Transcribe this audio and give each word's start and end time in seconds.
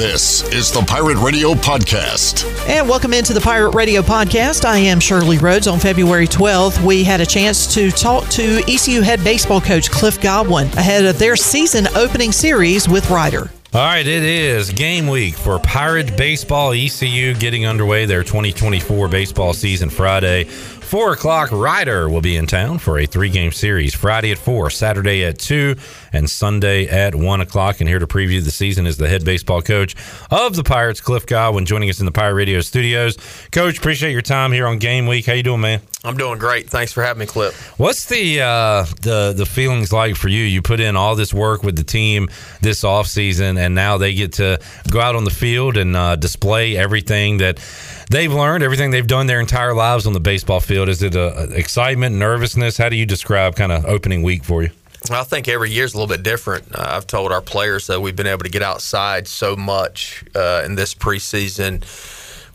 This 0.00 0.42
is 0.54 0.72
the 0.72 0.80
Pirate 0.80 1.18
Radio 1.18 1.52
Podcast. 1.52 2.46
And 2.66 2.88
welcome 2.88 3.12
into 3.12 3.34
the 3.34 3.40
Pirate 3.42 3.74
Radio 3.74 4.00
Podcast. 4.00 4.64
I 4.64 4.78
am 4.78 4.98
Shirley 4.98 5.36
Rhodes. 5.36 5.66
On 5.66 5.78
February 5.78 6.26
12th, 6.26 6.82
we 6.82 7.04
had 7.04 7.20
a 7.20 7.26
chance 7.26 7.74
to 7.74 7.90
talk 7.90 8.26
to 8.30 8.62
ECU 8.66 9.02
head 9.02 9.22
baseball 9.22 9.60
coach 9.60 9.90
Cliff 9.90 10.18
Godwin 10.18 10.68
ahead 10.68 11.04
of 11.04 11.18
their 11.18 11.36
season 11.36 11.86
opening 11.88 12.32
series 12.32 12.88
with 12.88 13.10
Rider. 13.10 13.50
All 13.74 13.84
right, 13.84 14.06
it 14.06 14.24
is 14.24 14.70
game 14.70 15.06
week 15.06 15.34
for 15.34 15.58
Pirate 15.58 16.16
Baseball 16.16 16.72
ECU 16.72 17.34
getting 17.34 17.66
underway 17.66 18.06
their 18.06 18.24
2024 18.24 19.06
baseball 19.08 19.52
season 19.52 19.90
Friday. 19.90 20.44
Four 20.90 21.12
o'clock, 21.12 21.52
Rider 21.52 22.08
will 22.08 22.20
be 22.20 22.36
in 22.36 22.48
town 22.48 22.78
for 22.80 22.98
a 22.98 23.06
three 23.06 23.28
game 23.28 23.52
series 23.52 23.94
Friday 23.94 24.32
at 24.32 24.38
four, 24.38 24.70
Saturday 24.70 25.24
at 25.24 25.38
two, 25.38 25.76
and 26.12 26.28
Sunday 26.28 26.88
at 26.88 27.14
one 27.14 27.40
o'clock. 27.40 27.78
And 27.78 27.88
here 27.88 28.00
to 28.00 28.08
preview 28.08 28.42
the 28.42 28.50
season 28.50 28.88
is 28.88 28.96
the 28.96 29.08
head 29.08 29.24
baseball 29.24 29.62
coach 29.62 29.94
of 30.32 30.56
the 30.56 30.64
Pirates, 30.64 31.00
Cliff 31.00 31.26
Godwin, 31.26 31.64
joining 31.64 31.90
us 31.90 32.00
in 32.00 32.06
the 32.06 32.10
Pirate 32.10 32.34
Radio 32.34 32.60
studios. 32.60 33.16
Coach, 33.52 33.78
appreciate 33.78 34.10
your 34.10 34.20
time 34.20 34.50
here 34.50 34.66
on 34.66 34.78
game 34.78 35.06
week. 35.06 35.26
How 35.26 35.34
you 35.34 35.44
doing, 35.44 35.60
man? 35.60 35.80
I'm 36.02 36.16
doing 36.16 36.40
great. 36.40 36.68
Thanks 36.68 36.92
for 36.92 37.04
having 37.04 37.20
me, 37.20 37.26
Clip. 37.26 37.54
What's 37.76 38.06
the 38.06 38.40
uh, 38.40 38.84
the 39.02 39.32
the 39.36 39.46
feelings 39.46 39.92
like 39.92 40.16
for 40.16 40.28
you? 40.28 40.42
You 40.42 40.60
put 40.60 40.80
in 40.80 40.96
all 40.96 41.14
this 41.14 41.32
work 41.32 41.62
with 41.62 41.76
the 41.76 41.84
team 41.84 42.30
this 42.62 42.82
off 42.82 43.06
season, 43.06 43.58
and 43.58 43.76
now 43.76 43.96
they 43.98 44.14
get 44.14 44.32
to 44.34 44.58
go 44.90 45.00
out 45.00 45.14
on 45.14 45.22
the 45.22 45.30
field 45.30 45.76
and 45.76 45.94
uh, 45.94 46.16
display 46.16 46.76
everything 46.76 47.36
that 47.36 47.60
they've 48.10 48.32
learned, 48.32 48.62
everything 48.62 48.90
they've 48.90 49.06
done 49.06 49.26
their 49.26 49.40
entire 49.40 49.72
lives 49.72 50.06
on 50.06 50.12
the 50.12 50.20
baseball 50.20 50.60
field. 50.60 50.90
Is 50.90 51.02
it 51.02 51.14
a, 51.14 51.38
a 51.38 51.44
excitement, 51.52 52.16
nervousness? 52.16 52.76
How 52.76 52.90
do 52.90 52.96
you 52.96 53.06
describe 53.06 53.56
kind 53.56 53.72
of 53.72 53.86
opening 53.86 54.22
week 54.22 54.44
for 54.44 54.62
you? 54.62 54.70
I 55.10 55.24
think 55.24 55.48
every 55.48 55.70
year 55.70 55.84
is 55.84 55.94
a 55.94 55.96
little 55.96 56.14
bit 56.14 56.22
different. 56.22 56.74
Uh, 56.74 56.84
I've 56.90 57.06
told 57.06 57.32
our 57.32 57.40
players 57.40 57.86
that 57.86 58.02
we've 58.02 58.14
been 58.14 58.26
able 58.26 58.42
to 58.42 58.50
get 58.50 58.62
outside 58.62 59.26
so 59.26 59.56
much 59.56 60.22
uh, 60.34 60.62
in 60.66 60.74
this 60.74 60.94
preseason 60.94 61.82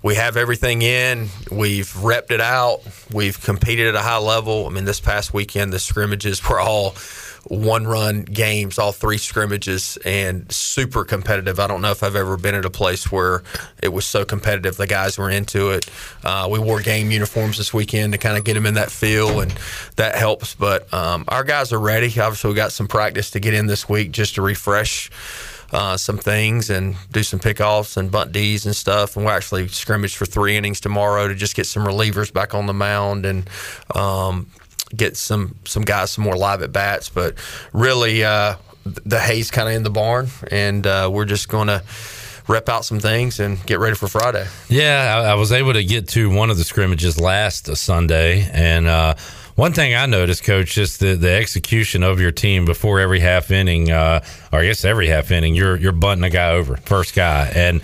we 0.05 0.13
have 0.13 0.37
everything 0.37 0.83
in. 0.83 1.29
We've 1.49 1.91
repped 1.93 2.29
it 2.29 2.39
out. 2.39 2.81
We've 3.11 3.41
competed 3.41 3.87
at 3.87 3.95
a 3.95 4.03
high 4.03 4.19
level. 4.19 4.67
I 4.67 4.69
mean, 4.69 4.85
this 4.85 4.99
past 4.99 5.33
weekend, 5.33 5.73
the 5.73 5.79
scrimmages 5.79 6.47
were 6.47 6.59
all 6.59 6.93
one 7.47 7.85
run 7.85 8.23
games, 8.23 8.79
all 8.79 8.91
three 8.91 9.17
scrimmages, 9.17 9.97
and 10.05 10.51
super 10.51 11.05
competitive. 11.05 11.59
I 11.59 11.67
don't 11.67 11.81
know 11.81 11.91
if 11.91 12.03
I've 12.03 12.15
ever 12.15 12.37
been 12.37 12.55
at 12.55 12.65
a 12.65 12.69
place 12.69 13.11
where 13.11 13.43
it 13.81 13.89
was 13.89 14.05
so 14.05 14.25
competitive. 14.25 14.77
The 14.77 14.87
guys 14.87 15.17
were 15.17 15.29
into 15.29 15.71
it. 15.71 15.89
Uh, 16.23 16.47
we 16.51 16.59
wore 16.59 16.81
game 16.81 17.11
uniforms 17.11 17.57
this 17.57 17.73
weekend 17.73 18.13
to 18.13 18.17
kind 18.17 18.37
of 18.37 18.43
get 18.43 18.55
them 18.55 18.65
in 18.65 18.73
that 18.75 18.91
feel, 18.91 19.39
and 19.39 19.53
that 19.95 20.15
helps. 20.15 20.55
But 20.55 20.91
um, 20.93 21.25
our 21.27 21.43
guys 21.43 21.71
are 21.71 21.79
ready. 21.79 22.07
Obviously, 22.07 22.49
we 22.49 22.55
got 22.55 22.71
some 22.71 22.87
practice 22.87 23.31
to 23.31 23.39
get 23.39 23.53
in 23.53 23.67
this 23.67 23.87
week 23.87 24.11
just 24.11 24.35
to 24.35 24.41
refresh 24.41 25.11
uh, 25.71 25.97
some 25.97 26.17
things 26.17 26.69
and 26.69 26.95
do 27.11 27.23
some 27.23 27.39
pickoffs 27.39 27.97
and 27.97 28.11
bunt 28.11 28.31
D's 28.31 28.65
and 28.65 28.75
stuff. 28.75 29.15
And 29.15 29.25
we'll 29.25 29.35
actually 29.35 29.67
scrimmage 29.67 30.15
for 30.15 30.25
three 30.25 30.55
innings 30.55 30.79
tomorrow 30.79 31.27
to 31.27 31.35
just 31.35 31.55
get 31.55 31.65
some 31.65 31.85
relievers 31.85 32.31
back 32.31 32.53
on 32.53 32.65
the 32.65 32.73
mound 32.73 33.25
and 33.25 33.49
um, 33.93 34.47
get 34.95 35.17
some 35.17 35.55
some 35.65 35.83
guys 35.83 36.11
some 36.11 36.23
more 36.23 36.35
live 36.35 36.61
at 36.61 36.71
bats. 36.71 37.09
But 37.09 37.35
really, 37.73 38.23
uh, 38.23 38.55
the 38.83 39.19
hay's 39.19 39.51
kind 39.51 39.67
of 39.67 39.75
in 39.75 39.83
the 39.83 39.89
barn, 39.89 40.27
and 40.51 40.85
uh, 40.85 41.09
we're 41.11 41.25
just 41.25 41.49
going 41.49 41.67
to 41.67 41.83
rep 42.47 42.69
out 42.69 42.85
some 42.85 42.99
things 42.99 43.39
and 43.39 43.63
get 43.65 43.79
ready 43.79 43.95
for 43.95 44.07
Friday. 44.07 44.47
Yeah, 44.69 45.23
I, 45.23 45.31
I, 45.31 45.33
was 45.33 45.51
able 45.51 45.73
to 45.73 45.83
get 45.83 46.09
to 46.09 46.29
one 46.29 46.51
of 46.51 46.57
the 46.57 46.63
scrimmages 46.63 47.19
last 47.19 47.75
Sunday, 47.75 48.47
and 48.51 48.85
uh, 48.87 49.15
one 49.55 49.73
thing 49.73 49.95
I 49.95 50.05
noticed, 50.05 50.43
Coach, 50.43 50.77
is 50.77 50.97
the, 50.97 51.15
the 51.15 51.31
execution 51.31 52.03
of 52.03 52.19
your 52.19 52.31
team 52.31 52.65
before 52.65 52.99
every 52.99 53.21
half 53.21 53.51
inning, 53.51 53.89
uh, 53.89 54.23
or 54.51 54.59
I 54.59 54.65
guess 54.65 54.85
every 54.85 55.07
half 55.07 55.31
inning, 55.31 55.55
you're 55.55 55.77
you're 55.77 55.91
bunting 55.91 56.25
a 56.25 56.29
guy 56.29 56.51
over, 56.51 56.77
first 56.77 57.15
guy, 57.15 57.51
and 57.55 57.81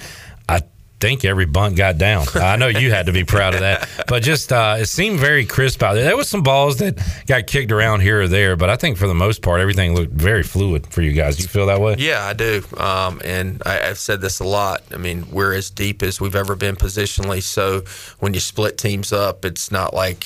think 1.01 1.25
every 1.25 1.45
bunt 1.45 1.75
got 1.75 1.97
down. 1.97 2.27
I 2.35 2.55
know 2.55 2.67
you 2.67 2.91
had 2.91 3.07
to 3.07 3.11
be 3.11 3.25
proud 3.25 3.55
of 3.55 3.61
that, 3.61 3.89
but 4.07 4.23
just 4.23 4.53
uh, 4.53 4.77
it 4.79 4.85
seemed 4.85 5.19
very 5.19 5.45
crisp 5.45 5.81
out 5.83 5.95
there. 5.95 6.05
There 6.05 6.15
was 6.15 6.29
some 6.29 6.43
balls 6.43 6.77
that 6.77 7.01
got 7.25 7.47
kicked 7.47 7.71
around 7.71 8.01
here 8.01 8.21
or 8.21 8.27
there, 8.27 8.55
but 8.55 8.69
I 8.69 8.75
think 8.75 8.97
for 8.97 9.07
the 9.07 9.15
most 9.15 9.41
part, 9.41 9.59
everything 9.59 9.95
looked 9.95 10.13
very 10.13 10.43
fluid 10.43 10.87
for 10.87 11.01
you 11.01 11.11
guys. 11.11 11.39
You 11.39 11.47
feel 11.47 11.65
that 11.65 11.81
way? 11.81 11.95
Yeah, 11.97 12.23
I 12.23 12.33
do. 12.33 12.63
Um, 12.77 13.19
and 13.25 13.61
I, 13.65 13.87
have 13.87 13.97
said 13.97 14.21
this 14.21 14.39
a 14.39 14.45
lot. 14.45 14.83
I 14.91 14.97
mean, 14.97 15.25
we're 15.31 15.53
as 15.53 15.69
deep 15.69 16.03
as 16.03 16.21
we've 16.21 16.35
ever 16.35 16.55
been 16.55 16.75
positionally. 16.75 17.41
So 17.41 17.81
when 18.19 18.33
you 18.33 18.39
split 18.39 18.77
teams 18.77 19.11
up, 19.11 19.43
it's 19.43 19.71
not 19.71 19.93
like 19.93 20.25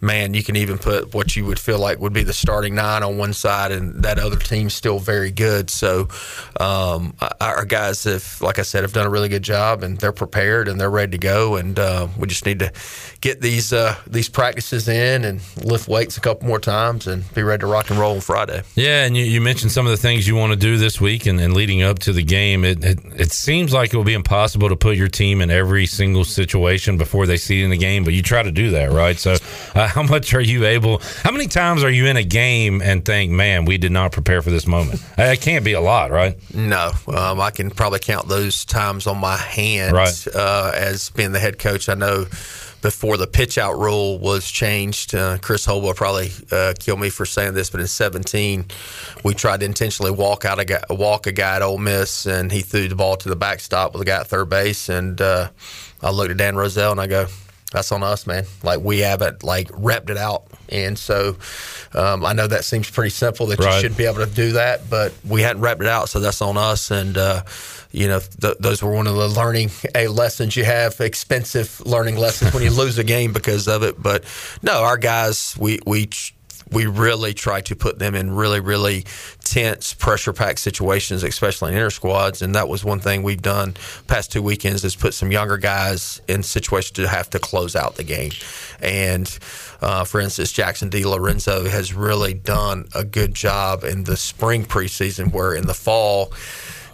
man, 0.00 0.34
you 0.34 0.42
can 0.42 0.56
even 0.56 0.78
put 0.78 1.14
what 1.14 1.36
you 1.36 1.44
would 1.44 1.58
feel 1.58 1.78
like 1.78 1.98
would 1.98 2.12
be 2.12 2.22
the 2.22 2.32
starting 2.32 2.74
nine 2.74 3.02
on 3.02 3.18
one 3.18 3.32
side, 3.32 3.72
and 3.72 4.02
that 4.02 4.18
other 4.18 4.36
team's 4.36 4.74
still 4.74 4.98
very 4.98 5.30
good. 5.30 5.70
So 5.70 6.08
um, 6.58 7.14
our 7.40 7.64
guys 7.64 8.04
have, 8.04 8.40
like 8.40 8.58
I 8.58 8.62
said, 8.62 8.82
have 8.82 8.92
done 8.92 9.06
a 9.06 9.10
really 9.10 9.28
good 9.28 9.42
job, 9.42 9.82
and 9.82 9.98
they're 9.98 10.12
prepared 10.12 10.68
and 10.68 10.80
they're 10.80 10.90
ready 10.90 11.12
to 11.12 11.18
go. 11.18 11.56
And 11.56 11.78
uh, 11.78 12.08
we 12.18 12.26
just 12.26 12.46
need 12.46 12.60
to 12.60 12.72
get 13.20 13.40
these 13.40 13.72
uh, 13.72 13.96
these 14.06 14.28
practices 14.28 14.88
in 14.88 15.24
and 15.24 15.40
lift 15.64 15.88
weights 15.88 16.16
a 16.16 16.20
couple 16.20 16.48
more 16.48 16.60
times 16.60 17.06
and 17.06 17.32
be 17.34 17.42
ready 17.42 17.60
to 17.60 17.66
rock 17.66 17.90
and 17.90 17.98
roll 17.98 18.14
on 18.14 18.20
Friday. 18.20 18.62
Yeah, 18.74 19.04
and 19.04 19.16
you, 19.16 19.24
you 19.24 19.40
mentioned 19.40 19.72
some 19.72 19.86
of 19.86 19.90
the 19.90 19.96
things 19.96 20.26
you 20.26 20.36
want 20.36 20.52
to 20.52 20.58
do 20.58 20.76
this 20.76 21.00
week 21.00 21.26
and, 21.26 21.40
and 21.40 21.54
leading 21.54 21.82
up 21.82 21.98
to 22.00 22.12
the 22.12 22.22
game. 22.22 22.64
It, 22.64 22.84
it, 22.84 22.98
it 23.16 23.32
seems 23.32 23.72
like 23.72 23.92
it 23.92 23.96
will 23.96 24.04
be 24.04 24.14
impossible 24.14 24.68
to 24.68 24.76
put 24.76 24.96
your 24.96 25.08
team 25.08 25.40
in 25.40 25.50
every 25.50 25.86
single 25.86 26.24
situation 26.24 26.96
before 26.96 27.26
they 27.26 27.36
see 27.36 27.60
it 27.60 27.64
in 27.64 27.70
the 27.70 27.76
game, 27.76 28.04
but 28.04 28.14
you 28.14 28.22
try 28.22 28.42
to 28.42 28.52
do 28.52 28.70
that, 28.70 28.90
right? 28.90 29.18
So, 29.18 29.36
uh, 29.74 29.89
how 29.90 30.02
much 30.04 30.34
are 30.34 30.40
you 30.40 30.66
able? 30.66 30.98
How 31.22 31.32
many 31.32 31.48
times 31.48 31.82
are 31.82 31.90
you 31.90 32.06
in 32.06 32.16
a 32.16 32.22
game 32.22 32.80
and 32.80 33.04
think, 33.04 33.32
man, 33.32 33.64
we 33.64 33.76
did 33.76 33.90
not 33.90 34.12
prepare 34.12 34.40
for 34.40 34.50
this 34.50 34.66
moment? 34.66 35.02
it 35.18 35.40
can't 35.40 35.64
be 35.64 35.72
a 35.72 35.80
lot, 35.80 36.12
right? 36.12 36.38
No, 36.54 36.92
um, 37.08 37.40
I 37.40 37.50
can 37.50 37.70
probably 37.70 37.98
count 37.98 38.28
those 38.28 38.64
times 38.64 39.06
on 39.06 39.18
my 39.18 39.36
hand. 39.36 39.94
Right. 39.94 40.26
Uh, 40.32 40.70
as 40.74 41.10
being 41.10 41.32
the 41.32 41.40
head 41.40 41.58
coach, 41.58 41.88
I 41.88 41.94
know 41.94 42.26
before 42.82 43.16
the 43.16 43.26
pitch 43.26 43.58
out 43.58 43.78
rule 43.78 44.18
was 44.18 44.48
changed. 44.48 45.14
Uh, 45.14 45.38
Chris 45.38 45.64
Holt 45.64 45.82
will 45.82 45.92
probably 45.92 46.30
uh, 46.50 46.72
kill 46.78 46.96
me 46.96 47.10
for 47.10 47.26
saying 47.26 47.54
this, 47.54 47.68
but 47.68 47.80
in 47.80 47.86
17, 47.86 48.66
we 49.24 49.34
tried 49.34 49.60
to 49.60 49.66
intentionally 49.66 50.12
walk 50.12 50.44
out 50.44 50.58
a 50.60 50.64
guy, 50.64 50.82
walk 50.88 51.26
a 51.26 51.32
guy 51.32 51.56
at 51.56 51.62
Ole 51.62 51.78
Miss, 51.78 52.26
and 52.26 52.50
he 52.50 52.62
threw 52.62 52.88
the 52.88 52.94
ball 52.94 53.16
to 53.16 53.28
the 53.28 53.36
backstop 53.36 53.92
with 53.92 54.02
a 54.02 54.04
guy 54.04 54.20
at 54.20 54.28
third 54.28 54.48
base. 54.48 54.88
And 54.88 55.20
uh, 55.20 55.50
I 56.00 56.10
looked 56.10 56.30
at 56.30 56.36
Dan 56.36 56.56
Roselle 56.56 56.92
and 56.92 57.00
I 57.00 57.06
go, 57.06 57.26
"That's 57.72 57.92
on 57.92 58.02
us, 58.02 58.26
man. 58.26 58.44
Like 58.62 58.80
we 58.80 59.00
haven't 59.00 59.42
like 59.42 59.68
repped 59.68 60.10
it 60.10 60.16
out." 60.16 60.44
And 60.68 60.98
so 60.98 61.36
um, 61.94 62.24
I 62.24 62.32
know 62.32 62.46
that 62.46 62.64
seems 62.64 62.90
pretty 62.90 63.10
simple 63.10 63.46
that 63.46 63.58
right. 63.58 63.74
you 63.74 63.80
should 63.80 63.96
be 63.96 64.04
able 64.04 64.24
to 64.24 64.32
do 64.32 64.52
that, 64.52 64.88
but 64.88 65.12
we 65.28 65.42
hadn't 65.42 65.62
repped 65.62 65.80
it 65.80 65.88
out, 65.88 66.08
so 66.08 66.20
that's 66.20 66.40
on 66.40 66.56
us. 66.56 66.90
And 66.90 67.18
uh, 67.18 67.42
you 67.92 68.06
know, 68.06 68.20
th- 68.20 68.58
those 68.60 68.82
were 68.82 68.92
one 68.92 69.06
of 69.06 69.16
the 69.16 69.28
learning 69.28 69.70
a 69.94 70.08
lessons 70.08 70.56
you 70.56 70.64
have, 70.64 71.00
expensive 71.00 71.80
learning 71.84 72.16
lessons 72.16 72.54
when 72.54 72.62
you 72.62 72.70
lose 72.76 72.98
a 72.98 73.04
game 73.04 73.32
because 73.32 73.66
of 73.66 73.82
it. 73.82 74.00
But 74.00 74.24
no, 74.62 74.82
our 74.82 74.96
guys, 74.96 75.56
we 75.58 75.80
we 75.86 76.10
we 76.72 76.86
really 76.86 77.34
try 77.34 77.60
to 77.62 77.76
put 77.76 77.98
them 77.98 78.14
in 78.14 78.30
really 78.34 78.60
really 78.60 79.04
tense, 79.44 79.94
pressure 79.94 80.32
packed 80.32 80.60
situations, 80.60 81.22
especially 81.22 81.72
in 81.72 81.78
inter 81.78 81.90
squads. 81.90 82.42
And 82.42 82.54
that 82.54 82.68
was 82.68 82.84
one 82.84 83.00
thing 83.00 83.22
we've 83.22 83.42
done 83.42 83.74
past 84.06 84.30
two 84.30 84.42
weekends 84.42 84.84
is 84.84 84.94
put 84.94 85.14
some 85.14 85.32
younger 85.32 85.56
guys 85.56 86.20
in 86.28 86.42
situations 86.42 86.92
to 86.92 87.08
have 87.08 87.30
to 87.30 87.38
close 87.38 87.74
out 87.74 87.96
the 87.96 88.04
game. 88.04 88.32
And 88.80 89.26
uh, 89.80 90.04
for 90.04 90.20
instance, 90.20 90.52
Jackson 90.52 90.88
D. 90.88 91.04
Lorenzo 91.04 91.68
has 91.68 91.92
really 91.92 92.34
done 92.34 92.86
a 92.94 93.04
good 93.04 93.34
job 93.34 93.84
in 93.84 94.04
the 94.04 94.16
spring 94.16 94.64
preseason, 94.64 95.32
where 95.32 95.54
in 95.54 95.66
the 95.66 95.74
fall 95.74 96.32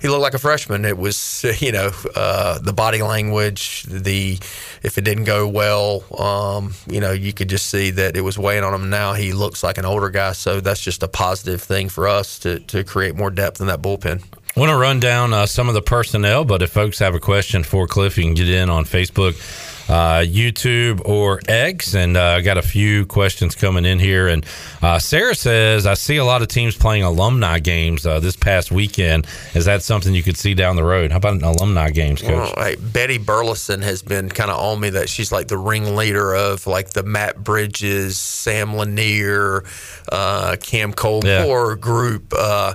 he 0.00 0.08
looked 0.08 0.22
like 0.22 0.34
a 0.34 0.38
freshman. 0.38 0.84
It 0.84 0.98
was, 0.98 1.44
you 1.60 1.72
know, 1.72 1.90
uh, 2.14 2.58
the 2.58 2.72
body 2.72 3.02
language, 3.02 3.84
the 3.84 4.38
if 4.82 4.98
it 4.98 5.02
didn't 5.02 5.24
go 5.24 5.48
well, 5.48 6.04
um, 6.18 6.74
you 6.86 7.00
know, 7.00 7.12
you 7.12 7.32
could 7.32 7.48
just 7.48 7.68
see 7.68 7.90
that 7.90 8.16
it 8.16 8.20
was 8.20 8.38
weighing 8.38 8.64
on 8.64 8.74
him. 8.74 8.90
Now 8.90 9.14
he 9.14 9.32
looks 9.32 9.62
like 9.62 9.78
an 9.78 9.84
older 9.84 10.10
guy, 10.10 10.32
so 10.32 10.60
that's 10.60 10.80
just 10.80 11.02
a 11.02 11.08
positive 11.08 11.62
thing 11.62 11.88
for 11.88 12.08
us 12.08 12.38
to 12.40 12.60
to 12.60 12.84
create 12.84 13.14
more 13.16 13.30
depth 13.30 13.60
in 13.60 13.66
that 13.68 13.82
bullpen. 13.82 14.22
I 14.56 14.60
want 14.60 14.70
to 14.70 14.76
run 14.76 15.00
down 15.00 15.34
uh, 15.34 15.44
some 15.44 15.68
of 15.68 15.74
the 15.74 15.82
personnel, 15.82 16.46
but 16.46 16.62
if 16.62 16.70
folks 16.70 16.98
have 17.00 17.14
a 17.14 17.20
question 17.20 17.62
for 17.62 17.86
Cliff, 17.86 18.16
you 18.16 18.24
can 18.24 18.32
get 18.32 18.48
in 18.48 18.70
on 18.70 18.86
Facebook 18.86 19.36
uh, 19.88 20.20
YouTube 20.20 21.00
or 21.04 21.40
X. 21.48 21.94
And 21.94 22.16
uh, 22.16 22.22
I 22.22 22.40
got 22.40 22.58
a 22.58 22.62
few 22.62 23.06
questions 23.06 23.54
coming 23.54 23.84
in 23.84 23.98
here. 23.98 24.28
And 24.28 24.44
uh, 24.82 24.98
Sarah 24.98 25.34
says, 25.34 25.86
I 25.86 25.94
see 25.94 26.16
a 26.16 26.24
lot 26.24 26.42
of 26.42 26.48
teams 26.48 26.76
playing 26.76 27.02
alumni 27.02 27.58
games 27.58 28.06
uh, 28.06 28.20
this 28.20 28.36
past 28.36 28.70
weekend. 28.70 29.26
Is 29.54 29.64
that 29.66 29.82
something 29.82 30.14
you 30.14 30.22
could 30.22 30.36
see 30.36 30.54
down 30.54 30.76
the 30.76 30.84
road? 30.84 31.10
How 31.10 31.18
about 31.18 31.34
an 31.34 31.44
alumni 31.44 31.90
games, 31.90 32.22
coach? 32.22 32.52
Well, 32.56 32.74
Betty 32.80 33.18
Burleson 33.18 33.82
has 33.82 34.02
been 34.02 34.28
kind 34.28 34.50
of 34.50 34.58
on 34.58 34.80
me 34.80 34.90
that 34.90 35.08
she's 35.08 35.32
like 35.32 35.48
the 35.48 35.58
ringleader 35.58 36.34
of 36.34 36.66
like 36.66 36.90
the 36.90 37.02
Matt 37.02 37.42
Bridges, 37.42 38.18
Sam 38.18 38.76
Lanier, 38.76 39.64
uh, 40.10 40.56
Cam 40.60 40.92
Cole 40.92 41.22
yeah. 41.24 41.74
group. 41.76 42.32
Uh, 42.36 42.74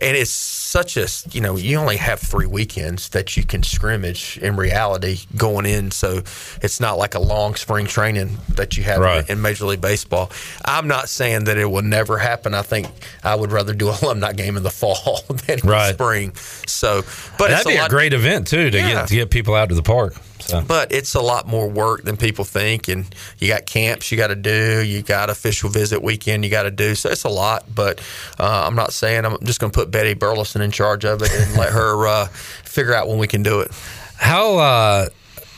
and 0.00 0.16
it's 0.16 0.30
such 0.30 0.96
a, 0.96 1.06
you 1.30 1.40
know, 1.40 1.56
you 1.56 1.76
only 1.78 1.96
have 1.96 2.20
three 2.20 2.46
weekends 2.46 3.10
that 3.10 3.36
you 3.36 3.44
can 3.44 3.62
scrimmage 3.62 4.38
in 4.38 4.56
reality 4.56 5.20
going 5.36 5.66
in. 5.66 5.90
So, 5.90 6.22
it's 6.60 6.80
not 6.80 6.98
like 6.98 7.14
a 7.14 7.18
long 7.18 7.54
spring 7.54 7.86
training 7.86 8.38
that 8.50 8.76
you 8.76 8.84
have 8.84 9.00
right. 9.00 9.28
in, 9.28 9.38
in 9.38 9.42
Major 9.42 9.66
League 9.66 9.80
Baseball. 9.80 10.30
I'm 10.64 10.88
not 10.88 11.08
saying 11.08 11.44
that 11.44 11.56
it 11.56 11.66
will 11.66 11.82
never 11.82 12.18
happen. 12.18 12.54
I 12.54 12.62
think 12.62 12.88
I 13.24 13.34
would 13.34 13.52
rather 13.52 13.74
do 13.74 13.88
a 13.88 13.98
alumni 14.02 14.32
game 14.32 14.56
in 14.56 14.62
the 14.62 14.70
fall 14.70 15.20
than 15.28 15.60
in 15.60 15.68
right. 15.68 15.88
the 15.88 15.94
spring. 15.94 16.34
So, 16.66 17.02
but 17.38 17.48
that'd 17.48 17.66
be 17.66 17.76
a, 17.76 17.86
a 17.86 17.88
great 17.88 18.12
event 18.12 18.46
too 18.46 18.70
to 18.70 18.78
yeah. 18.78 18.92
get 18.92 19.08
to 19.08 19.14
get 19.14 19.30
people 19.30 19.54
out 19.54 19.68
to 19.70 19.74
the 19.74 19.82
park. 19.82 20.14
So. 20.42 20.60
But 20.60 20.92
it's 20.92 21.14
a 21.14 21.20
lot 21.20 21.46
more 21.46 21.68
work 21.68 22.02
than 22.02 22.16
people 22.16 22.44
think, 22.44 22.88
and 22.88 23.14
you 23.38 23.48
got 23.48 23.64
camps 23.64 24.10
you 24.10 24.18
got 24.18 24.28
to 24.28 24.36
do, 24.36 24.82
you 24.84 25.02
got 25.02 25.30
official 25.30 25.70
visit 25.70 26.02
weekend 26.02 26.44
you 26.44 26.50
got 26.50 26.64
to 26.64 26.70
do. 26.70 26.94
So 26.94 27.10
it's 27.10 27.24
a 27.24 27.28
lot. 27.28 27.64
But 27.72 28.00
uh, 28.38 28.64
I'm 28.66 28.74
not 28.74 28.92
saying 28.92 29.24
I'm 29.24 29.38
just 29.44 29.60
going 29.60 29.70
to 29.70 29.78
put 29.78 29.90
Betty 29.90 30.14
Burleson 30.14 30.60
in 30.60 30.70
charge 30.70 31.04
of 31.04 31.22
it 31.22 31.30
and 31.32 31.56
let 31.56 31.72
her 31.72 32.06
uh, 32.06 32.26
figure 32.26 32.94
out 32.94 33.08
when 33.08 33.18
we 33.18 33.28
can 33.28 33.42
do 33.42 33.60
it. 33.60 33.70
How 34.16 34.58
uh, 34.58 35.06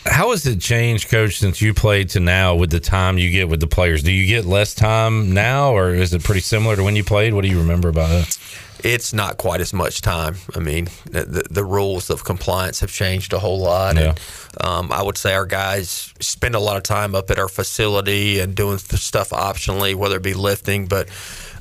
how 0.05 0.31
has 0.31 0.47
it 0.47 0.61
changed, 0.61 1.09
Coach, 1.09 1.39
since 1.39 1.61
you 1.63 1.75
played 1.75 2.11
to 2.11 2.21
now 2.21 2.55
with 2.55 2.71
the 2.71 2.81
time 2.81 3.19
you 3.19 3.31
get 3.31 3.49
with 3.49 3.61
the 3.61 3.67
players? 3.67 4.03
Do 4.03 4.13
you 4.13 4.27
get 4.27 4.45
less 4.45 4.75
time 4.75 5.33
now, 5.33 5.75
or 5.75 5.95
is 5.95 6.13
it 6.13 6.23
pretty 6.23 6.41
similar 6.41 6.77
to 6.77 6.83
when 6.83 6.97
you 6.97 7.05
played? 7.05 7.35
What 7.35 7.43
do 7.43 7.49
you 7.49 7.59
remember 7.59 7.89
about 7.89 8.11
it? 8.11 8.39
it's 8.85 9.15
not 9.15 9.39
quite 9.39 9.63
as 9.63 9.73
much 9.73 10.03
time. 10.03 10.37
I 10.55 10.59
mean, 10.59 10.89
the, 11.07 11.43
the 11.51 11.65
rules 11.65 12.11
of 12.11 12.23
compliance 12.23 12.81
have 12.81 12.93
changed 12.93 13.33
a 13.33 13.39
whole 13.39 13.59
lot. 13.59 13.97
Yeah. 13.97 14.11
And 14.11 14.21
um, 14.61 14.93
I 14.93 15.03
would 15.03 15.17
say 15.17 15.35
our 15.35 15.47
guys 15.47 16.13
spend 16.21 16.55
a 16.55 16.59
lot 16.59 16.77
of 16.77 16.83
time 16.83 17.15
up 17.15 17.31
at 17.31 17.39
our 17.39 17.49
facility 17.49 18.41
and 18.41 18.55
doing 18.55 18.77
stuff 18.77 19.31
optionally, 19.31 19.95
whether 19.95 20.17
it 20.17 20.23
be 20.23 20.35
lifting, 20.35 20.87
but 20.87 21.09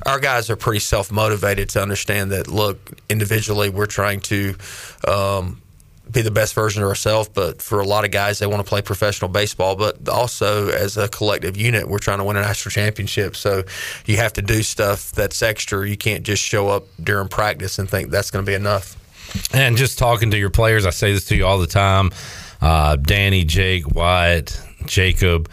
our 0.04 0.20
guys 0.20 0.50
are 0.50 0.56
pretty 0.56 0.80
self 0.80 1.10
motivated 1.10 1.70
to 1.70 1.82
understand 1.82 2.30
that, 2.32 2.46
look, 2.46 2.90
individually, 3.08 3.70
we're 3.70 3.86
trying 3.86 4.20
to 4.20 4.54
um, 5.08 5.62
be 6.10 6.22
the 6.22 6.30
best 6.30 6.54
version 6.54 6.82
of 6.82 6.88
ourselves. 6.88 7.28
But 7.32 7.62
for 7.62 7.80
a 7.80 7.84
lot 7.84 8.04
of 8.04 8.10
guys, 8.10 8.38
they 8.38 8.46
want 8.46 8.64
to 8.64 8.68
play 8.68 8.82
professional 8.82 9.28
baseball. 9.28 9.76
But 9.76 10.08
also, 10.08 10.68
as 10.68 10.96
a 10.96 11.08
collective 11.08 11.56
unit, 11.56 11.88
we're 11.88 11.98
trying 11.98 12.18
to 12.18 12.24
win 12.24 12.36
a 12.36 12.42
national 12.42 12.70
championship. 12.70 13.36
So 13.36 13.64
you 14.06 14.16
have 14.16 14.32
to 14.34 14.42
do 14.42 14.62
stuff 14.62 15.12
that's 15.12 15.42
extra. 15.42 15.88
You 15.88 15.96
can't 15.96 16.24
just 16.24 16.42
show 16.42 16.68
up 16.68 16.84
during 17.02 17.28
practice 17.28 17.78
and 17.78 17.88
think 17.88 18.10
that's 18.10 18.30
going 18.30 18.44
to 18.44 18.50
be 18.50 18.54
enough. 18.54 18.96
And 19.52 19.76
just 19.76 19.98
talking 19.98 20.30
to 20.30 20.38
your 20.38 20.50
players, 20.50 20.86
I 20.86 20.90
say 20.90 21.12
this 21.12 21.24
to 21.26 21.36
you 21.36 21.46
all 21.46 21.58
the 21.58 21.66
time 21.66 22.10
uh, 22.60 22.96
Danny, 22.96 23.44
Jake, 23.44 23.94
Wyatt, 23.94 24.60
Jacob. 24.86 25.50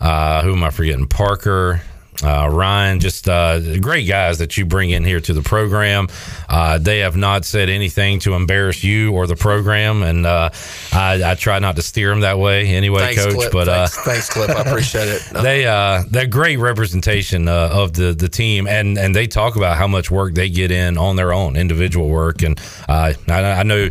Uh, 0.00 0.42
who 0.42 0.52
am 0.52 0.62
I 0.62 0.70
forgetting? 0.70 1.06
Parker, 1.06 1.82
uh, 2.22 2.48
Ryan, 2.50 3.00
just 3.00 3.28
uh, 3.28 3.78
great 3.78 4.06
guys 4.06 4.38
that 4.38 4.56
you 4.56 4.64
bring 4.64 4.90
in 4.90 5.04
here 5.04 5.20
to 5.20 5.32
the 5.32 5.42
program. 5.42 6.08
Uh, 6.48 6.78
they 6.78 7.00
have 7.00 7.16
not 7.16 7.44
said 7.44 7.68
anything 7.68 8.20
to 8.20 8.34
embarrass 8.34 8.84
you 8.84 9.12
or 9.12 9.26
the 9.26 9.36
program, 9.36 10.02
and 10.02 10.24
uh, 10.24 10.50
I, 10.92 11.32
I, 11.32 11.34
try 11.34 11.58
not 11.58 11.76
to 11.76 11.82
steer 11.82 12.10
them 12.10 12.20
that 12.20 12.38
way 12.38 12.68
anyway, 12.68 13.14
thanks, 13.14 13.24
Coach. 13.24 13.34
Clip. 13.34 13.52
But 13.52 13.68
uh, 13.68 13.86
thanks, 13.86 14.04
thanks, 14.04 14.30
Clip. 14.30 14.50
I 14.50 14.60
appreciate 14.60 15.08
it. 15.08 15.22
No. 15.32 15.44
They 15.44 15.66
uh, 15.66 16.04
they're 16.08 16.26
great 16.26 16.58
representation 16.58 17.48
of 17.48 17.92
the 17.92 18.14
the 18.14 18.30
team, 18.30 18.66
and 18.66 18.96
and 18.96 19.14
they 19.14 19.26
talk 19.26 19.56
about 19.56 19.76
how 19.76 19.86
much 19.86 20.10
work 20.10 20.34
they 20.34 20.48
get 20.48 20.70
in 20.70 20.96
on 20.96 21.16
their 21.16 21.34
own 21.34 21.56
individual 21.56 22.08
work, 22.08 22.42
and 22.42 22.58
I, 22.88 23.14
I 23.28 23.62
know 23.62 23.90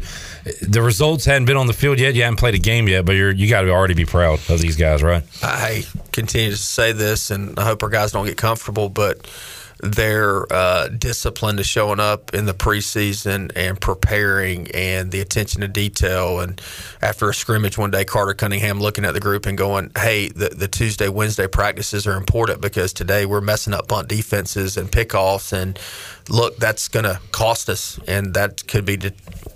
the 0.61 0.81
results 0.81 1.25
hadn't 1.25 1.45
been 1.45 1.57
on 1.57 1.67
the 1.67 1.73
field 1.73 1.99
yet. 1.99 2.15
You 2.15 2.23
haven't 2.23 2.37
played 2.37 2.55
a 2.55 2.59
game 2.59 2.87
yet, 2.87 3.05
but 3.05 3.15
you're 3.15 3.31
you 3.31 3.49
got 3.49 3.61
to 3.61 3.69
already 3.69 3.93
be 3.93 4.05
proud 4.05 4.39
of 4.49 4.59
these 4.59 4.75
guys, 4.75 5.01
right? 5.01 5.23
I 5.41 5.85
continue 6.11 6.51
to 6.51 6.57
say 6.57 6.91
this, 6.91 7.31
and 7.31 7.57
I 7.57 7.65
hope 7.65 7.81
our 7.83 7.89
guys 7.89 8.11
don't 8.11 8.25
get 8.25 8.37
comfortable, 8.37 8.89
but 8.89 9.27
their 9.83 10.51
uh, 10.51 10.87
discipline 10.87 11.57
to 11.57 11.63
showing 11.63 11.99
up 11.99 12.33
in 12.33 12.45
the 12.45 12.53
preseason 12.53 13.51
and 13.53 13.79
preparing 13.79 14.71
and 14.71 15.11
the 15.11 15.19
attention 15.19 15.59
to 15.61 15.67
detail. 15.67 16.39
And 16.39 16.61
after 17.01 17.29
a 17.29 17.33
scrimmage 17.33 17.77
one 17.77 17.91
day, 17.91 18.05
Carter 18.05 18.33
Cunningham 18.33 18.79
looking 18.79 19.03
at 19.03 19.13
the 19.13 19.19
group 19.19 19.45
and 19.45 19.57
going, 19.57 19.91
hey, 19.97 20.29
the, 20.29 20.49
the 20.49 20.69
Tuesday, 20.69 21.09
Wednesday 21.09 21.47
practices 21.47 22.07
are 22.07 22.15
important 22.15 22.61
because 22.61 22.93
today 22.93 23.25
we're 23.25 23.41
messing 23.41 23.73
up 23.73 23.89
bunt 23.89 24.07
defenses 24.07 24.77
and 24.77 24.89
pickoffs. 24.89 25.51
And 25.51 25.77
look, 26.29 26.57
that's 26.57 26.87
going 26.87 27.05
to 27.05 27.19
cost 27.31 27.69
us. 27.69 27.99
And 28.07 28.33
that 28.35 28.65
could 28.67 28.85
be 28.85 28.95
de- 28.95 29.11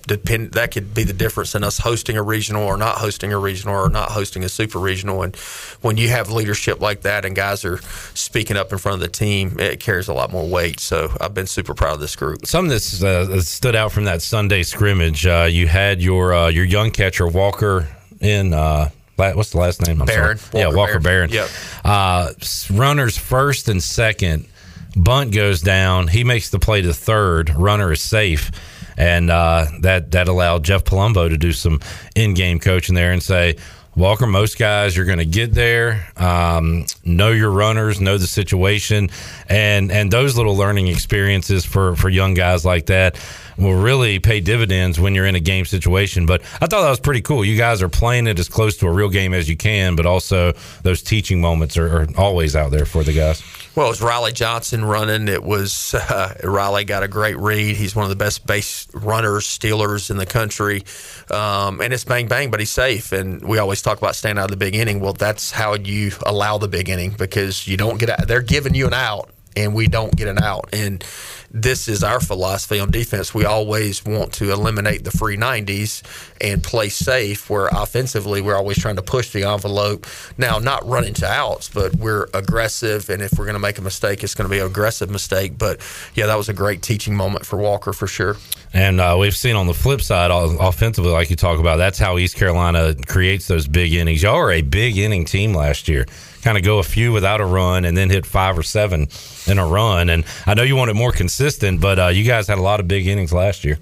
depend 0.08 0.54
that 0.54 0.72
could 0.72 0.94
be 0.94 1.04
the 1.04 1.14
difference 1.14 1.54
in 1.54 1.64
us 1.64 1.78
hosting 1.78 2.18
a 2.18 2.24
regional 2.24 2.64
or 2.64 2.78
not 2.78 2.98
hosting 2.98 3.34
a 3.34 3.38
regional 3.38 3.76
or 3.76 3.90
not 3.90 4.12
hosting 4.12 4.44
a 4.44 4.50
super 4.50 4.80
regional 4.80 5.22
and 5.22 5.36
when 5.82 5.98
you 5.98 6.08
have 6.08 6.32
leadership 6.32 6.80
like 6.80 7.02
that 7.02 7.26
and 7.26 7.36
guys 7.36 7.66
are 7.66 7.78
speaking 8.14 8.56
up 8.56 8.72
in 8.72 8.78
front 8.78 8.96
of 8.96 9.02
the 9.02 9.10
team 9.10 9.60
it 9.60 9.82
carries 9.82 10.08
a 10.08 10.14
lot 10.18 10.32
more 10.32 10.46
weight 10.48 10.80
so 10.80 11.10
I've 11.22 11.34
been 11.34 11.48
super 11.48 11.74
proud 11.74 11.94
of 11.96 12.00
this 12.00 12.16
group 12.16 12.46
something 12.46 12.70
that's 12.70 13.04
uh, 13.04 13.40
stood 13.42 13.76
out 13.76 13.92
from 13.92 14.06
that 14.06 14.22
Sunday 14.22 14.64
scrimmage 14.64 15.26
uh, 15.26 15.48
you 15.50 15.68
had 15.68 16.02
your 16.02 16.34
uh, 16.34 16.48
your 16.50 16.66
young 16.66 16.92
catcher 16.92 17.28
Walker 17.28 17.88
in 18.20 18.54
uh, 18.54 18.90
what's 19.16 19.52
the 19.52 19.58
last 19.60 19.86
name 19.88 20.02
I'm 20.02 20.08
Barron 20.08 20.38
sorry. 20.38 20.64
yeah 20.64 20.70
Walker 20.76 21.00
Barron, 21.00 21.30
Barron. 21.30 21.48
Yep. 21.48 21.50
Uh, 21.86 22.32
runners 22.74 23.18
first 23.18 23.70
and 23.70 23.82
second 23.82 24.48
bunt 24.96 25.32
goes 25.34 25.62
down 25.62 26.08
he 26.08 26.24
makes 26.24 26.50
the 26.50 26.60
play 26.60 26.82
to 26.82 26.94
third 26.94 27.50
runner 27.52 27.92
is 27.92 28.02
safe 28.02 28.52
and 28.98 29.30
uh, 29.30 29.68
that 29.82 30.12
that 30.12 30.28
allowed 30.28 30.64
Jeff 30.64 30.84
Palumbo 30.84 31.30
to 31.30 31.38
do 31.38 31.52
some 31.54 31.80
in-game 32.16 32.60
coaching 32.60 32.96
there 32.96 33.12
and 33.12 33.22
say, 33.22 33.56
Walker, 33.98 34.28
most 34.28 34.60
guys 34.60 34.96
you're 34.96 35.08
going 35.08 35.18
to 35.18 35.26
get 35.26 35.56
there, 35.56 36.08
um, 36.18 36.86
know 37.04 37.32
your 37.32 37.50
runners, 37.50 38.00
know 38.00 38.20
the 38.20 38.28
situation, 38.28 39.10
and 39.50 39.92
and 39.92 40.12
those 40.12 40.38
little 40.38 40.56
learning 40.56 40.88
experiences 40.88 41.66
for 41.66 41.96
for 41.96 42.08
young 42.08 42.36
guys 42.36 42.64
like 42.64 42.86
that 42.86 43.20
will 43.58 43.74
really 43.74 44.20
pay 44.20 44.40
dividends 44.40 45.00
when 45.00 45.16
you're 45.16 45.26
in 45.26 45.34
a 45.34 45.40
game 45.40 45.66
situation. 45.66 46.28
But 46.28 46.44
I 46.62 46.68
thought 46.68 46.84
that 46.84 46.90
was 46.92 47.00
pretty 47.00 47.22
cool. 47.22 47.44
You 47.44 47.58
guys 47.58 47.82
are 47.82 47.90
playing 47.90 48.28
it 48.28 48.38
as 48.38 48.48
close 48.48 48.78
to 48.78 48.88
a 48.88 48.92
real 48.92 49.10
game 49.10 49.34
as 49.34 49.50
you 49.50 49.58
can, 49.58 49.96
but 49.96 50.06
also 50.06 50.54
those 50.84 51.02
teaching 51.02 51.42
moments 51.42 51.76
are, 51.76 52.04
are 52.04 52.08
always 52.18 52.56
out 52.56 52.70
there 52.70 52.86
for 52.86 53.04
the 53.04 53.14
guys. 53.14 53.42
Well, 53.78 53.86
it 53.86 53.90
was 53.90 54.02
Riley 54.02 54.32
Johnson 54.32 54.84
running. 54.84 55.28
It 55.28 55.44
was 55.44 55.94
uh, 55.94 56.34
Riley 56.44 56.84
got 56.84 57.04
a 57.04 57.08
great 57.08 57.38
read. 57.38 57.76
He's 57.76 57.96
one 57.96 58.06
of 58.06 58.10
the 58.10 58.16
best 58.16 58.48
base 58.48 58.88
runners, 58.92 59.46
stealers 59.46 60.10
in 60.10 60.18
the 60.18 60.26
country, 60.26 60.84
um, 61.30 61.80
and 61.80 61.94
it's 61.94 62.04
bang 62.04 62.28
bang, 62.28 62.50
but 62.50 62.60
he's 62.60 62.72
safe. 62.72 63.12
And 63.12 63.40
we 63.48 63.60
always 63.60 63.84
talk 63.84 64.00
about 64.00 64.16
staying 64.16 64.40
out 64.40 64.46
of 64.46 64.50
the 64.50 64.58
big 64.58 64.74
inning. 64.74 65.00
Well, 65.00 65.14
that's 65.14 65.52
how 65.52 65.76
you 65.76 66.12
allow 66.26 66.58
the 66.58 66.68
big 66.68 66.90
inning 66.90 67.12
because 67.12 67.68
you 67.68 67.78
don't 67.78 68.00
get 68.00 68.10
out. 68.10 68.28
They're 68.28 68.42
giving 68.42 68.74
you 68.74 68.88
an 68.88 68.96
out, 68.96 69.30
and 69.56 69.74
we 69.74 69.88
don't 69.88 70.16
get 70.16 70.28
an 70.28 70.42
out. 70.42 70.70
And 70.74 71.04
this 71.50 71.88
is 71.88 72.04
our 72.04 72.20
philosophy 72.20 72.80
on 72.80 72.92
defense. 72.92 73.34
We 73.34 73.46
always 73.46 74.06
want 74.06 74.34
to 74.34 74.52
eliminate 74.52 75.04
the 75.04 75.12
free 75.12 75.38
90s 75.38 76.04
and 76.42 76.62
play 76.62 76.90
safe, 76.90 77.50
where 77.50 77.68
offensively 77.68 78.42
we're 78.42 78.56
always 78.56 78.78
trying 78.78 78.98
to 78.98 79.02
push 79.02 79.32
the 79.32 79.44
envelope. 79.44 80.06
Now, 80.38 80.60
not 80.60 80.86
run 80.86 81.06
into 81.06 81.26
outs, 81.26 81.70
but 81.70 81.96
we're 81.96 82.28
aggressive. 82.34 83.10
And 83.10 83.22
if 83.22 83.34
we're 83.38 83.46
going 83.46 83.56
to 83.56 83.60
make 83.60 83.78
a 83.78 83.82
mistake, 83.82 84.24
it's 84.24 84.36
going 84.36 84.50
to 84.50 84.54
be 84.54 84.60
an 84.60 84.68
aggressive 84.68 85.10
mistake. 85.10 85.58
But 85.58 85.80
yeah, 86.16 86.26
that 86.28 86.38
was 86.38 86.50
a 86.50 86.54
great 86.54 86.82
teaching 86.82 87.16
moment 87.16 87.46
for 87.46 87.58
Walker 87.58 87.94
for 87.94 88.08
sure. 88.08 88.36
And 88.74 89.00
uh, 89.00 89.16
we've 89.18 89.36
seen 89.36 89.56
on 89.56 89.68
the 89.68 89.74
flip 89.74 90.02
side, 90.02 90.30
offensively, 90.32 91.12
like 91.12 91.30
you 91.30 91.36
talk 91.36 91.60
about, 91.60 91.78
that's 91.78 91.98
how 91.98 92.18
East 92.18 92.36
Carolina 92.36 92.94
creates 93.08 93.48
those 93.48 93.68
big 93.68 93.94
innings. 93.94 94.22
Y'all 94.22 94.36
are 94.36 94.52
a 94.52 94.62
big 94.62 94.98
inning 94.98 95.26
team 95.26 95.54
last 95.54 95.88
year 95.88 96.06
kind 96.48 96.58
of 96.58 96.64
go 96.64 96.80
a 96.80 96.84
few 96.84 97.12
without 97.12 97.42
a 97.42 97.46
run 97.46 97.84
and 97.84 97.98
then 97.98 98.10
hit 98.10 98.26
five 98.26 98.58
or 98.58 98.64
seven 98.64 99.10
in 99.48 99.60
a 99.60 99.68
run. 99.68 100.10
And 100.10 100.24
I 100.46 100.54
know 100.54 100.64
you 100.64 100.78
want 100.78 100.90
it 100.90 100.94
more 100.94 101.12
consistent, 101.12 101.82
but 101.82 102.00
uh, 102.00 102.08
you 102.08 102.24
guys 102.24 102.48
had 102.48 102.58
a 102.58 102.62
lot 102.62 102.80
of 102.80 102.88
big 102.88 103.06
innings 103.06 103.34
last 103.34 103.66
year. 103.66 103.80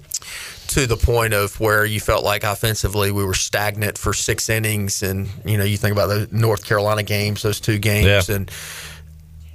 To 0.68 0.84
the 0.84 0.96
point 0.96 1.32
of 1.32 1.60
where 1.60 1.84
you 1.84 2.00
felt 2.00 2.24
like 2.24 2.42
offensively 2.42 3.12
we 3.12 3.24
were 3.24 3.34
stagnant 3.34 3.96
for 3.96 4.12
six 4.12 4.48
innings, 4.48 5.04
and 5.04 5.28
you 5.44 5.56
know 5.56 5.62
you 5.62 5.76
think 5.76 5.92
about 5.92 6.08
the 6.08 6.28
North 6.32 6.64
Carolina 6.64 7.04
games, 7.04 7.42
those 7.42 7.60
two 7.60 7.78
games, 7.78 8.28
yeah. 8.28 8.34
and 8.34 8.50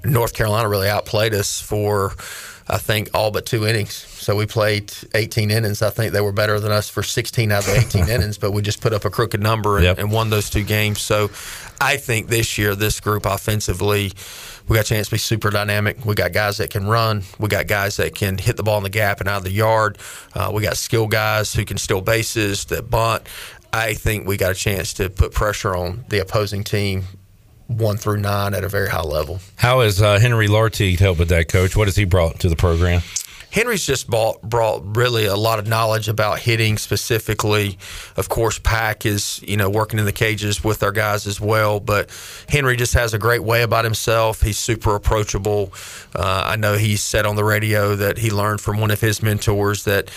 North 0.05 0.33
Carolina 0.33 0.69
really 0.69 0.87
outplayed 0.87 1.33
us 1.33 1.59
for 1.59 2.13
I 2.69 2.77
think 2.77 3.09
all 3.13 3.29
but 3.29 3.45
two 3.45 3.67
innings. 3.67 4.05
So 4.21 4.35
we 4.35 4.45
played 4.45 4.93
18 5.15 5.49
innings. 5.49 5.81
I 5.81 5.89
think 5.89 6.13
they 6.13 6.21
were 6.21 6.31
better 6.31 6.59
than 6.59 6.71
us 6.71 6.87
for 6.87 7.01
16 7.01 7.51
out 7.51 7.67
of 7.67 7.73
the 7.73 7.79
18 7.79 8.07
innings, 8.15 8.37
but 8.37 8.51
we 8.51 8.61
just 8.61 8.79
put 8.79 8.93
up 8.93 9.03
a 9.03 9.09
crooked 9.09 9.41
number 9.41 9.77
and, 9.77 9.83
yep. 9.83 9.97
and, 9.97 10.11
won 10.11 10.29
those 10.29 10.47
two 10.47 10.63
games. 10.63 11.01
So 11.01 11.31
I 11.81 11.97
think 11.97 12.27
this 12.27 12.55
year, 12.55 12.75
this 12.75 12.99
group 12.99 13.25
offensively, 13.25 14.11
we 14.67 14.75
got 14.75 14.85
a 14.85 14.87
chance 14.87 15.07
to 15.07 15.15
be 15.15 15.17
super 15.17 15.49
dynamic. 15.49 16.05
We 16.05 16.13
got 16.13 16.33
guys 16.33 16.57
that 16.57 16.69
can 16.69 16.85
run. 16.85 17.23
We 17.39 17.47
got 17.47 17.65
guys 17.65 17.97
that 17.97 18.13
can 18.13 18.37
hit 18.37 18.57
the 18.57 18.63
ball 18.63 18.77
in 18.77 18.83
the 18.83 18.89
gap 18.89 19.21
and 19.21 19.27
out 19.27 19.39
of 19.39 19.43
the 19.43 19.51
yard. 19.51 19.97
Uh, 20.35 20.51
we 20.53 20.61
got 20.61 20.77
skill 20.77 21.07
guys 21.07 21.51
who 21.55 21.65
can 21.65 21.79
steal 21.79 22.01
bases, 22.01 22.65
that 22.65 22.91
bunt. 22.91 23.23
I 23.73 23.95
think 23.95 24.27
we 24.27 24.37
got 24.37 24.51
a 24.51 24.55
chance 24.55 24.93
to 24.95 25.09
put 25.09 25.31
pressure 25.33 25.75
on 25.75 26.05
the 26.09 26.19
opposing 26.19 26.63
team 26.63 27.05
one 27.65 27.97
through 27.97 28.17
nine 28.17 28.53
at 28.53 28.63
a 28.63 28.69
very 28.69 28.89
high 28.89 29.01
level. 29.01 29.39
How 29.55 29.79
has 29.79 29.99
uh, 29.99 30.19
Henry 30.19 30.47
Lartigue 30.47 30.99
helped 30.99 31.19
with 31.19 31.29
that, 31.29 31.47
Coach? 31.47 31.75
What 31.75 31.87
has 31.87 31.95
he 31.95 32.03
brought 32.03 32.39
to 32.41 32.49
the 32.49 32.55
program? 32.55 33.01
Henry's 33.51 33.85
just 33.85 34.09
brought, 34.09 34.41
brought 34.41 34.95
really 34.95 35.25
a 35.25 35.35
lot 35.35 35.59
of 35.59 35.67
knowledge 35.67 36.07
about 36.07 36.39
hitting 36.39 36.77
specifically. 36.77 37.77
Of 38.15 38.29
course, 38.29 38.59
Pack 38.59 39.05
is 39.05 39.43
you 39.45 39.57
know 39.57 39.69
working 39.69 39.99
in 39.99 40.05
the 40.05 40.11
cages 40.11 40.63
with 40.63 40.83
our 40.83 40.91
guys 40.91 41.27
as 41.27 41.39
well, 41.39 41.79
but 41.79 42.09
Henry 42.47 42.77
just 42.77 42.93
has 42.93 43.13
a 43.13 43.19
great 43.19 43.43
way 43.43 43.61
about 43.61 43.83
himself. 43.83 44.41
He's 44.41 44.57
super 44.57 44.95
approachable. 44.95 45.73
Uh, 46.15 46.43
I 46.45 46.55
know 46.55 46.77
he 46.77 46.95
said 46.95 47.25
on 47.25 47.35
the 47.35 47.43
radio 47.43 47.95
that 47.95 48.17
he 48.17 48.31
learned 48.31 48.61
from 48.61 48.79
one 48.79 48.91
of 48.91 49.01
his 49.01 49.21
mentors 49.21 49.83
that 49.83 50.09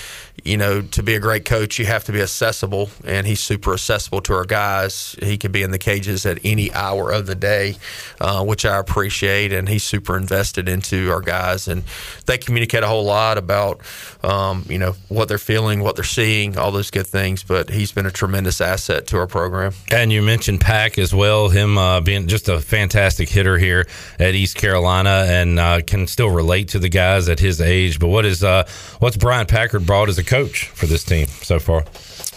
you 0.42 0.56
know, 0.56 0.82
to 0.82 1.02
be 1.02 1.14
a 1.14 1.20
great 1.20 1.44
coach, 1.44 1.78
you 1.78 1.86
have 1.86 2.04
to 2.04 2.12
be 2.12 2.20
accessible, 2.20 2.90
and 3.04 3.26
he's 3.26 3.40
super 3.40 3.72
accessible 3.72 4.20
to 4.22 4.34
our 4.34 4.44
guys. 4.44 5.16
He 5.22 5.38
can 5.38 5.52
be 5.52 5.62
in 5.62 5.70
the 5.70 5.78
cages 5.78 6.26
at 6.26 6.38
any 6.44 6.72
hour 6.72 7.12
of 7.12 7.26
the 7.26 7.34
day, 7.34 7.76
uh, 8.20 8.44
which 8.44 8.66
I 8.66 8.78
appreciate, 8.78 9.52
and 9.52 9.68
he's 9.68 9.84
super 9.84 10.16
invested 10.16 10.68
into 10.68 11.10
our 11.10 11.20
guys, 11.20 11.68
and 11.68 11.84
they 12.26 12.36
communicate 12.36 12.82
a 12.82 12.88
whole 12.88 13.04
lot 13.04 13.23
about, 13.38 13.80
um, 14.22 14.64
you 14.68 14.78
know, 14.78 14.94
what 15.08 15.28
they're 15.28 15.38
feeling, 15.38 15.80
what 15.80 15.96
they're 15.96 16.04
seeing, 16.04 16.58
all 16.58 16.70
those 16.70 16.90
good 16.90 17.06
things. 17.06 17.42
But 17.42 17.70
he's 17.70 17.92
been 17.92 18.06
a 18.06 18.10
tremendous 18.10 18.60
asset 18.60 19.06
to 19.08 19.18
our 19.18 19.26
program. 19.26 19.72
And 19.90 20.12
you 20.12 20.22
mentioned 20.22 20.60
Pack 20.60 20.98
as 20.98 21.14
well, 21.14 21.48
him 21.48 21.78
uh, 21.78 22.00
being 22.00 22.26
just 22.28 22.48
a 22.48 22.60
fantastic 22.60 23.28
hitter 23.28 23.58
here 23.58 23.86
at 24.18 24.34
East 24.34 24.56
Carolina, 24.56 25.24
and 25.28 25.58
uh, 25.58 25.80
can 25.86 26.06
still 26.06 26.30
relate 26.30 26.68
to 26.68 26.78
the 26.78 26.88
guys 26.88 27.28
at 27.28 27.40
his 27.40 27.60
age. 27.60 27.98
But 27.98 28.08
what 28.08 28.24
is 28.24 28.44
uh, 28.44 28.68
what's 28.98 29.16
Brian 29.16 29.46
Packard 29.46 29.86
brought 29.86 30.08
as 30.08 30.18
a 30.18 30.24
coach 30.24 30.68
for 30.68 30.86
this 30.86 31.04
team 31.04 31.26
so 31.26 31.58
far? 31.58 31.84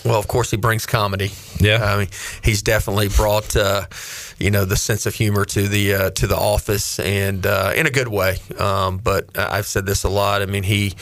Well, 0.06 0.20
of 0.20 0.28
course, 0.28 0.52
he 0.52 0.58
brings 0.58 0.86
comedy. 0.86 1.32
Yeah, 1.60 1.84
I 1.84 1.98
mean, 1.98 2.08
he's 2.44 2.62
definitely 2.62 3.10
brought 3.10 3.56
uh, 3.56 3.88
you 4.40 4.52
know 4.52 4.66
the 4.66 4.76
sense 4.76 5.06
of 5.06 5.16
humor 5.16 5.46
to 5.46 5.68
the 5.68 5.94
uh, 5.94 6.10
to 6.12 6.28
the 6.28 6.36
office, 6.36 7.00
and 7.00 7.46
uh, 7.46 7.74
in 7.76 7.88
a 7.88 7.90
good 7.90 8.08
way. 8.08 8.38
Um, 8.60 8.98
but 8.98 9.38
I've 9.38 9.66
said 9.66 9.86
this 9.86 10.04
a 10.04 10.10
lot. 10.10 10.42
I 10.42 10.46
mean, 10.46 10.64
he 10.64 10.94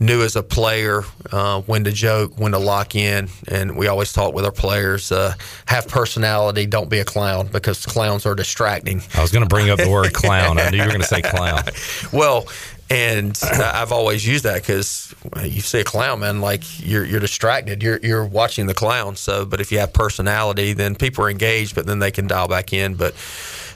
knew 0.00 0.22
as 0.22 0.36
a 0.36 0.42
player 0.42 1.02
uh, 1.32 1.60
when 1.62 1.84
to 1.84 1.92
joke, 1.92 2.38
when 2.38 2.52
to 2.52 2.58
lock 2.58 2.94
in, 2.94 3.28
and 3.48 3.76
we 3.76 3.88
always 3.88 4.12
talk 4.12 4.34
with 4.34 4.44
our 4.44 4.52
players: 4.52 5.10
uh, 5.10 5.34
have 5.66 5.88
personality, 5.88 6.66
don't 6.66 6.88
be 6.88 6.98
a 6.98 7.04
clown, 7.04 7.48
because 7.48 7.84
clowns 7.84 8.26
are 8.26 8.34
distracting. 8.34 9.02
I 9.14 9.22
was 9.22 9.32
going 9.32 9.44
to 9.44 9.48
bring 9.48 9.70
up 9.70 9.78
the 9.78 9.90
word 9.90 10.12
clown. 10.12 10.58
I 10.58 10.70
knew 10.70 10.78
you 10.78 10.84
were 10.84 10.88
going 10.88 11.00
to 11.00 11.06
say 11.06 11.22
clown. 11.22 11.62
well, 12.12 12.46
and 12.90 13.38
I've 13.52 13.92
always 13.92 14.26
used 14.26 14.44
that 14.44 14.62
because 14.62 15.14
you 15.42 15.60
see 15.60 15.80
a 15.80 15.84
clown, 15.84 16.20
man, 16.20 16.40
like 16.40 16.62
you're 16.80 17.04
you're 17.04 17.20
distracted. 17.20 17.82
You're 17.82 17.98
you're 18.02 18.24
watching 18.24 18.66
the 18.66 18.74
clown. 18.74 19.16
So, 19.16 19.44
but 19.44 19.60
if 19.60 19.70
you 19.72 19.78
have 19.78 19.92
personality, 19.92 20.72
then 20.72 20.94
people 20.94 21.24
are 21.24 21.30
engaged, 21.30 21.74
but 21.74 21.86
then 21.86 21.98
they 21.98 22.10
can 22.10 22.26
dial 22.26 22.48
back 22.48 22.72
in. 22.72 22.94
But 22.94 23.14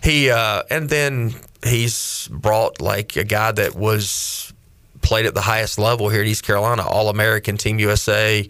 he 0.02 0.30
uh, 0.30 0.62
and 0.70 0.88
then 0.88 1.34
he's 1.64 2.28
brought 2.28 2.80
like 2.80 3.16
a 3.16 3.24
guy 3.24 3.52
that 3.52 3.74
was 3.74 4.51
played 5.02 5.26
at 5.26 5.34
the 5.34 5.40
highest 5.40 5.78
level 5.78 6.08
here 6.08 6.22
at 6.22 6.26
East 6.26 6.44
Carolina, 6.44 6.86
All 6.86 7.08
American, 7.08 7.56
Team 7.56 7.78
USA, 7.78 8.46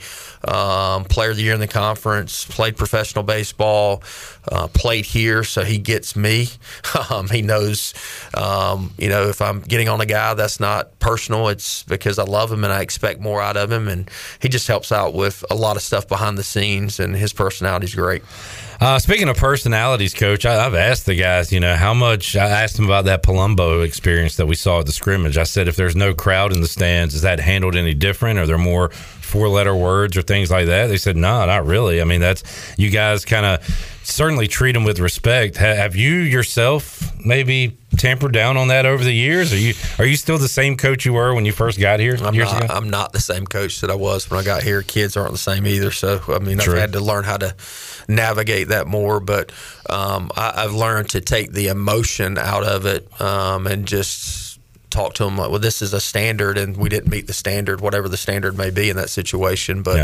um, 0.46 1.04
Player 1.04 1.30
of 1.30 1.36
the 1.36 1.42
Year 1.42 1.54
in 1.54 1.60
the 1.60 1.66
conference, 1.66 2.44
played 2.44 2.76
professional 2.76 3.24
baseball, 3.24 4.02
uh, 4.50 4.68
played 4.68 5.04
here, 5.04 5.42
so 5.44 5.64
he 5.64 5.78
gets 5.78 6.14
me. 6.16 6.48
Um, 7.10 7.28
he 7.28 7.42
knows, 7.42 7.94
um, 8.34 8.92
you 8.96 9.08
know, 9.08 9.28
if 9.28 9.42
I'm 9.42 9.60
getting 9.60 9.88
on 9.88 10.00
a 10.00 10.06
guy, 10.06 10.34
that's 10.34 10.60
not 10.60 10.98
personal. 11.00 11.48
It's 11.48 11.82
because 11.82 12.18
I 12.18 12.24
love 12.24 12.52
him 12.52 12.64
and 12.64 12.72
I 12.72 12.80
expect 12.80 13.20
more 13.20 13.40
out 13.42 13.56
of 13.56 13.72
him, 13.72 13.88
and 13.88 14.10
he 14.40 14.48
just 14.48 14.68
helps 14.68 14.92
out 14.92 15.14
with 15.14 15.44
a 15.50 15.54
lot 15.54 15.76
of 15.76 15.82
stuff 15.82 16.06
behind 16.06 16.38
the 16.38 16.42
scenes, 16.42 17.00
and 17.00 17.16
his 17.16 17.32
personality 17.32 17.86
is 17.86 17.94
great. 17.94 18.22
Uh, 18.82 18.98
speaking 18.98 19.28
of 19.28 19.36
personalities, 19.36 20.12
coach, 20.12 20.44
I, 20.44 20.60
have 20.60 20.74
asked 20.74 21.06
the 21.06 21.14
guys, 21.14 21.52
you 21.52 21.60
know, 21.60 21.76
how 21.76 21.94
much 21.94 22.34
I 22.34 22.48
asked 22.48 22.74
them 22.74 22.86
about 22.86 23.04
that 23.04 23.22
Palumbo 23.22 23.86
experience 23.86 24.34
that 24.34 24.46
we 24.46 24.56
saw 24.56 24.80
at 24.80 24.86
the 24.86 24.92
scrimmage. 24.92 25.38
I 25.38 25.44
said, 25.44 25.68
if 25.68 25.76
there's 25.76 25.94
no 25.94 26.12
crowd 26.14 26.52
in 26.52 26.62
the 26.62 26.66
stands, 26.66 27.14
is 27.14 27.22
that 27.22 27.38
handled 27.38 27.76
any 27.76 27.94
different? 27.94 28.40
Are 28.40 28.46
there 28.46 28.58
more 28.58 28.88
four 29.32 29.48
letter 29.48 29.74
words 29.74 30.16
or 30.18 30.22
things 30.22 30.50
like 30.50 30.66
that? 30.66 30.88
They 30.88 30.98
said, 30.98 31.16
no, 31.16 31.44
not 31.46 31.64
really. 31.64 32.02
I 32.02 32.04
mean, 32.04 32.20
that's 32.20 32.44
you 32.78 32.90
guys 32.90 33.24
kind 33.24 33.46
of 33.46 33.66
certainly 34.02 34.46
treat 34.46 34.72
them 34.72 34.84
with 34.84 34.98
respect. 34.98 35.56
Have 35.56 35.96
you 35.96 36.16
yourself 36.16 37.10
maybe 37.24 37.78
tampered 37.96 38.32
down 38.32 38.58
on 38.58 38.68
that 38.68 38.84
over 38.84 39.02
the 39.02 39.12
years? 39.12 39.52
Are 39.52 39.58
you 39.58 39.74
are 39.98 40.04
you 40.04 40.16
still 40.16 40.36
the 40.36 40.48
same 40.48 40.76
coach 40.76 41.06
you 41.06 41.14
were 41.14 41.34
when 41.34 41.46
you 41.46 41.52
first 41.52 41.80
got 41.80 41.98
here? 41.98 42.16
I'm 42.20 42.36
not. 42.36 42.70
I'm 42.70 42.90
not 42.90 43.12
the 43.12 43.20
same 43.20 43.46
coach 43.46 43.80
that 43.80 43.90
I 43.90 43.94
was 43.94 44.30
when 44.30 44.38
I 44.38 44.44
got 44.44 44.62
here. 44.62 44.82
Kids 44.82 45.16
aren't 45.16 45.32
the 45.32 45.38
same 45.38 45.66
either. 45.66 45.90
So 45.90 46.20
I 46.28 46.38
mean, 46.38 46.58
True. 46.58 46.74
I've 46.74 46.80
had 46.80 46.92
to 46.92 47.00
learn 47.00 47.24
how 47.24 47.38
to 47.38 47.54
navigate 48.08 48.68
that 48.68 48.86
more. 48.86 49.18
But 49.18 49.50
um, 49.88 50.30
I, 50.36 50.62
have 50.62 50.74
learned 50.74 51.10
to 51.10 51.20
take 51.20 51.52
the 51.52 51.68
emotion 51.68 52.36
out 52.36 52.64
of 52.64 52.84
it 52.86 53.08
um, 53.20 53.66
and 53.66 53.86
just 53.86 54.41
talk 54.92 55.14
to 55.14 55.24
them 55.24 55.36
like, 55.36 55.50
well, 55.50 55.58
this 55.58 55.82
is 55.82 55.92
a 55.92 56.00
standard, 56.00 56.58
and 56.58 56.76
we 56.76 56.88
didn't 56.88 57.10
meet 57.10 57.26
the 57.26 57.32
standard, 57.32 57.80
whatever 57.80 58.08
the 58.08 58.16
standard 58.16 58.56
may 58.56 58.70
be 58.70 58.90
in 58.90 58.96
that 58.96 59.10
situation. 59.10 59.82
But 59.82 59.96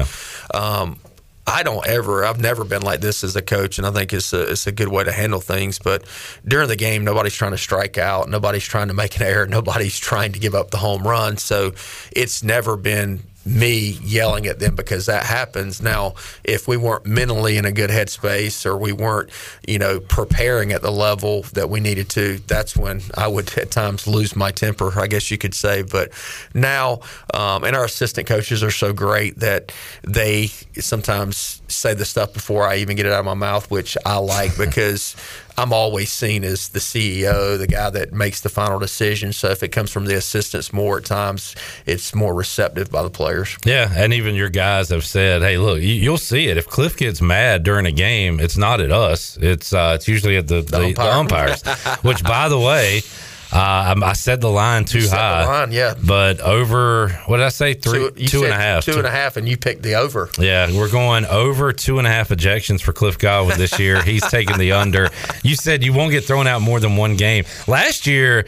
yeah. 0.54 0.58
um, 0.58 0.98
I 1.46 1.62
don't 1.62 1.86
ever. 1.86 2.24
I've 2.24 2.40
never 2.40 2.64
been 2.64 2.82
like 2.82 3.00
this 3.00 3.24
as 3.24 3.34
a 3.34 3.42
coach, 3.42 3.78
and 3.78 3.86
I 3.86 3.90
think 3.90 4.12
it's 4.12 4.32
a, 4.32 4.50
it's 4.50 4.66
a 4.66 4.72
good 4.72 4.88
way 4.88 5.04
to 5.04 5.12
handle 5.12 5.40
things. 5.40 5.78
But 5.78 6.04
during 6.46 6.68
the 6.68 6.76
game, 6.76 7.04
nobody's 7.04 7.34
trying 7.34 7.52
to 7.52 7.58
strike 7.58 7.96
out, 7.96 8.28
nobody's 8.28 8.64
trying 8.64 8.88
to 8.88 8.94
make 8.94 9.16
an 9.16 9.22
error, 9.22 9.46
nobody's 9.48 9.98
trying 9.98 10.32
to 10.32 10.38
give 10.38 10.54
up 10.54 10.70
the 10.70 10.78
home 10.78 11.06
run. 11.06 11.38
So 11.38 11.72
it's 12.12 12.42
never 12.42 12.76
been 12.76 13.20
me 13.48 13.98
yelling 14.02 14.46
at 14.46 14.58
them 14.58 14.74
because 14.74 15.06
that 15.06 15.24
happens. 15.24 15.80
Now, 15.82 16.14
if 16.44 16.68
we 16.68 16.76
weren't 16.76 17.06
mentally 17.06 17.56
in 17.56 17.64
a 17.64 17.72
good 17.72 17.90
headspace 17.90 18.66
or 18.66 18.76
we 18.76 18.92
weren't, 18.92 19.30
you 19.66 19.78
know, 19.78 20.00
preparing 20.00 20.72
at 20.72 20.82
the 20.82 20.90
level 20.90 21.42
that 21.54 21.70
we 21.70 21.80
needed 21.80 22.08
to, 22.10 22.38
that's 22.46 22.76
when 22.76 23.00
I 23.16 23.26
would 23.26 23.56
at 23.58 23.70
times 23.70 24.06
lose 24.06 24.36
my 24.36 24.50
temper, 24.50 24.98
I 24.98 25.06
guess 25.06 25.30
you 25.30 25.38
could 25.38 25.54
say. 25.54 25.82
But 25.82 26.12
now, 26.54 27.00
um, 27.32 27.64
and 27.64 27.74
our 27.74 27.84
assistant 27.84 28.26
coaches 28.28 28.62
are 28.62 28.70
so 28.70 28.92
great 28.92 29.38
that 29.40 29.72
they 30.02 30.48
sometimes 30.74 31.62
say 31.68 31.94
the 31.94 32.04
stuff 32.04 32.32
before 32.32 32.66
I 32.66 32.76
even 32.76 32.96
get 32.96 33.06
it 33.06 33.12
out 33.12 33.20
of 33.20 33.24
my 33.24 33.34
mouth, 33.34 33.70
which 33.70 33.96
I 34.04 34.18
like 34.18 34.56
because 34.58 35.16
I'm 35.58 35.72
always 35.72 36.12
seen 36.12 36.44
as 36.44 36.68
the 36.68 36.78
CEO, 36.78 37.58
the 37.58 37.66
guy 37.66 37.90
that 37.90 38.12
makes 38.12 38.40
the 38.40 38.48
final 38.48 38.78
decision. 38.78 39.32
So 39.32 39.50
if 39.50 39.64
it 39.64 39.68
comes 39.68 39.90
from 39.90 40.04
the 40.04 40.14
assistants 40.14 40.72
more 40.72 40.98
at 40.98 41.04
times, 41.04 41.56
it's 41.84 42.14
more 42.14 42.32
receptive 42.32 42.92
by 42.92 43.02
the 43.02 43.10
players. 43.10 43.56
Yeah, 43.64 43.92
and 43.92 44.12
even 44.12 44.36
your 44.36 44.50
guys 44.50 44.90
have 44.90 45.04
said, 45.04 45.42
"Hey, 45.42 45.58
look, 45.58 45.80
you'll 45.80 46.16
see 46.16 46.46
it. 46.46 46.56
If 46.58 46.68
Cliff 46.68 46.96
gets 46.96 47.20
mad 47.20 47.64
during 47.64 47.86
a 47.86 47.92
game, 47.92 48.38
it's 48.38 48.56
not 48.56 48.80
at 48.80 48.92
us. 48.92 49.36
It's 49.40 49.72
uh, 49.72 49.94
it's 49.96 50.06
usually 50.06 50.36
at 50.36 50.46
the, 50.46 50.62
the, 50.62 50.78
the, 50.78 50.84
umpire. 50.86 50.94
the 50.94 51.18
umpires." 51.18 51.62
Which, 52.02 52.22
by 52.22 52.48
the 52.48 52.58
way. 52.58 53.02
Uh, 53.50 53.94
I 54.02 54.12
said 54.12 54.40
the 54.42 54.50
line 54.50 54.84
too 54.84 55.08
high. 55.08 55.46
Line, 55.46 55.72
yeah. 55.72 55.94
But 56.04 56.40
over, 56.40 57.08
what 57.26 57.38
did 57.38 57.46
I 57.46 57.48
say? 57.48 57.74
Three, 57.74 58.10
two, 58.10 58.26
two 58.26 58.44
and 58.44 58.52
a 58.52 58.56
half. 58.56 58.84
Two 58.84 58.98
and 58.98 59.06
a 59.06 59.10
half, 59.10 59.38
and 59.38 59.48
you 59.48 59.56
picked 59.56 59.82
the 59.82 59.94
over. 59.94 60.28
Yeah, 60.38 60.70
we're 60.76 60.90
going 60.90 61.24
over 61.24 61.72
two 61.72 61.98
and 61.98 62.06
a 62.06 62.10
half 62.10 62.28
ejections 62.28 62.82
for 62.82 62.92
Cliff 62.92 63.18
Godwin 63.18 63.56
this 63.56 63.78
year. 63.78 64.02
He's 64.02 64.28
taking 64.28 64.58
the 64.58 64.72
under. 64.72 65.08
You 65.42 65.56
said 65.56 65.82
you 65.82 65.94
won't 65.94 66.10
get 66.10 66.24
thrown 66.24 66.46
out 66.46 66.60
more 66.60 66.78
than 66.78 66.96
one 66.96 67.16
game. 67.16 67.44
Last 67.66 68.06
year, 68.06 68.44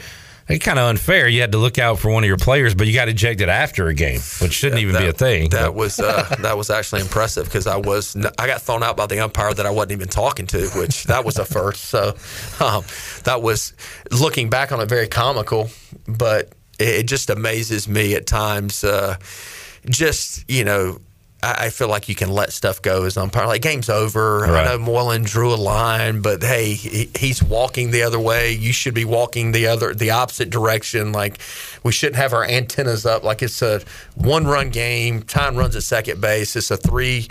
kind 0.59 0.78
of 0.78 0.88
unfair. 0.88 1.28
You 1.28 1.40
had 1.40 1.52
to 1.52 1.59
look 1.59 1.78
out 1.78 1.99
for 1.99 2.11
one 2.11 2.25
of 2.25 2.28
your 2.28 2.37
players, 2.37 2.75
but 2.75 2.87
you 2.87 2.95
got 2.95 3.09
ejected 3.09 3.49
after 3.49 3.88
a 3.88 3.95
game, 3.95 4.21
which 4.40 4.52
shouldn't 4.52 4.80
even 4.80 4.95
that, 4.95 5.00
be 5.00 5.09
a 5.09 5.12
thing. 5.12 5.50
That 5.50 5.75
was 5.75 6.00
uh, 6.00 6.35
that 6.40 6.57
was 6.57 6.71
actually 6.71 7.02
impressive 7.02 7.45
because 7.47 7.66
I 7.66 7.76
was 7.76 8.16
I 8.38 8.47
got 8.47 8.62
thrown 8.62 8.83
out 8.83 8.97
by 8.97 9.07
the 9.07 9.21
umpire 9.21 9.54
that 9.54 9.66
I 9.66 9.71
wasn't 9.71 9.92
even 9.92 10.09
talking 10.09 10.47
to, 10.49 10.69
which 10.71 11.04
that 11.04 11.25
was 11.25 11.38
a 11.38 11.45
first. 11.45 11.85
So 11.85 12.14
um, 12.61 12.85
that 13.25 13.42
was 13.42 13.75
looking 14.11 14.50
back 14.50 14.73
on 14.73 14.80
it 14.80 14.88
very 14.88 15.09
comical, 15.09 15.71
but 16.07 16.52
it, 16.78 16.88
it 16.88 17.07
just 17.07 17.30
amazes 17.30 17.88
me 17.88 18.14
at 18.14 18.26
times. 18.26 18.83
Uh, 18.85 19.16
just 19.88 20.49
you 20.50 20.64
know 20.64 20.99
I 21.42 21.70
feel 21.70 21.88
like 21.88 22.09
you 22.09 22.14
can 22.14 22.30
let 22.30 22.52
stuff 22.52 22.82
go 22.82 23.04
as 23.04 23.16
umpire. 23.16 23.47
Like 23.47 23.62
game's 23.62 23.88
over. 23.88 24.40
Right. 24.40 24.50
I 24.50 24.64
know 24.64 24.78
Moylan 24.78 25.23
drew 25.23 25.54
a 25.54 25.56
line, 25.56 26.20
but 26.20 26.42
hey, 26.42 26.75
he's 26.75 27.42
walking 27.42 27.90
the 27.90 28.02
other 28.02 28.20
way. 28.20 28.52
You 28.52 28.73
should 28.73 28.94
be 28.94 29.04
walking 29.06 29.52
the 29.52 29.66
other, 29.66 29.94
the 29.94 30.11
opposite 30.11 30.50
direction. 30.50 31.12
Like 31.12 31.38
we 31.82 31.92
shouldn't 31.92 32.16
have 32.16 32.32
our 32.35 32.44
antennas 32.44 33.06
up. 33.06 33.23
Like 33.23 33.42
it's 33.42 33.62
a 33.62 33.80
one-run 34.16 34.70
game. 34.70 35.23
Time 35.23 35.56
runs 35.56 35.76
at 35.76 35.82
second 35.82 36.20
base. 36.20 36.56
It's 36.56 36.70
a 36.70 36.76
three 36.76 37.28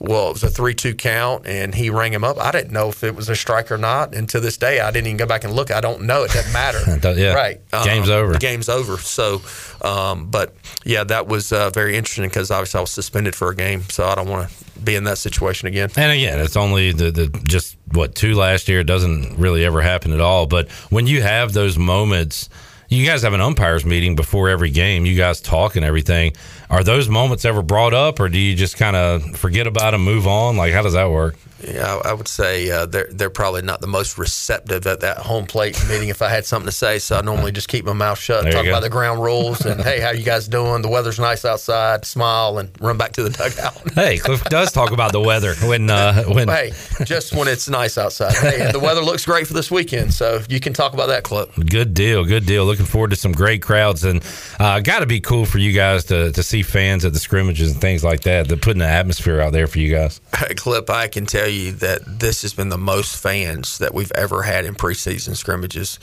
well, 0.00 0.30
it 0.30 0.32
was 0.32 0.44
a 0.44 0.48
3 0.48 0.74
2 0.74 0.94
count, 0.94 1.46
and 1.46 1.74
he 1.74 1.90
rang 1.90 2.14
him 2.14 2.24
up. 2.24 2.38
I 2.38 2.50
didn't 2.52 2.72
know 2.72 2.88
if 2.88 3.04
it 3.04 3.14
was 3.14 3.28
a 3.28 3.36
strike 3.36 3.70
or 3.70 3.76
not. 3.76 4.14
And 4.14 4.26
to 4.30 4.40
this 4.40 4.56
day, 4.56 4.80
I 4.80 4.90
didn't 4.90 5.08
even 5.08 5.18
go 5.18 5.26
back 5.26 5.44
and 5.44 5.52
look. 5.52 5.70
I 5.70 5.82
don't 5.82 6.02
know. 6.02 6.24
It 6.24 6.30
doesn't 6.30 6.52
matter. 6.54 6.80
yeah. 7.20 7.34
Right. 7.34 7.60
Game's 7.84 8.08
um, 8.08 8.16
over. 8.16 8.32
The 8.32 8.38
game's 8.38 8.70
over. 8.70 8.96
So, 8.96 9.42
um, 9.82 10.30
but 10.30 10.54
yeah, 10.86 11.04
that 11.04 11.26
was 11.26 11.52
uh, 11.52 11.68
very 11.68 11.98
interesting 11.98 12.24
because 12.24 12.50
obviously 12.50 12.78
I 12.78 12.80
was 12.80 12.90
suspended 12.90 13.36
for 13.36 13.50
a 13.50 13.54
game. 13.54 13.82
So 13.90 14.06
I 14.06 14.14
don't 14.14 14.28
want 14.28 14.48
to 14.48 14.80
be 14.80 14.94
in 14.94 15.04
that 15.04 15.18
situation 15.18 15.68
again. 15.68 15.90
And 15.96 16.12
again, 16.12 16.40
it's 16.40 16.56
only 16.56 16.92
the, 16.92 17.10
the 17.10 17.26
just 17.44 17.76
what 17.92 18.14
two 18.14 18.34
last 18.34 18.68
year. 18.70 18.80
It 18.80 18.86
doesn't 18.86 19.36
really 19.36 19.66
ever 19.66 19.82
happen 19.82 20.14
at 20.14 20.20
all. 20.20 20.46
But 20.46 20.70
when 20.88 21.06
you 21.06 21.20
have 21.20 21.52
those 21.52 21.76
moments, 21.76 22.48
you 22.88 23.06
guys 23.06 23.22
have 23.22 23.34
an 23.34 23.40
umpires 23.40 23.84
meeting 23.84 24.16
before 24.16 24.48
every 24.48 24.70
game. 24.70 25.04
You 25.04 25.16
guys 25.16 25.40
talk 25.40 25.76
and 25.76 25.84
everything. 25.84 26.32
Are 26.70 26.84
those 26.84 27.08
moments 27.08 27.44
ever 27.44 27.62
brought 27.62 27.94
up, 27.94 28.20
or 28.20 28.28
do 28.28 28.38
you 28.38 28.54
just 28.54 28.76
kind 28.76 28.94
of 28.94 29.36
forget 29.36 29.66
about 29.66 29.90
them, 29.90 30.04
move 30.04 30.28
on? 30.28 30.56
Like, 30.56 30.72
how 30.72 30.82
does 30.82 30.92
that 30.92 31.10
work? 31.10 31.34
Yeah, 31.66 32.00
I, 32.04 32.14
would 32.14 32.28
say 32.28 32.70
uh, 32.70 32.86
they're 32.86 33.08
they're 33.10 33.28
probably 33.28 33.60
not 33.60 33.82
the 33.82 33.86
most 33.86 34.16
receptive 34.16 34.86
at 34.86 35.00
that 35.00 35.18
home 35.18 35.46
plate 35.46 35.78
meeting. 35.88 36.08
If 36.08 36.22
I 36.22 36.30
had 36.30 36.46
something 36.46 36.66
to 36.66 36.72
say, 36.72 36.98
so 36.98 37.18
I 37.18 37.20
normally 37.20 37.52
just 37.52 37.68
keep 37.68 37.84
my 37.84 37.92
mouth 37.92 38.18
shut, 38.18 38.44
There 38.44 38.52
talk 38.52 38.66
about 38.66 38.82
the 38.82 38.88
ground 38.88 39.22
rules, 39.22 39.66
and 39.66 39.80
hey, 39.80 40.00
how 40.00 40.10
you 40.10 40.24
guys 40.24 40.48
doing? 40.48 40.80
The 40.80 40.88
weather's 40.88 41.18
nice 41.18 41.44
outside. 41.44 42.06
Smile 42.06 42.58
and 42.58 42.70
run 42.80 42.96
back 42.96 43.12
to 43.12 43.22
the 43.22 43.30
dugout. 43.30 43.76
Hey, 44.00 44.18
Cliff 44.18 44.42
does 44.44 44.72
talk 44.72 44.92
about 44.92 45.12
the 45.12 45.20
weather 45.20 45.54
when 45.56 45.90
uh, 45.90 46.22
when 46.28 46.48
hey, 46.48 46.72
just 47.04 47.34
when 47.34 47.48
it's 47.48 47.68
nice 47.68 47.98
outside. 47.98 48.32
Hey, 48.34 48.70
the 48.72 48.78
weather 48.78 49.02
looks 49.02 49.26
great 49.26 49.46
for 49.46 49.52
this 49.52 49.70
weekend, 49.70 50.14
so 50.14 50.40
you 50.48 50.60
can 50.60 50.72
talk 50.72 50.94
about 50.94 51.08
that 51.08 51.24
Cliff. 51.24 51.54
Good 51.56 51.92
deal, 51.92 52.24
good 52.24 52.46
deal. 52.46 52.64
Looking 52.64 52.86
forward 52.86 53.10
to 53.10 53.16
some 53.16 53.32
great 53.32 53.62
crowds, 53.62 54.04
and 54.04 54.24
uh, 54.58 54.80
got 54.80 55.00
to 55.00 55.06
be 55.06 55.20
cool 55.20 55.44
for 55.44 55.58
you 55.58 55.72
guys 55.72 56.04
to, 56.04 56.32
to 56.32 56.42
see 56.42 56.59
fans 56.62 57.04
at 57.04 57.12
the 57.12 57.18
scrimmages 57.18 57.72
and 57.72 57.80
things 57.80 58.04
like 58.04 58.20
that. 58.22 58.48
They're 58.48 58.56
putting 58.56 58.82
an 58.82 58.88
atmosphere 58.88 59.40
out 59.40 59.52
there 59.52 59.66
for 59.66 59.78
you 59.78 59.90
guys. 59.90 60.20
clip, 60.56 60.90
I 60.90 61.08
can 61.08 61.26
tell 61.26 61.48
you 61.48 61.72
that 61.72 62.02
this 62.06 62.42
has 62.42 62.54
been 62.54 62.68
the 62.68 62.78
most 62.78 63.20
fans 63.22 63.78
that 63.78 63.94
we've 63.94 64.12
ever 64.14 64.42
had 64.42 64.64
in 64.64 64.74
preseason 64.74 65.36
scrimmages. 65.36 65.98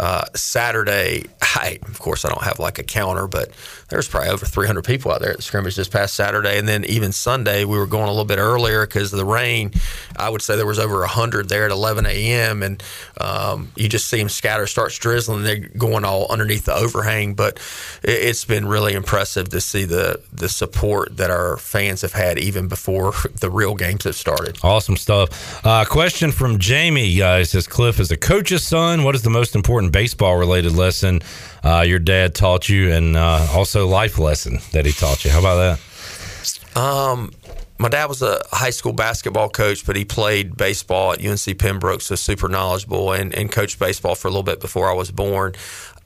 Uh, 0.00 0.24
Saturday, 0.34 1.24
I 1.42 1.78
of 1.82 1.98
course 1.98 2.24
I 2.24 2.28
don't 2.28 2.42
have 2.42 2.58
like 2.58 2.78
a 2.78 2.84
counter, 2.84 3.26
but 3.26 3.50
there's 3.88 4.06
probably 4.06 4.30
over 4.30 4.46
300 4.46 4.84
people 4.84 5.10
out 5.10 5.20
there 5.20 5.30
at 5.30 5.36
the 5.38 5.42
scrimmage 5.42 5.74
this 5.74 5.88
past 5.88 6.14
Saturday, 6.14 6.58
and 6.58 6.68
then 6.68 6.84
even 6.84 7.10
Sunday 7.10 7.64
we 7.64 7.76
were 7.76 7.86
going 7.86 8.04
a 8.04 8.10
little 8.10 8.24
bit 8.24 8.38
earlier 8.38 8.86
because 8.86 9.12
of 9.12 9.18
the 9.18 9.24
rain. 9.24 9.72
I 10.16 10.28
would 10.28 10.42
say 10.42 10.56
there 10.56 10.66
was 10.66 10.78
over 10.78 11.00
100 11.00 11.48
there 11.48 11.64
at 11.64 11.70
11 11.70 12.06
a.m. 12.06 12.62
and 12.62 12.82
um, 13.20 13.72
you 13.74 13.88
just 13.88 14.08
see 14.08 14.18
them 14.18 14.28
scatter, 14.28 14.66
starts 14.66 14.96
drizzling, 14.98 15.42
they're 15.42 15.56
going 15.56 16.04
all 16.04 16.30
underneath 16.30 16.66
the 16.66 16.74
overhang. 16.74 17.34
But 17.34 17.58
it, 18.04 18.10
it's 18.10 18.44
been 18.44 18.66
really 18.66 18.94
impressive 18.94 19.48
to 19.48 19.60
see 19.60 19.84
the 19.84 20.20
the 20.32 20.48
support 20.48 21.16
that 21.16 21.30
our 21.30 21.56
fans 21.56 22.02
have 22.02 22.12
had 22.12 22.38
even 22.38 22.68
before 22.68 23.12
the 23.40 23.50
real 23.50 23.74
games 23.74 24.04
have 24.04 24.14
started. 24.14 24.58
Awesome 24.62 24.96
stuff. 24.96 25.64
Uh, 25.66 25.84
question 25.84 26.30
from 26.30 26.58
Jamie. 26.58 27.20
Uh, 27.20 27.44
says, 27.48 27.66
Cliff, 27.66 27.98
as 27.98 28.10
a 28.10 28.16
coach's 28.16 28.66
son, 28.66 29.02
what 29.02 29.14
is 29.14 29.22
the 29.22 29.30
most 29.30 29.56
important 29.56 29.87
baseball 29.88 30.36
related 30.36 30.72
lesson 30.72 31.20
uh, 31.64 31.84
your 31.86 31.98
dad 31.98 32.34
taught 32.34 32.68
you 32.68 32.92
and 32.92 33.16
uh, 33.16 33.46
also 33.52 33.86
life 33.86 34.18
lesson 34.18 34.58
that 34.72 34.86
he 34.86 34.92
taught 34.92 35.24
you? 35.24 35.30
How 35.30 35.40
about 35.40 35.56
that? 35.56 36.76
Um, 36.76 37.32
my 37.78 37.88
dad 37.88 38.06
was 38.06 38.22
a 38.22 38.40
high 38.50 38.70
school 38.70 38.92
basketball 38.92 39.48
coach, 39.48 39.86
but 39.86 39.96
he 39.96 40.04
played 40.04 40.56
baseball 40.56 41.12
at 41.12 41.24
UNC 41.24 41.58
Pembroke, 41.58 42.00
so 42.00 42.14
super 42.14 42.48
knowledgeable, 42.48 43.12
and, 43.12 43.34
and 43.34 43.50
coached 43.50 43.78
baseball 43.78 44.14
for 44.14 44.28
a 44.28 44.30
little 44.30 44.42
bit 44.42 44.60
before 44.60 44.90
I 44.90 44.94
was 44.94 45.10
born. 45.10 45.54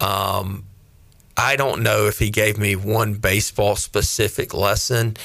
Um, 0.00 0.64
I 1.36 1.56
don't 1.56 1.82
know 1.82 2.06
if 2.06 2.18
he 2.18 2.30
gave 2.30 2.58
me 2.58 2.76
one 2.76 3.14
baseball 3.14 3.76
specific 3.76 4.52
lesson. 4.52 5.16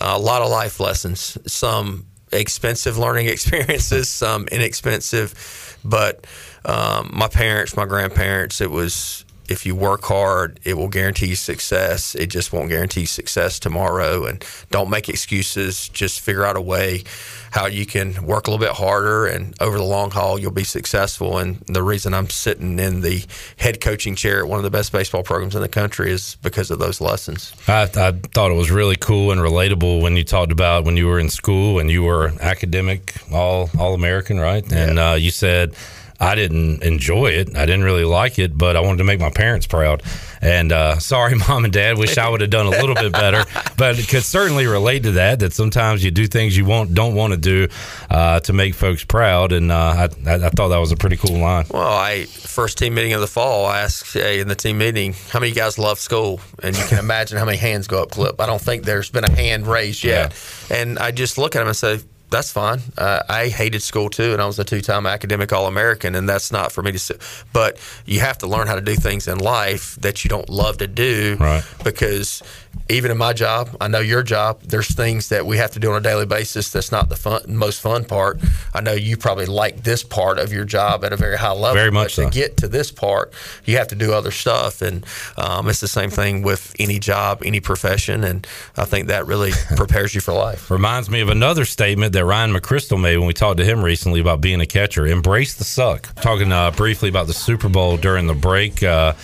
a 0.00 0.18
lot 0.18 0.42
of 0.42 0.50
life 0.50 0.80
lessons, 0.80 1.38
some 1.46 2.06
expensive 2.32 2.98
learning 2.98 3.26
experiences, 3.28 4.08
some 4.08 4.48
inexpensive. 4.48 5.78
But 5.84 6.26
um, 6.64 7.10
my 7.12 7.28
parents, 7.28 7.76
my 7.76 7.86
grandparents, 7.86 8.60
it 8.60 8.70
was 8.70 9.24
if 9.48 9.66
you 9.66 9.74
work 9.74 10.04
hard, 10.04 10.60
it 10.64 10.74
will 10.74 10.88
guarantee 10.88 11.34
success. 11.34 12.14
It 12.14 12.28
just 12.28 12.52
won't 12.52 12.70
guarantee 12.70 13.04
success 13.04 13.58
tomorrow. 13.58 14.24
And 14.24 14.44
don't 14.70 14.88
make 14.88 15.08
excuses. 15.08 15.88
Just 15.88 16.20
figure 16.20 16.44
out 16.44 16.56
a 16.56 16.60
way 16.60 17.02
how 17.50 17.66
you 17.66 17.84
can 17.84 18.24
work 18.24 18.46
a 18.46 18.50
little 18.50 18.66
bit 18.66 18.74
harder, 18.74 19.26
and 19.26 19.54
over 19.60 19.76
the 19.76 19.84
long 19.84 20.10
haul, 20.10 20.38
you'll 20.38 20.50
be 20.52 20.64
successful. 20.64 21.36
And 21.36 21.56
the 21.66 21.82
reason 21.82 22.14
I'm 22.14 22.30
sitting 22.30 22.78
in 22.78 23.02
the 23.02 23.26
head 23.58 23.80
coaching 23.82 24.14
chair 24.14 24.40
at 24.40 24.48
one 24.48 24.58
of 24.58 24.64
the 24.64 24.70
best 24.70 24.90
baseball 24.90 25.22
programs 25.22 25.54
in 25.54 25.60
the 25.60 25.68
country 25.68 26.10
is 26.10 26.36
because 26.42 26.70
of 26.70 26.78
those 26.78 26.98
lessons. 27.00 27.52
I, 27.68 27.82
I 27.82 28.12
thought 28.12 28.50
it 28.50 28.56
was 28.56 28.70
really 28.70 28.96
cool 28.96 29.32
and 29.32 29.40
relatable 29.42 30.00
when 30.00 30.16
you 30.16 30.24
talked 30.24 30.50
about 30.50 30.84
when 30.84 30.96
you 30.96 31.06
were 31.06 31.18
in 31.18 31.28
school 31.28 31.78
and 31.78 31.90
you 31.90 32.04
were 32.04 32.32
academic, 32.40 33.14
all 33.30 33.68
all 33.78 33.92
American, 33.92 34.40
right? 34.40 34.70
And 34.72 34.98
uh, 34.98 35.16
you 35.18 35.30
said. 35.30 35.74
I 36.22 36.36
didn't 36.36 36.84
enjoy 36.84 37.32
it. 37.32 37.56
I 37.56 37.66
didn't 37.66 37.82
really 37.82 38.04
like 38.04 38.38
it, 38.38 38.56
but 38.56 38.76
I 38.76 38.80
wanted 38.80 38.98
to 38.98 39.04
make 39.04 39.18
my 39.18 39.30
parents 39.30 39.66
proud. 39.66 40.04
And 40.40 40.70
uh, 40.70 41.00
sorry, 41.00 41.34
mom 41.48 41.64
and 41.64 41.72
dad. 41.72 41.98
Wish 41.98 42.16
I 42.16 42.28
would 42.28 42.40
have 42.40 42.50
done 42.50 42.66
a 42.66 42.70
little 42.70 42.94
bit 42.94 43.12
better, 43.12 43.44
but 43.76 43.96
could 44.06 44.22
certainly 44.22 44.66
relate 44.66 45.02
to 45.02 45.12
that. 45.12 45.40
That 45.40 45.52
sometimes 45.52 46.04
you 46.04 46.12
do 46.12 46.28
things 46.28 46.56
you 46.56 46.64
won't 46.64 46.94
don't 46.94 47.16
want 47.16 47.32
to 47.32 47.38
do 47.38 47.66
uh, 48.08 48.38
to 48.40 48.52
make 48.52 48.74
folks 48.74 49.02
proud. 49.02 49.50
And 49.50 49.72
uh, 49.72 49.74
I, 49.74 50.04
I, 50.04 50.48
thought 50.50 50.68
that 50.68 50.78
was 50.78 50.92
a 50.92 50.96
pretty 50.96 51.16
cool 51.16 51.38
line. 51.38 51.64
Well, 51.70 51.82
I 51.82 52.26
first 52.26 52.78
team 52.78 52.94
meeting 52.94 53.14
of 53.14 53.20
the 53.20 53.26
fall. 53.26 53.66
I 53.66 53.80
asked 53.80 54.12
hey, 54.12 54.38
in 54.38 54.46
the 54.46 54.54
team 54.54 54.78
meeting 54.78 55.14
how 55.30 55.40
many 55.40 55.50
guys 55.50 55.76
love 55.76 55.98
school, 55.98 56.40
and 56.62 56.76
you 56.76 56.84
can 56.84 56.98
imagine 57.00 57.36
how 57.36 57.44
many 57.44 57.58
hands 57.58 57.88
go 57.88 58.00
up. 58.00 58.12
Clip. 58.12 58.40
I 58.40 58.46
don't 58.46 58.62
think 58.62 58.84
there's 58.84 59.10
been 59.10 59.24
a 59.24 59.30
hand 59.30 59.66
raised 59.66 60.04
yet. 60.04 60.34
And 60.70 61.00
I 61.00 61.10
just 61.10 61.36
look 61.36 61.56
at 61.56 61.58
them 61.58 61.68
and 61.68 61.76
say, 61.76 61.98
that's 62.32 62.50
fine. 62.50 62.80
Uh, 62.98 63.22
I 63.28 63.46
hated 63.48 63.82
school 63.82 64.10
too, 64.10 64.32
and 64.32 64.42
I 64.42 64.46
was 64.46 64.58
a 64.58 64.64
two-time 64.64 65.06
academic 65.06 65.52
All-American, 65.52 66.16
and 66.16 66.28
that's 66.28 66.50
not 66.50 66.72
for 66.72 66.82
me 66.82 66.90
to. 66.90 66.98
Say. 66.98 67.14
But 67.52 67.78
you 68.06 68.18
have 68.20 68.38
to 68.38 68.46
learn 68.48 68.66
how 68.66 68.74
to 68.74 68.80
do 68.80 68.96
things 68.96 69.28
in 69.28 69.38
life 69.38 69.94
that 70.00 70.24
you 70.24 70.28
don't 70.28 70.48
love 70.50 70.78
to 70.78 70.88
do, 70.88 71.36
Right. 71.38 71.62
because 71.84 72.42
even 72.88 73.10
in 73.10 73.18
my 73.18 73.32
job, 73.32 73.74
I 73.80 73.88
know 73.88 74.00
your 74.00 74.22
job. 74.22 74.62
There's 74.62 74.88
things 74.88 75.28
that 75.30 75.46
we 75.46 75.56
have 75.56 75.70
to 75.72 75.80
do 75.80 75.92
on 75.92 75.98
a 75.98 76.00
daily 76.00 76.26
basis. 76.26 76.70
That's 76.70 76.92
not 76.92 77.08
the 77.08 77.16
fun, 77.16 77.42
most 77.46 77.80
fun 77.80 78.04
part. 78.04 78.40
I 78.74 78.80
know 78.80 78.92
you 78.92 79.16
probably 79.16 79.46
like 79.46 79.82
this 79.82 80.02
part 80.02 80.38
of 80.38 80.52
your 80.52 80.64
job 80.64 81.04
at 81.04 81.12
a 81.12 81.16
very 81.16 81.38
high 81.38 81.52
level. 81.52 81.74
Very 81.74 81.90
much 81.90 82.16
but 82.16 82.22
so. 82.22 82.24
To 82.24 82.30
get 82.30 82.56
to 82.58 82.68
this 82.68 82.90
part, 82.90 83.32
you 83.64 83.78
have 83.78 83.88
to 83.88 83.94
do 83.94 84.12
other 84.12 84.30
stuff, 84.30 84.82
and 84.82 85.06
um, 85.36 85.68
it's 85.68 85.80
the 85.80 85.88
same 85.88 86.10
thing 86.10 86.42
with 86.42 86.74
any 86.78 86.98
job, 86.98 87.42
any 87.44 87.60
profession, 87.60 88.24
and 88.24 88.46
I 88.76 88.84
think 88.84 89.08
that 89.08 89.26
really 89.26 89.52
prepares 89.76 90.14
you 90.14 90.20
for 90.20 90.34
life. 90.34 90.70
Reminds 90.70 91.08
me 91.08 91.20
of 91.20 91.28
another 91.28 91.64
statement 91.64 92.12
that 92.12 92.24
Ryan 92.24 92.52
McChrystal 92.52 93.00
made 93.00 93.16
when 93.16 93.26
we 93.26 93.34
talked 93.34 93.58
to 93.58 93.64
him 93.64 93.82
recently 93.82 94.20
about 94.20 94.40
being 94.40 94.60
a 94.60 94.66
catcher. 94.66 95.06
Embrace 95.06 95.54
the 95.54 95.64
suck. 95.64 96.14
Talking 96.16 96.52
uh, 96.52 96.70
briefly 96.72 97.08
about 97.08 97.26
the 97.26 97.34
Super 97.34 97.68
Bowl 97.68 97.96
during 97.96 98.26
the 98.26 98.34
break. 98.34 98.82
Uh, 98.82 99.14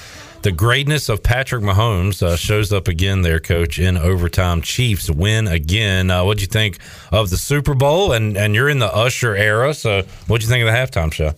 the 0.43 0.53
greatness 0.53 1.09
of 1.09 1.23
Patrick 1.23 1.63
Mahomes 1.63 2.23
uh, 2.23 2.37
shows 2.37 2.73
up 2.73 2.89
again 2.89 3.23
there, 3.23 3.41
coach, 3.41 3.79
in 3.79 3.97
overtime. 3.97 4.63
Chiefs 4.63 5.11
win 5.11 5.49
again. 5.49 6.11
Uh, 6.11 6.25
what'd 6.25 6.41
you 6.41 6.47
think 6.47 6.79
of 7.11 7.31
the 7.31 7.37
Super 7.37 7.75
Bowl? 7.75 8.13
And, 8.13 8.37
and 8.37 8.55
you're 8.55 8.69
in 8.69 8.79
the 8.79 8.95
Usher 8.95 9.35
era, 9.35 9.75
so 9.75 10.03
what'd 10.27 10.43
you 10.43 10.49
think 10.49 10.67
of 10.67 10.73
the 10.73 10.79
halftime 10.79 11.13
show? 11.13 11.29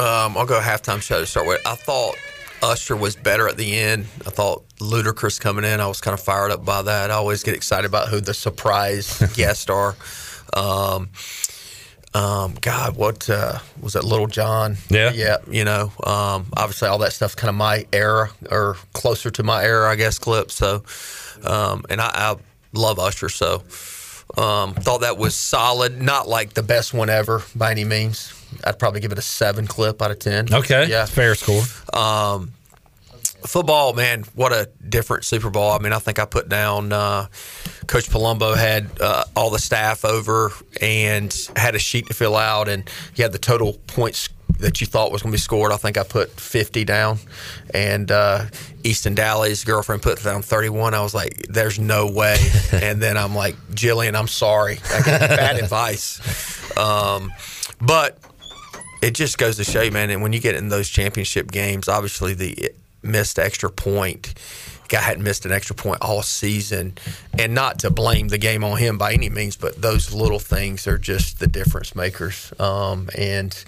Um, 0.00 0.36
I'll 0.36 0.46
go 0.46 0.60
halftime 0.60 1.02
show 1.02 1.20
to 1.20 1.26
start 1.26 1.46
with. 1.46 1.60
I 1.66 1.74
thought 1.74 2.16
Usher 2.62 2.96
was 2.96 3.16
better 3.16 3.48
at 3.48 3.56
the 3.56 3.76
end. 3.76 4.06
I 4.26 4.30
thought 4.30 4.64
Ludacris 4.78 5.40
coming 5.40 5.64
in, 5.64 5.80
I 5.80 5.86
was 5.86 6.00
kind 6.00 6.14
of 6.14 6.20
fired 6.20 6.50
up 6.50 6.64
by 6.64 6.82
that. 6.82 7.10
I 7.10 7.14
always 7.14 7.42
get 7.42 7.54
excited 7.54 7.86
about 7.86 8.08
who 8.08 8.20
the 8.20 8.34
surprise 8.34 9.18
guests 9.34 9.68
are. 9.68 9.96
Um, 10.52 11.10
um, 12.14 12.54
God, 12.60 12.96
what 12.96 13.28
uh, 13.28 13.58
was 13.80 13.94
that? 13.94 14.04
Lil 14.04 14.26
Jon. 14.28 14.76
Yeah. 14.88 15.10
yeah. 15.12 15.38
You 15.50 15.64
know, 15.64 15.92
um, 16.04 16.46
obviously 16.56 16.88
all 16.88 16.98
that 16.98 17.12
stuff's 17.12 17.34
kind 17.34 17.48
of 17.48 17.54
my 17.56 17.86
era 17.92 18.30
or 18.50 18.76
closer 18.92 19.30
to 19.32 19.42
my 19.42 19.64
era, 19.64 19.90
I 19.90 19.96
guess. 19.96 20.18
Clip. 20.18 20.50
So, 20.50 20.84
um, 21.44 21.84
and 21.90 22.00
I, 22.00 22.06
I 22.32 22.36
love 22.72 22.98
Usher. 22.98 23.28
So, 23.28 23.62
um, 24.40 24.74
thought 24.74 25.00
that 25.02 25.18
was 25.18 25.34
solid. 25.34 26.00
Not 26.00 26.28
like 26.28 26.54
the 26.54 26.62
best 26.62 26.94
one 26.94 27.10
ever 27.10 27.42
by 27.54 27.70
any 27.72 27.84
means. 27.84 28.32
I'd 28.64 28.78
probably 28.78 29.00
give 29.00 29.12
it 29.12 29.18
a 29.18 29.22
seven 29.22 29.66
clip 29.66 30.00
out 30.00 30.10
of 30.12 30.18
ten. 30.20 30.52
Okay, 30.54 30.86
Yeah. 30.88 31.06
fair 31.06 31.34
score. 31.34 31.62
Um, 31.92 32.52
football, 33.46 33.92
man, 33.92 34.24
what 34.34 34.52
a 34.52 34.70
different 34.88 35.24
Super 35.24 35.50
Bowl. 35.50 35.70
I 35.70 35.78
mean, 35.78 35.92
I 35.92 35.98
think 35.98 36.18
I 36.18 36.24
put 36.24 36.48
down 36.48 36.92
uh, 36.92 37.26
Coach 37.86 38.08
Palumbo 38.08 38.56
had 38.56 38.88
uh, 39.00 39.24
all 39.36 39.50
the 39.50 39.58
staff 39.58 40.04
over 40.04 40.52
and 40.80 41.34
had 41.56 41.74
a 41.74 41.78
sheet 41.78 42.06
to 42.08 42.14
fill 42.14 42.36
out, 42.36 42.68
and 42.68 42.88
he 43.14 43.22
had 43.22 43.32
the 43.32 43.38
total 43.38 43.74
points 43.86 44.28
that 44.60 44.80
you 44.80 44.86
thought 44.86 45.10
was 45.10 45.22
going 45.22 45.32
to 45.32 45.36
be 45.36 45.40
scored. 45.40 45.72
I 45.72 45.76
think 45.76 45.98
I 45.98 46.04
put 46.04 46.30
50 46.30 46.84
down, 46.84 47.18
and 47.72 48.10
uh, 48.10 48.46
Easton 48.82 49.14
Daly's 49.14 49.64
girlfriend 49.64 50.02
put 50.02 50.22
down 50.22 50.42
31. 50.42 50.94
I 50.94 51.02
was 51.02 51.14
like, 51.14 51.46
"There's 51.48 51.78
no 51.78 52.06
way." 52.06 52.38
and 52.72 53.02
then 53.02 53.16
I'm 53.16 53.34
like, 53.34 53.56
"Jillian, 53.72 54.14
I'm 54.14 54.28
sorry. 54.28 54.78
I 54.92 55.02
gave 55.02 55.20
bad 55.20 55.56
advice." 55.56 56.20
Um, 56.76 57.32
but 57.80 58.18
it 59.02 59.14
just 59.14 59.38
goes 59.38 59.56
to 59.56 59.64
show 59.64 59.82
you, 59.82 59.90
man. 59.90 60.10
And 60.10 60.22
when 60.22 60.32
you 60.32 60.40
get 60.40 60.54
in 60.54 60.68
those 60.68 60.88
championship 60.88 61.50
games, 61.50 61.88
obviously 61.88 62.34
the 62.34 62.70
missed 63.04 63.38
extra 63.38 63.70
point, 63.70 64.34
guy 64.88 65.00
hadn't 65.00 65.22
missed 65.22 65.44
an 65.46 65.52
extra 65.52 65.74
point 65.76 65.98
all 66.00 66.22
season, 66.22 66.94
and 67.38 67.54
not 67.54 67.80
to 67.80 67.90
blame 67.90 68.28
the 68.28 68.38
game 68.38 68.64
on 68.64 68.78
him 68.78 68.98
by 68.98 69.12
any 69.12 69.28
means, 69.28 69.56
but 69.56 69.80
those 69.80 70.12
little 70.12 70.38
things 70.38 70.86
are 70.86 70.98
just 70.98 71.40
the 71.40 71.46
difference 71.46 71.94
makers. 71.94 72.52
Um, 72.58 73.08
and 73.16 73.64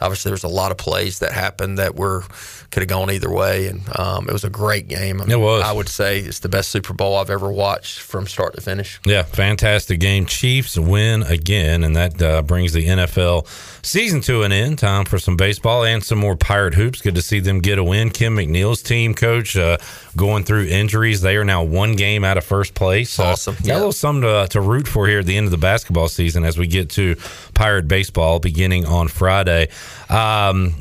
obviously, 0.00 0.30
there's 0.30 0.44
a 0.44 0.48
lot 0.48 0.70
of 0.70 0.78
plays 0.78 1.20
that 1.20 1.32
happened 1.32 1.78
that 1.78 1.96
were 1.96 2.24
could 2.70 2.82
have 2.82 2.88
gone 2.88 3.10
either 3.10 3.30
way, 3.30 3.66
and 3.66 3.82
um, 3.98 4.28
it 4.28 4.32
was 4.32 4.44
a 4.44 4.50
great 4.50 4.86
game. 4.86 5.20
I 5.20 5.26
It 5.26 5.40
was. 5.40 5.62
I 5.62 5.72
would 5.72 5.88
say 5.88 6.20
it's 6.20 6.38
the 6.38 6.48
best 6.48 6.70
Super 6.70 6.94
Bowl 6.94 7.16
I've 7.16 7.30
ever 7.30 7.50
watched 7.50 8.00
from 8.00 8.26
start 8.26 8.54
to 8.54 8.60
finish. 8.60 9.00
Yeah, 9.04 9.22
fantastic 9.24 9.98
game. 9.98 10.26
Chiefs 10.26 10.78
win 10.78 11.22
again, 11.24 11.82
and 11.82 11.96
that 11.96 12.22
uh, 12.22 12.42
brings 12.42 12.72
the 12.72 12.86
NFL 12.86 13.46
season 13.84 14.20
to 14.22 14.42
an 14.42 14.52
end. 14.52 14.78
Time 14.78 15.04
for 15.04 15.18
some 15.18 15.36
baseball 15.36 15.84
and 15.84 16.02
some 16.02 16.18
more 16.18 16.36
Pirate 16.36 16.74
hoops. 16.74 17.00
Good 17.00 17.16
to 17.16 17.22
see 17.22 17.40
them 17.40 17.60
get 17.60 17.78
a 17.78 17.84
win. 17.84 18.10
Kim 18.10 18.36
McNeill's 18.36 18.82
team 18.82 19.14
coach 19.14 19.56
uh, 19.56 19.78
going 20.16 20.44
through 20.44 20.59
through 20.60 20.70
injuries. 20.70 21.20
They 21.20 21.36
are 21.36 21.44
now 21.44 21.62
one 21.62 21.92
game 21.92 22.24
out 22.24 22.36
of 22.36 22.44
first 22.44 22.74
place. 22.74 23.10
So 23.10 23.24
awesome. 23.24 23.56
Got 23.64 23.74
a 23.74 23.76
little 23.76 23.92
something 23.92 24.22
to, 24.22 24.46
to 24.50 24.60
root 24.60 24.86
for 24.86 25.06
here 25.06 25.20
at 25.20 25.26
the 25.26 25.36
end 25.36 25.46
of 25.46 25.50
the 25.50 25.58
basketball 25.58 26.08
season 26.08 26.44
as 26.44 26.58
we 26.58 26.66
get 26.66 26.90
to 26.90 27.16
Pirate 27.54 27.88
baseball 27.88 28.38
beginning 28.38 28.86
on 28.86 29.08
Friday. 29.08 29.68
Um, 30.08 30.74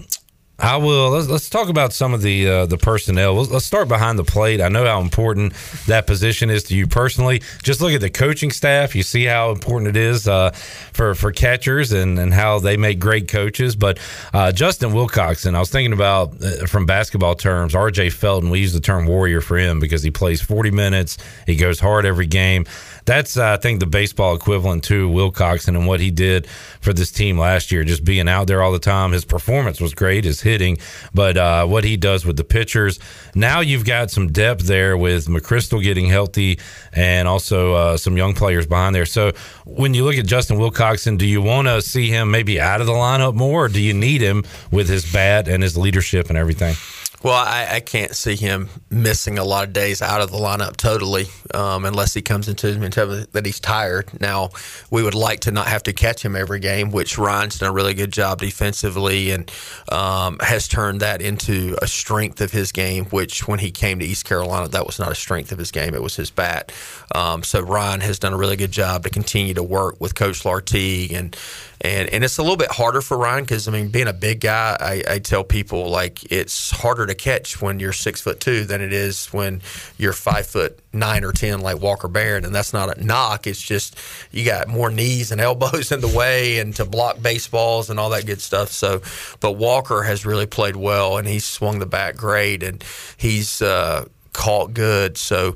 I 0.60 0.76
will. 0.78 1.12
Let's, 1.12 1.28
let's 1.28 1.50
talk 1.50 1.70
about 1.70 1.94
some 1.94 2.14
of 2.14 2.22
the 2.22 2.48
uh, 2.48 2.66
the 2.66 2.78
personnel. 2.78 3.34
Let's, 3.36 3.50
let's, 3.50 3.66
start 3.66 3.88
behind 3.88 4.20
the 4.20 4.24
plate. 4.24 4.60
I 4.60 4.68
know 4.68 4.86
how 4.86 5.00
important 5.00 5.54
that 5.86 6.06
position 6.06 6.50
is 6.50 6.64
to 6.64 6.76
you 6.76 6.86
personally. 6.86 7.42
Just 7.64 7.80
look 7.82 7.94
at 7.94 8.02
the 8.02 8.10
coaching 8.10 8.52
staff. 8.52 8.96
You 8.96 9.04
see 9.04 9.24
how 9.24 9.52
important 9.52 9.90
it 9.90 9.98
is 9.98 10.28
uh, 10.28 10.52
for 10.92 11.16
for 11.16 11.32
catchers 11.32 11.94
and, 11.94 12.20
and 12.20 12.34
how 12.34 12.60
they 12.60 12.76
make 12.76 13.00
great 13.00 13.30
coaches. 13.30 13.76
But 13.76 14.00
uh, 14.34 14.52
Justin 14.52 14.92
Wilcoxon, 14.92 15.56
I 15.56 15.60
was 15.60 15.70
thinking 15.70 15.94
about 15.94 16.44
uh, 16.44 16.66
from 16.66 16.86
basketball 16.86 17.36
terms. 17.36 17.74
R.J. 17.74 18.10
Felton. 18.10 18.50
We 18.50 18.60
use 18.60 18.74
the 18.74 18.82
term 18.82 19.06
warrior 19.06 19.40
for 19.40 19.58
him 19.58 19.80
because 19.80 20.04
he 20.04 20.12
plays 20.12 20.42
40 20.42 20.72
minutes. 20.72 21.18
He 21.46 21.56
goes 21.56 21.80
hard 21.80 22.06
every 22.06 22.28
game 22.28 22.66
that's 23.10 23.38
uh, 23.38 23.54
I 23.54 23.58
think 23.58 23.80
the 23.80 23.88
baseball 23.88 24.36
equivalent 24.36 24.84
to 24.84 25.10
Wilcoxon 25.10 25.70
and 25.70 25.88
what 25.88 26.00
he 26.00 26.12
did 26.12 26.46
for 26.80 26.94
this 26.94 27.10
team 27.10 27.40
last 27.40 27.72
year, 27.72 27.84
just 27.84 28.06
being 28.06 28.30
out 28.30 28.46
there 28.46 28.62
all 28.62 28.72
the 28.72 28.78
time. 28.78 29.14
His 29.14 29.26
performance 29.26 29.82
was 29.82 29.96
great, 29.96 30.26
his 30.26 30.42
hitting, 30.42 30.78
but 31.12 31.36
uh, 31.36 31.66
what 31.66 31.84
he 31.84 31.98
does 31.98 32.24
with 32.24 32.38
the 32.38 32.44
pitchers. 32.44 33.00
Now 33.34 33.62
you've 33.62 33.84
got 33.84 34.12
some 34.12 34.32
depth 34.32 34.68
there 34.68 34.96
with 34.96 35.26
McChrystal 35.26 35.82
getting 35.82 36.06
healthy 36.06 36.60
and 36.94 37.28
also 37.28 37.74
uh, 37.74 37.98
some 37.98 38.16
young 38.16 38.36
players 38.36 38.68
behind 38.68 38.94
there. 38.94 39.08
So 39.08 39.32
when 39.66 39.96
you 39.96 40.04
look 40.04 40.16
at 40.16 40.28
Justin 40.28 40.60
Wilcoxon, 40.60 41.18
do 41.18 41.26
you 41.26 41.42
want 41.42 41.68
to 41.68 41.82
see 41.82 42.10
him 42.10 42.30
maybe 42.30 42.62
out 42.62 42.80
of 42.80 42.86
the 42.86 42.94
lineup 42.94 43.34
more, 43.34 43.66
or 43.66 43.70
do 43.70 43.82
you 43.82 43.96
need 43.96 44.22
him 44.22 44.44
with 44.70 44.88
his 44.88 45.12
bat 45.12 45.48
and 45.48 45.64
his 45.64 45.76
leadership 45.76 46.30
and 46.30 46.38
everything? 46.38 46.76
Well, 47.22 47.34
I, 47.34 47.68
I, 47.70 47.80
can't 47.82 48.16
see 48.16 48.38
him 48.38 48.70
missing 48.90 49.38
a 49.38 49.44
lot 49.44 49.66
of 49.66 49.74
days 49.74 50.02
out 50.02 50.22
of 50.22 50.32
the 50.32 50.38
lineup 50.38 50.78
totally, 50.78 51.26
um, 51.54 51.84
unless 51.84 52.14
he 52.14 52.22
comes 52.22 52.48
into 52.48 52.70
and 52.70 52.94
tells 52.94 53.28
that 53.28 53.46
he's 53.46 53.60
tired. 53.60 54.10
Now, 54.22 54.52
we 54.90 55.04
would 55.04 55.16
like 55.16 55.42
to 55.42 55.52
not 55.52 55.68
have 55.68 55.84
to 55.84 55.94
catch 55.94 56.24
him 56.24 56.38
every 56.38 56.62
game, 56.62 56.92
which 56.92 57.18
Ryan's 57.18 57.60
done 57.60 57.72
a 57.72 57.74
really 57.74 57.94
good 57.94 58.14
job 58.14 58.40
defensively 58.40 59.32
and 59.32 59.52
um, 59.92 60.40
has 60.40 60.70
turned 60.70 61.02
that 61.02 61.22
into 61.22 61.76
a 61.82 61.88
strength 61.88 62.40
of 62.40 62.52
his 62.52 62.72
game. 62.72 63.04
Which, 63.06 63.46
when 63.50 63.60
he 63.60 63.72
came 63.72 64.00
to 64.00 64.06
East 64.06 64.24
Carolina, 64.24 64.70
that 64.70 64.86
was 64.86 64.98
not 64.98 65.12
a 65.12 65.16
strength 65.16 65.52
of 65.52 65.58
his 65.58 65.72
game; 65.72 65.94
it 65.94 66.02
was 66.02 66.16
his 66.16 66.32
bat. 66.32 66.72
Um, 67.14 67.44
so 67.44 67.60
Ryan 67.60 68.00
has 68.00 68.18
done 68.18 68.32
a 68.32 68.38
really 68.38 68.56
good 68.56 68.72
job 68.72 69.04
to 69.04 69.10
continue 69.10 69.54
to 69.56 69.64
work 69.64 70.00
with 70.00 70.16
Coach 70.16 70.44
Lartigue 70.44 71.12
and 71.12 71.36
and 71.82 72.10
and 72.10 72.24
it's 72.24 72.38
a 72.38 72.42
little 72.42 72.58
bit 72.58 72.72
harder 72.72 73.02
for 73.02 73.18
Ryan 73.18 73.44
because 73.44 73.68
I 73.68 73.72
mean, 73.72 73.88
being 73.88 74.08
a 74.08 74.14
big 74.14 74.42
guy, 74.42 74.76
I, 74.80 75.14
I, 75.14 75.20
tell 75.20 75.44
people 75.44 75.90
like 75.90 76.30
it's 76.32 76.72
harder 76.72 77.06
to 77.06 77.16
catch 77.16 77.62
when 77.62 77.80
you're 77.80 77.94
six 77.94 78.20
foot 78.20 78.40
two 78.42 78.66
than 78.66 78.82
it 78.82 78.92
is 78.92 79.28
when 79.28 79.62
you're 79.98 80.14
five 80.14 80.46
foot 80.46 80.80
nine 80.92 81.24
or 81.24 81.32
ten 81.32 81.62
like 81.62 81.80
Walker 81.82 82.10
Barron, 82.10 82.44
and 82.44 82.54
that's 82.54 82.74
not 82.74 82.98
a 82.98 83.04
knock. 83.04 83.48
It's 83.48 83.62
just 83.62 83.98
you 84.32 84.44
got 84.44 84.68
more 84.68 84.90
knees 84.92 85.32
and 85.32 85.40
elbows 85.50 85.92
in 85.92 86.02
the 86.02 86.10
way, 86.10 86.60
and 86.60 86.76
to 86.76 86.86
block 86.86 87.22
baseballs 87.22 87.90
and 87.90 88.00
all 88.00 88.10
that 88.10 88.26
good 88.26 88.42
stuff. 88.42 88.70
So, 88.70 89.02
but 89.40 89.54
Walker 89.54 90.04
has 90.04 90.26
really 90.26 90.48
played 90.48 90.76
well, 90.76 91.18
and 91.18 91.28
he's 91.28 91.46
swung 91.46 91.80
the 91.80 91.86
bat 91.86 92.18
great, 92.18 92.62
and 92.62 92.84
he's. 93.18 93.62
Uh, 93.62 94.06
caught 94.40 94.74
good. 94.74 95.18
So 95.18 95.56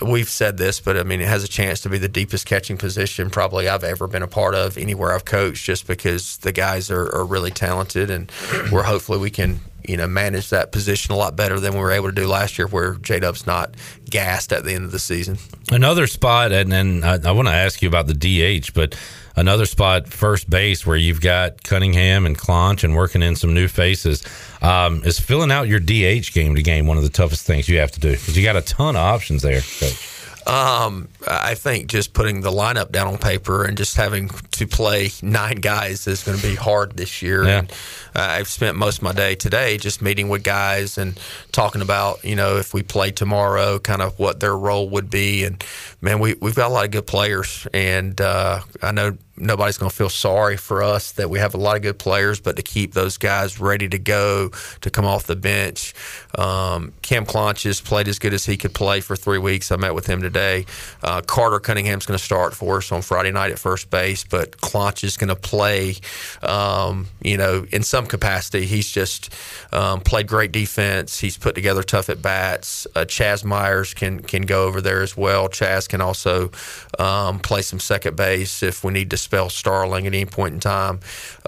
we've 0.00 0.28
said 0.28 0.56
this, 0.56 0.80
but 0.80 0.96
I 0.96 1.02
mean, 1.02 1.20
it 1.20 1.28
has 1.28 1.44
a 1.44 1.48
chance 1.48 1.80
to 1.82 1.88
be 1.88 1.98
the 1.98 2.08
deepest 2.08 2.46
catching 2.46 2.76
position 2.76 3.30
probably 3.30 3.68
I've 3.68 3.84
ever 3.84 4.06
been 4.06 4.22
a 4.22 4.28
part 4.28 4.54
of 4.54 4.78
anywhere 4.78 5.12
I've 5.12 5.24
coached, 5.24 5.64
just 5.64 5.86
because 5.86 6.38
the 6.38 6.52
guys 6.52 6.90
are, 6.90 7.14
are 7.14 7.24
really 7.24 7.50
talented, 7.50 8.10
and 8.10 8.30
we're 8.72 8.82
hopefully 8.82 9.18
we 9.18 9.30
can 9.30 9.60
you 9.86 9.96
know 9.96 10.06
manage 10.06 10.50
that 10.50 10.72
position 10.72 11.12
a 11.14 11.16
lot 11.16 11.36
better 11.36 11.58
than 11.58 11.72
we 11.72 11.80
were 11.80 11.92
able 11.92 12.08
to 12.08 12.14
do 12.14 12.26
last 12.26 12.58
year, 12.58 12.66
where 12.66 12.94
J 12.94 13.20
Dub's 13.20 13.46
not 13.46 13.74
gassed 14.08 14.52
at 14.52 14.64
the 14.64 14.72
end 14.72 14.84
of 14.84 14.92
the 14.92 14.98
season. 14.98 15.38
Another 15.70 16.06
spot, 16.06 16.52
and 16.52 16.70
then 16.70 17.04
I, 17.04 17.18
I 17.24 17.32
want 17.32 17.48
to 17.48 17.54
ask 17.54 17.82
you 17.82 17.88
about 17.88 18.06
the 18.06 18.14
DH, 18.14 18.72
but 18.74 18.96
another 19.36 19.66
spot, 19.66 20.08
first 20.08 20.48
base, 20.48 20.86
where 20.86 20.96
you've 20.96 21.20
got 21.20 21.62
Cunningham 21.62 22.26
and 22.26 22.36
Claunch 22.36 22.84
and 22.84 22.94
working 22.94 23.22
in 23.22 23.36
some 23.36 23.54
new 23.54 23.68
faces. 23.68 24.24
Um, 24.62 25.02
is 25.04 25.18
filling 25.18 25.50
out 25.50 25.68
your 25.68 25.80
DH 25.80 26.32
game 26.32 26.54
to 26.54 26.62
game 26.62 26.86
one 26.86 26.96
of 26.96 27.02
the 27.02 27.08
toughest 27.08 27.46
things 27.46 27.68
you 27.68 27.78
have 27.78 27.92
to 27.92 28.00
do 28.00 28.10
because 28.10 28.36
you 28.36 28.44
got 28.44 28.56
a 28.56 28.62
ton 28.62 28.96
of 28.96 29.02
options 29.02 29.42
there. 29.42 29.60
Coach. 29.60 30.19
Um, 30.46 31.08
I 31.28 31.54
think 31.54 31.88
just 31.88 32.14
putting 32.14 32.40
the 32.40 32.50
lineup 32.50 32.92
down 32.92 33.06
on 33.08 33.18
paper 33.18 33.64
and 33.64 33.76
just 33.76 33.96
having 33.96 34.28
to 34.28 34.66
play 34.66 35.10
nine 35.22 35.56
guys 35.56 36.06
is 36.06 36.24
going 36.24 36.38
to 36.38 36.42
be 36.42 36.54
hard 36.54 36.96
this 36.96 37.22
year. 37.22 37.44
Yeah. 37.44 37.58
And 37.58 37.72
uh, 38.16 38.20
I've 38.20 38.48
spent 38.48 38.76
most 38.76 38.98
of 38.98 39.02
my 39.02 39.12
day 39.12 39.34
today 39.34 39.76
just 39.76 40.02
meeting 40.02 40.28
with 40.28 40.42
guys 40.42 40.98
and 40.98 41.18
talking 41.52 41.82
about, 41.82 42.24
you 42.24 42.36
know, 42.36 42.56
if 42.56 42.72
we 42.72 42.82
play 42.82 43.10
tomorrow, 43.10 43.78
kind 43.78 44.02
of 44.02 44.18
what 44.18 44.40
their 44.40 44.56
role 44.56 44.88
would 44.90 45.10
be. 45.10 45.44
And 45.44 45.62
man, 46.00 46.20
we 46.20 46.34
we've 46.40 46.54
got 46.54 46.70
a 46.70 46.74
lot 46.74 46.84
of 46.84 46.90
good 46.90 47.06
players, 47.06 47.66
and 47.72 48.20
uh, 48.20 48.60
I 48.82 48.92
know 48.92 49.16
nobody's 49.40 49.78
going 49.78 49.90
to 49.90 49.96
feel 49.96 50.08
sorry 50.08 50.56
for 50.56 50.82
us 50.82 51.12
that 51.12 51.30
we 51.30 51.38
have 51.38 51.54
a 51.54 51.56
lot 51.56 51.76
of 51.76 51.82
good 51.82 51.98
players, 51.98 52.40
but 52.40 52.56
to 52.56 52.62
keep 52.62 52.92
those 52.92 53.18
guys 53.18 53.60
ready 53.60 53.88
to 53.88 53.98
go 53.98 54.50
to 54.80 54.90
come 54.90 55.04
off 55.04 55.26
the 55.26 55.36
bench. 55.36 55.94
Um, 56.38 56.92
Cam 57.02 57.24
Claunch 57.24 57.64
has 57.64 57.80
played 57.80 58.08
as 58.08 58.18
good 58.18 58.34
as 58.34 58.44
he 58.44 58.56
could 58.56 58.74
play 58.74 59.00
for 59.00 59.16
three 59.16 59.38
weeks. 59.38 59.72
I 59.72 59.76
met 59.76 59.94
with 59.94 60.06
him 60.06 60.22
today. 60.22 60.66
Uh, 61.02 61.22
Carter 61.22 61.60
Cunningham's 61.60 62.06
going 62.06 62.18
to 62.18 62.24
start 62.24 62.54
for 62.54 62.78
us 62.78 62.92
on 62.92 63.02
Friday 63.02 63.32
night 63.32 63.50
at 63.50 63.58
first 63.58 63.90
base, 63.90 64.24
but 64.24 64.60
Claunch 64.60 65.04
is 65.04 65.16
going 65.16 65.28
to 65.28 65.36
play, 65.36 65.96
um, 66.42 67.06
you 67.22 67.36
know, 67.36 67.66
in 67.72 67.82
some 67.82 68.06
capacity. 68.06 68.66
He's 68.66 68.90
just 68.90 69.34
um, 69.72 70.00
played 70.00 70.26
great 70.26 70.52
defense. 70.52 71.18
He's 71.18 71.36
put 71.36 71.54
together 71.54 71.82
tough 71.82 72.08
at 72.08 72.22
bats. 72.22 72.86
Uh, 72.94 73.00
Chaz 73.00 73.44
Myers 73.44 73.94
can 73.94 74.20
can 74.20 74.42
go 74.42 74.64
over 74.64 74.80
there 74.80 75.02
as 75.02 75.16
well. 75.16 75.48
Chaz 75.48 75.88
can 75.88 76.00
also 76.00 76.50
um, 76.98 77.38
play 77.38 77.62
some 77.62 77.80
second 77.80 78.16
base 78.16 78.62
if 78.62 78.84
we 78.84 78.92
need 78.92 79.10
to 79.10 79.16
spell 79.30 79.48
Starling 79.48 80.08
at 80.08 80.12
any 80.12 80.26
point 80.26 80.54
in 80.54 80.60
time. 80.60 80.98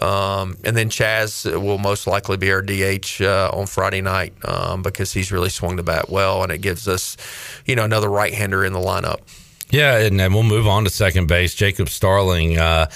Um, 0.01 0.57
and 0.65 0.77
then 0.77 0.89
Chaz 0.89 1.45
will 1.61 1.79
most 1.79 2.07
likely 2.07 2.37
be 2.37 2.53
our 2.53 2.63
DH 2.63 3.21
uh, 3.21 3.51
on 3.53 3.67
Friday 3.67 4.01
night 4.01 4.35
um, 4.45 4.83
because 4.83 5.13
he's 5.13 5.33
really 5.33 5.49
swung 5.49 5.75
the 5.75 5.83
bat 5.83 6.09
well, 6.09 6.45
and 6.45 6.53
it 6.53 6.59
gives 6.59 6.87
us, 6.87 7.17
you 7.67 7.75
know, 7.75 7.85
another 7.85 8.09
right-hander 8.09 8.65
in 8.65 8.73
the 8.73 8.79
lineup. 8.79 9.19
Yeah, 9.71 9.99
and 9.99 10.21
then 10.21 10.33
we'll 10.33 10.45
move 10.45 10.69
on 10.69 10.85
to 10.85 10.91
second 10.91 11.27
base. 11.27 11.57
Jacob 11.57 11.89
Starling. 11.89 12.57
Uh, 12.57 12.89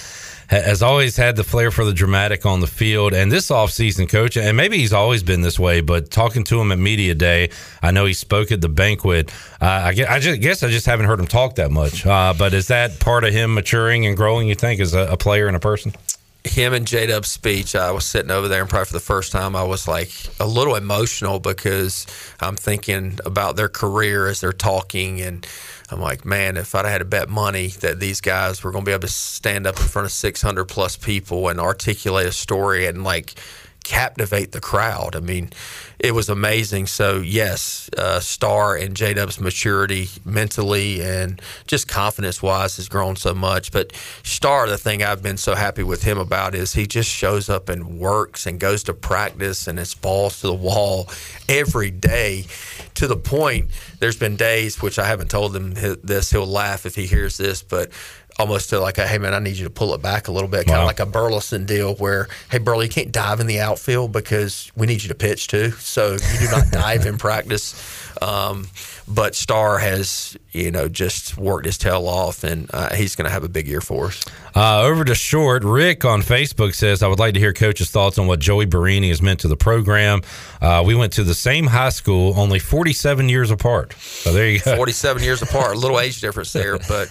has 0.49 0.81
always 0.81 1.17
had 1.17 1.35
the 1.35 1.43
flair 1.43 1.71
for 1.71 1.85
the 1.85 1.93
dramatic 1.93 2.45
on 2.45 2.61
the 2.61 2.67
field. 2.67 3.13
And 3.13 3.31
this 3.31 3.49
offseason, 3.49 4.09
coach, 4.09 4.37
and 4.37 4.55
maybe 4.55 4.77
he's 4.77 4.93
always 4.93 5.23
been 5.23 5.41
this 5.41 5.59
way, 5.59 5.81
but 5.81 6.09
talking 6.09 6.43
to 6.45 6.61
him 6.61 6.71
at 6.71 6.79
Media 6.79 7.15
Day, 7.15 7.49
I 7.81 7.91
know 7.91 8.05
he 8.05 8.13
spoke 8.13 8.51
at 8.51 8.61
the 8.61 8.69
banquet. 8.69 9.31
Uh, 9.61 9.65
I, 9.65 9.93
guess, 9.93 10.09
I 10.09 10.19
just, 10.19 10.41
guess 10.41 10.63
I 10.63 10.69
just 10.69 10.85
haven't 10.85 11.05
heard 11.07 11.19
him 11.19 11.27
talk 11.27 11.55
that 11.55 11.71
much. 11.71 12.05
Uh, 12.05 12.33
but 12.37 12.53
is 12.53 12.67
that 12.67 12.99
part 12.99 13.23
of 13.23 13.33
him 13.33 13.53
maturing 13.53 14.05
and 14.05 14.15
growing, 14.15 14.47
you 14.47 14.55
think, 14.55 14.79
as 14.79 14.93
a, 14.93 15.07
a 15.11 15.17
player 15.17 15.47
and 15.47 15.55
a 15.55 15.59
person? 15.59 15.93
Him 16.49 16.73
and 16.73 16.87
J 16.87 17.07
Dub's 17.07 17.29
speech, 17.29 17.75
I 17.75 17.91
was 17.91 18.05
sitting 18.05 18.31
over 18.31 18.47
there 18.47 18.61
and 18.61 18.69
probably 18.69 18.85
for 18.85 18.93
the 18.93 18.99
first 18.99 19.31
time, 19.31 19.55
I 19.55 19.63
was 19.63 19.87
like 19.87 20.11
a 20.39 20.47
little 20.47 20.75
emotional 20.75 21.39
because 21.39 22.05
I'm 22.39 22.55
thinking 22.55 23.19
about 23.25 23.55
their 23.55 23.69
career 23.69 24.27
as 24.27 24.41
they're 24.41 24.53
talking 24.53 25.21
and 25.21 25.45
I'm 25.89 26.01
like, 26.01 26.25
man, 26.25 26.57
if 26.57 26.75
I'd 26.75 26.85
had 26.85 26.97
to 26.99 27.05
bet 27.05 27.29
money 27.29 27.67
that 27.79 27.99
these 27.99 28.19
guys 28.19 28.63
were 28.63 28.71
going 28.71 28.83
to 28.83 28.89
be 28.89 28.93
able 28.93 29.01
to 29.01 29.07
stand 29.07 29.65
up 29.65 29.79
in 29.79 29.85
front 29.85 30.05
of 30.05 30.11
600 30.11 30.65
plus 30.65 30.97
people 30.97 31.47
and 31.47 31.59
articulate 31.59 32.27
a 32.27 32.31
story 32.31 32.87
and 32.87 33.03
like 33.03 33.35
captivate 33.87 34.51
the 34.51 34.59
crowd. 34.59 35.15
I 35.15 35.21
mean, 35.21 35.49
it 35.97 36.13
was 36.13 36.27
amazing. 36.27 36.87
So 36.87 37.19
yes, 37.19 37.89
uh, 37.97 38.19
Star 38.19 38.75
and 38.75 38.97
J 38.97 39.13
Dub's 39.13 39.39
maturity 39.39 40.09
mentally 40.25 41.01
and 41.01 41.41
just 41.67 41.87
confidence 41.87 42.41
wise 42.41 42.75
has 42.75 42.89
grown 42.89 43.15
so 43.15 43.33
much. 43.33 43.71
But 43.71 43.93
Star, 44.23 44.67
the 44.67 44.77
thing 44.77 45.03
I've 45.03 45.23
been 45.23 45.37
so 45.37 45.55
happy 45.55 45.83
with 45.83 46.03
him 46.03 46.17
about 46.17 46.53
is 46.53 46.73
he 46.73 46.85
just 46.85 47.09
shows 47.09 47.49
up 47.49 47.69
and 47.69 47.97
works 47.97 48.45
and 48.45 48.59
goes 48.59 48.83
to 48.83 48.93
practice 48.93 49.67
and 49.67 49.79
it's 49.79 49.95
balls 49.95 50.41
to 50.41 50.47
the 50.47 50.53
wall 50.53 51.09
every 51.47 51.89
day. 51.89 52.45
To 52.95 53.07
the 53.07 53.15
point, 53.15 53.69
there's 53.99 54.17
been 54.17 54.35
days 54.35 54.81
which 54.81 54.99
I 54.99 55.05
haven't 55.05 55.31
told 55.31 55.55
him 55.55 55.73
this. 56.03 56.29
He'll 56.29 56.45
laugh 56.45 56.85
if 56.85 56.95
he 56.95 57.05
hears 57.05 57.37
this, 57.37 57.63
but 57.63 57.89
almost 58.39 58.69
to 58.69 58.79
like 58.79 58.97
a 58.97 59.07
hey 59.07 59.17
man, 59.17 59.33
I 59.33 59.39
need 59.39 59.57
you 59.57 59.63
to 59.63 59.69
pull 59.69 59.93
it 59.93 60.01
back 60.01 60.27
a 60.27 60.31
little 60.31 60.49
bit, 60.49 60.67
kind 60.67 60.79
of 60.79 60.85
like 60.87 60.99
a 60.99 61.05
Burleson 61.05 61.65
deal 61.65 61.95
where 61.95 62.27
hey 62.51 62.57
Burley, 62.57 62.85
you 62.85 62.91
can't 62.91 63.11
dive 63.11 63.39
in 63.39 63.47
the 63.47 63.59
outfield 63.59 64.11
because 64.11 64.71
we 64.75 64.87
need 64.87 65.03
you 65.03 65.09
to 65.09 65.15
pitch 65.15 65.47
too, 65.47 65.71
so 65.71 66.13
you 66.13 66.39
do 66.39 66.51
not 66.51 66.65
dive 66.71 67.05
in 67.05 67.17
practice. 67.17 67.73
Um, 68.21 68.67
but 69.07 69.35
Star 69.35 69.77
has, 69.77 70.35
you 70.51 70.69
know, 70.69 70.89
just 70.89 71.37
worked 71.37 71.65
his 71.65 71.77
tail 71.77 72.07
off, 72.07 72.43
and 72.43 72.69
uh, 72.73 72.93
he's 72.93 73.15
going 73.15 73.25
to 73.25 73.31
have 73.31 73.43
a 73.43 73.49
big 73.49 73.67
year 73.67 73.79
for 73.79 74.07
us. 74.07 74.25
Uh, 74.55 74.81
over 74.81 75.05
to 75.05 75.15
short, 75.15 75.63
Rick 75.63 76.03
on 76.03 76.21
Facebook 76.21 76.73
says, 76.73 77.01
I 77.01 77.07
would 77.07 77.19
like 77.19 77.35
to 77.35 77.39
hear 77.39 77.53
Coach's 77.53 77.89
thoughts 77.89 78.17
on 78.17 78.27
what 78.27 78.39
Joey 78.39 78.65
Barini 78.65 79.09
has 79.09 79.21
meant 79.21 79.39
to 79.41 79.47
the 79.47 79.55
program. 79.55 80.21
Uh, 80.61 80.83
we 80.85 80.93
went 80.93 81.13
to 81.13 81.23
the 81.23 81.35
same 81.35 81.67
high 81.67 81.89
school, 81.89 82.33
only 82.37 82.59
47 82.59 83.29
years 83.29 83.49
apart. 83.49 83.93
So 83.93 84.33
there 84.33 84.49
you 84.49 84.59
go. 84.59 84.75
47 84.75 85.23
years 85.23 85.41
apart, 85.41 85.75
a 85.75 85.79
little 85.79 85.99
age 85.99 86.19
difference 86.21 86.51
there, 86.51 86.77
but 86.77 87.09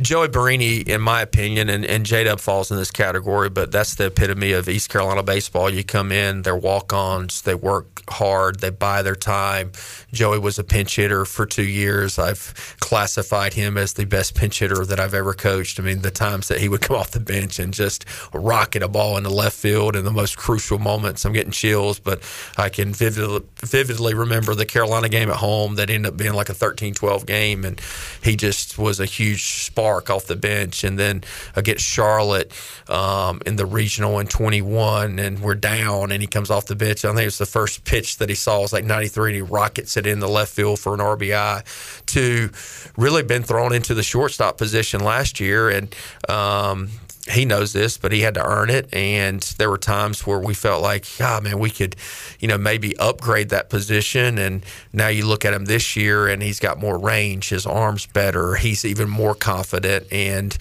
Joey 0.00 0.28
Barini, 0.28 0.86
in 0.86 1.00
my 1.00 1.22
opinion, 1.22 1.70
and, 1.70 1.84
and 1.84 2.04
J 2.04 2.24
Dub 2.24 2.38
falls 2.38 2.70
in 2.70 2.76
this 2.76 2.90
category, 2.90 3.48
but 3.48 3.72
that's 3.72 3.94
the 3.94 4.06
epitome 4.06 4.52
of 4.52 4.68
East 4.68 4.90
Carolina 4.90 5.22
baseball. 5.22 5.70
You 5.70 5.84
come 5.84 6.12
in, 6.12 6.42
they're 6.42 6.54
walk 6.54 6.92
ons, 6.92 7.40
they 7.42 7.54
work 7.54 8.02
hard, 8.10 8.60
they 8.60 8.68
buy 8.68 9.00
their 9.00 9.14
time. 9.14 9.72
Joey 10.12 10.38
was 10.38 10.58
a 10.58 10.64
pinch 10.64 10.96
hitter 10.96 11.24
for 11.24 11.46
two 11.46 11.66
years. 11.66 12.18
I've 12.18 12.76
classified 12.80 13.54
him 13.54 13.78
as 13.78 13.94
the 13.94 14.04
best 14.04 14.34
pinch 14.34 14.58
hitter 14.58 14.84
that 14.84 15.00
I've 15.00 15.14
ever 15.14 15.32
coached. 15.32 15.80
I 15.80 15.82
mean, 15.82 16.02
the 16.02 16.10
times 16.10 16.48
that 16.48 16.60
he 16.60 16.68
would 16.68 16.80
come 16.82 16.96
off 16.96 17.12
the 17.12 17.20
bench 17.20 17.58
and 17.58 17.72
just 17.72 18.04
rocket 18.34 18.82
a 18.82 18.88
ball 18.88 19.16
in 19.16 19.24
the 19.24 19.30
left 19.30 19.56
field 19.56 19.96
in 19.96 20.04
the 20.04 20.12
most 20.12 20.36
crucial 20.36 20.78
moments. 20.78 21.24
I'm 21.24 21.32
getting 21.32 21.52
chills, 21.52 21.98
but 22.00 22.22
I 22.58 22.68
can 22.68 22.92
vividly, 22.92 23.40
vividly 23.60 24.12
remember 24.12 24.54
the 24.54 24.66
Carolina 24.66 25.08
game 25.08 25.30
at 25.30 25.36
home 25.36 25.76
that 25.76 25.88
ended 25.88 26.12
up 26.12 26.18
being 26.18 26.34
like 26.34 26.50
a 26.50 26.54
13 26.54 26.92
12 26.92 27.24
game. 27.24 27.64
And 27.64 27.80
he 28.22 28.36
just 28.36 28.76
was 28.76 29.00
a 29.00 29.06
huge 29.06 29.64
spark 29.64 29.85
off 29.86 30.26
the 30.26 30.36
bench. 30.36 30.84
And 30.84 30.98
then 30.98 31.22
against 31.54 31.84
Charlotte 31.84 32.52
um, 32.88 33.40
in 33.46 33.56
the 33.56 33.66
regional 33.66 34.18
in 34.18 34.26
21, 34.26 35.18
and 35.18 35.40
we're 35.40 35.54
down, 35.54 36.12
and 36.12 36.20
he 36.22 36.26
comes 36.26 36.50
off 36.50 36.66
the 36.66 36.76
bench. 36.76 37.04
I 37.04 37.14
think 37.14 37.26
it's 37.26 37.38
the 37.38 37.46
first 37.46 37.84
pitch 37.84 38.18
that 38.18 38.28
he 38.28 38.34
saw 38.34 38.60
was 38.60 38.72
like 38.72 38.84
93, 38.84 39.30
and 39.30 39.36
he 39.36 39.42
rockets 39.42 39.96
it 39.96 40.06
in 40.06 40.20
the 40.20 40.28
left 40.28 40.52
field 40.52 40.78
for 40.78 40.94
an 40.94 41.00
RBI. 41.00 41.64
To 42.06 42.50
really 42.96 43.22
been 43.22 43.42
thrown 43.42 43.72
into 43.74 43.94
the 43.94 44.02
shortstop 44.02 44.58
position 44.58 45.02
last 45.02 45.40
year, 45.40 45.68
and 45.68 45.94
um, 46.28 46.90
he 47.30 47.44
knows 47.44 47.72
this, 47.72 47.98
but 47.98 48.12
he 48.12 48.20
had 48.20 48.34
to 48.34 48.46
earn 48.46 48.70
it. 48.70 48.92
And 48.94 49.40
there 49.58 49.68
were 49.68 49.78
times 49.78 50.26
where 50.26 50.38
we 50.38 50.54
felt 50.54 50.82
like, 50.82 51.06
ah, 51.20 51.40
man, 51.42 51.58
we 51.58 51.70
could, 51.70 51.96
you 52.38 52.48
know, 52.48 52.58
maybe 52.58 52.96
upgrade 52.98 53.48
that 53.48 53.68
position. 53.68 54.38
And 54.38 54.64
now 54.92 55.08
you 55.08 55.26
look 55.26 55.44
at 55.44 55.52
him 55.52 55.64
this 55.64 55.96
year 55.96 56.28
and 56.28 56.42
he's 56.42 56.60
got 56.60 56.78
more 56.78 56.98
range, 56.98 57.48
his 57.48 57.66
arm's 57.66 58.06
better, 58.06 58.54
he's 58.54 58.84
even 58.84 59.08
more 59.08 59.34
confident. 59.34 60.06
And 60.12 60.56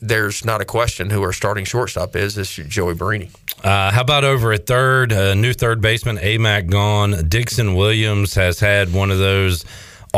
there's 0.00 0.44
not 0.44 0.60
a 0.60 0.64
question 0.64 1.10
who 1.10 1.22
our 1.22 1.32
starting 1.32 1.64
shortstop 1.64 2.16
is. 2.16 2.36
It's 2.36 2.54
Joey 2.54 2.94
Barini. 2.94 3.30
Uh, 3.62 3.90
how 3.90 4.00
about 4.00 4.24
over 4.24 4.52
at 4.52 4.66
third? 4.66 5.12
Uh, 5.12 5.34
new 5.34 5.52
third 5.52 5.80
baseman, 5.80 6.16
Amac 6.18 6.70
gone. 6.70 7.28
Dixon 7.28 7.74
Williams 7.74 8.34
has 8.34 8.60
had 8.60 8.92
one 8.92 9.10
of 9.10 9.18
those 9.18 9.64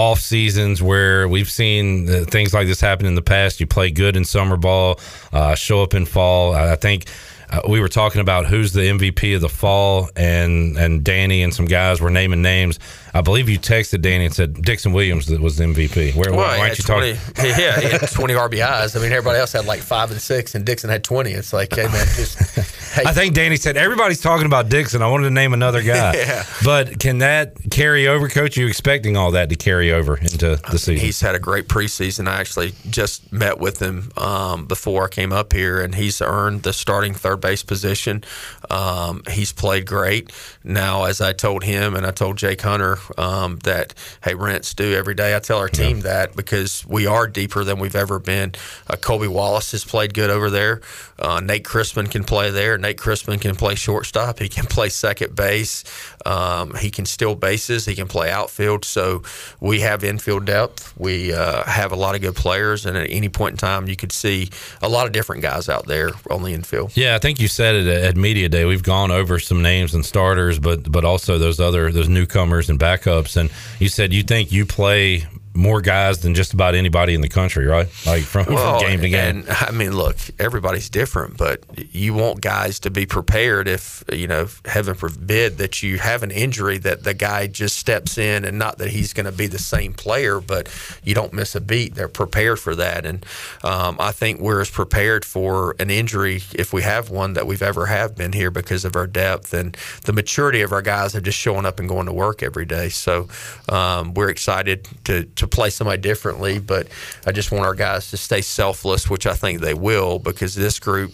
off 0.00 0.18
seasons 0.18 0.82
where 0.82 1.28
we've 1.28 1.50
seen 1.50 2.06
things 2.24 2.54
like 2.54 2.66
this 2.66 2.80
happen 2.80 3.04
in 3.04 3.14
the 3.14 3.22
past. 3.22 3.60
You 3.60 3.66
play 3.66 3.90
good 3.90 4.16
in 4.16 4.24
summer 4.24 4.56
ball, 4.56 4.98
uh, 5.30 5.54
show 5.54 5.82
up 5.82 5.92
in 5.92 6.06
fall. 6.06 6.54
I 6.54 6.74
think 6.76 7.04
uh, 7.50 7.60
we 7.68 7.80
were 7.80 7.88
talking 7.88 8.22
about 8.22 8.46
who's 8.46 8.72
the 8.72 8.80
MVP 8.80 9.34
of 9.34 9.42
the 9.42 9.48
fall, 9.50 10.08
and 10.16 10.78
and 10.78 11.04
Danny 11.04 11.42
and 11.42 11.52
some 11.52 11.66
guys 11.66 12.00
were 12.00 12.08
naming 12.08 12.40
names. 12.40 12.78
I 13.12 13.20
believe 13.20 13.48
you 13.48 13.58
texted 13.58 14.02
Danny 14.02 14.26
and 14.26 14.34
said 14.34 14.62
Dixon 14.62 14.92
Williams 14.92 15.30
was 15.30 15.56
the 15.56 15.64
MVP. 15.64 16.14
Where, 16.14 16.30
well, 16.30 16.46
why 16.46 16.60
aren't 16.60 16.78
you 16.78 16.84
20, 16.84 17.14
talking? 17.14 17.50
Yeah, 17.60 17.80
he 17.80 17.88
had 17.88 18.08
20 18.08 18.34
RBIs. 18.34 18.96
I 18.96 19.02
mean, 19.02 19.12
everybody 19.12 19.38
else 19.38 19.52
had 19.52 19.66
like 19.66 19.80
five 19.80 20.10
and 20.10 20.20
six, 20.20 20.54
and 20.54 20.64
Dixon 20.64 20.90
had 20.90 21.04
20. 21.04 21.30
It's 21.32 21.52
like, 21.52 21.74
hey, 21.74 21.84
man, 21.84 22.06
just. 22.16 22.76
Hey. 22.90 23.04
I 23.06 23.12
think 23.12 23.34
Danny 23.34 23.54
said 23.54 23.76
everybody's 23.76 24.20
talking 24.20 24.46
about 24.46 24.68
Dixon. 24.68 25.00
I 25.00 25.06
wanted 25.06 25.28
to 25.28 25.30
name 25.30 25.52
another 25.52 25.80
guy. 25.80 26.12
yeah. 26.16 26.44
But 26.64 26.98
can 26.98 27.18
that 27.18 27.54
carry 27.70 28.08
over, 28.08 28.28
Coach? 28.28 28.58
Are 28.58 28.62
you 28.62 28.66
expecting 28.66 29.16
all 29.16 29.30
that 29.30 29.48
to 29.50 29.54
carry 29.54 29.92
over 29.92 30.16
into 30.16 30.56
the 30.56 30.76
season? 30.76 30.96
He's 30.96 31.20
had 31.20 31.36
a 31.36 31.38
great 31.38 31.68
preseason. 31.68 32.26
I 32.26 32.40
actually 32.40 32.72
just 32.90 33.32
met 33.32 33.60
with 33.60 33.80
him 33.80 34.10
um, 34.16 34.66
before 34.66 35.04
I 35.04 35.08
came 35.08 35.32
up 35.32 35.52
here, 35.52 35.80
and 35.80 35.94
he's 35.94 36.20
earned 36.20 36.64
the 36.64 36.72
starting 36.72 37.14
third 37.14 37.40
base 37.40 37.62
position. 37.62 38.24
Um, 38.70 39.22
he's 39.30 39.52
played 39.52 39.86
great. 39.86 40.32
Now, 40.64 41.04
as 41.04 41.20
I 41.20 41.32
told 41.32 41.62
him, 41.62 41.94
and 41.94 42.04
I 42.04 42.10
told 42.10 42.38
Jake 42.38 42.60
Hunter, 42.60 42.98
um, 43.18 43.58
that 43.64 43.94
hey 44.24 44.34
rents 44.34 44.74
do 44.74 44.94
every 44.94 45.14
day. 45.14 45.34
I 45.34 45.38
tell 45.38 45.58
our 45.58 45.68
team 45.68 45.98
yeah. 45.98 46.02
that 46.02 46.36
because 46.36 46.84
we 46.86 47.06
are 47.06 47.26
deeper 47.26 47.64
than 47.64 47.78
we've 47.78 47.96
ever 47.96 48.18
been. 48.18 48.54
Uh, 48.88 48.96
Colby 48.96 49.28
Wallace 49.28 49.72
has 49.72 49.84
played 49.84 50.14
good 50.14 50.30
over 50.30 50.50
there. 50.50 50.80
Uh, 51.18 51.40
Nate 51.40 51.64
Chrisman 51.64 52.10
can 52.10 52.24
play 52.24 52.50
there. 52.50 52.78
Nate 52.78 52.96
Chrisman 52.96 53.40
can 53.40 53.54
play 53.54 53.74
shortstop. 53.74 54.38
He 54.38 54.48
can 54.48 54.64
play 54.70 54.88
second 54.88 55.36
base. 55.36 55.84
Um, 56.24 56.74
he 56.74 56.90
can 56.90 57.06
steal 57.06 57.34
bases. 57.34 57.86
He 57.86 57.94
can 57.94 58.08
play 58.08 58.30
outfield. 58.30 58.84
So 58.84 59.22
we 59.60 59.80
have 59.80 60.04
infield 60.04 60.46
depth. 60.46 60.94
We 60.98 61.32
uh, 61.32 61.64
have 61.64 61.92
a 61.92 61.96
lot 61.96 62.14
of 62.14 62.20
good 62.20 62.36
players, 62.36 62.86
and 62.86 62.96
at 62.96 63.08
any 63.10 63.28
point 63.28 63.52
in 63.52 63.58
time, 63.58 63.88
you 63.88 63.96
could 63.96 64.12
see 64.12 64.50
a 64.82 64.88
lot 64.88 65.06
of 65.06 65.12
different 65.12 65.42
guys 65.42 65.68
out 65.68 65.86
there 65.86 66.10
on 66.30 66.42
the 66.42 66.50
infield. 66.50 66.96
Yeah, 66.96 67.14
I 67.14 67.18
think 67.18 67.40
you 67.40 67.48
said 67.48 67.74
it 67.74 67.86
at 67.86 68.16
media 68.16 68.48
day. 68.48 68.64
We've 68.64 68.82
gone 68.82 69.10
over 69.10 69.38
some 69.38 69.62
names 69.62 69.94
and 69.94 70.04
starters, 70.04 70.58
but 70.58 70.90
but 70.90 71.04
also 71.04 71.38
those 71.38 71.60
other 71.60 71.92
those 71.92 72.08
newcomers 72.08 72.70
and 72.70 72.78
backups. 72.90 73.36
And 73.36 73.50
you 73.78 73.88
said 73.88 74.12
you 74.12 74.22
think 74.22 74.52
you 74.52 74.66
play 74.66 75.26
more 75.52 75.80
guys 75.80 76.20
than 76.20 76.34
just 76.34 76.54
about 76.54 76.74
anybody 76.74 77.14
in 77.14 77.20
the 77.20 77.28
country, 77.28 77.66
right? 77.66 77.88
Like 78.06 78.22
from, 78.22 78.46
well, 78.46 78.78
from 78.78 78.88
game 78.88 79.00
to 79.00 79.08
game. 79.08 79.38
And 79.38 79.48
I 79.48 79.72
mean, 79.72 79.96
look, 79.96 80.16
everybody's 80.38 80.88
different, 80.88 81.36
but 81.36 81.64
you 81.92 82.14
want 82.14 82.40
guys 82.40 82.78
to 82.80 82.90
be 82.90 83.04
prepared 83.04 83.66
if, 83.66 84.04
you 84.12 84.28
know, 84.28 84.48
heaven 84.64 84.94
forbid 84.94 85.58
that 85.58 85.82
you 85.82 85.98
have 85.98 86.22
an 86.22 86.30
injury 86.30 86.78
that 86.78 87.02
the 87.02 87.14
guy 87.14 87.48
just 87.48 87.78
steps 87.78 88.16
in 88.16 88.44
and 88.44 88.58
not 88.58 88.78
that 88.78 88.90
he's 88.90 89.12
going 89.12 89.26
to 89.26 89.32
be 89.32 89.48
the 89.48 89.58
same 89.58 89.92
player, 89.92 90.40
but 90.40 90.68
you 91.02 91.14
don't 91.14 91.32
miss 91.32 91.54
a 91.56 91.60
beat. 91.60 91.94
They're 91.94 92.08
prepared 92.08 92.60
for 92.60 92.76
that. 92.76 93.04
And 93.04 93.26
um, 93.64 93.96
I 93.98 94.12
think 94.12 94.40
we're 94.40 94.60
as 94.60 94.70
prepared 94.70 95.24
for 95.24 95.74
an 95.80 95.90
injury 95.90 96.42
if 96.54 96.72
we 96.72 96.82
have 96.82 97.10
one 97.10 97.32
that 97.32 97.46
we've 97.46 97.62
ever 97.62 97.86
have 97.86 98.14
been 98.14 98.32
here 98.32 98.52
because 98.52 98.84
of 98.84 98.94
our 98.94 99.06
depth 99.08 99.52
and 99.52 99.76
the 100.04 100.12
maturity 100.12 100.62
of 100.62 100.72
our 100.72 100.82
guys 100.82 101.14
are 101.16 101.20
just 101.20 101.38
showing 101.38 101.66
up 101.66 101.80
and 101.80 101.88
going 101.88 102.06
to 102.06 102.12
work 102.12 102.42
every 102.42 102.64
day. 102.64 102.88
So 102.88 103.28
um, 103.68 104.14
we're 104.14 104.30
excited 104.30 104.86
to 105.04 105.24
to 105.40 105.48
play 105.48 105.70
somebody 105.70 106.00
differently, 106.00 106.58
but 106.58 106.88
I 107.26 107.32
just 107.32 107.52
want 107.52 107.64
our 107.64 107.74
guys 107.74 108.10
to 108.10 108.16
stay 108.16 108.40
selfless, 108.40 109.10
which 109.10 109.26
I 109.26 109.34
think 109.34 109.60
they 109.60 109.74
will, 109.74 110.18
because 110.18 110.54
this 110.54 110.78
group 110.78 111.12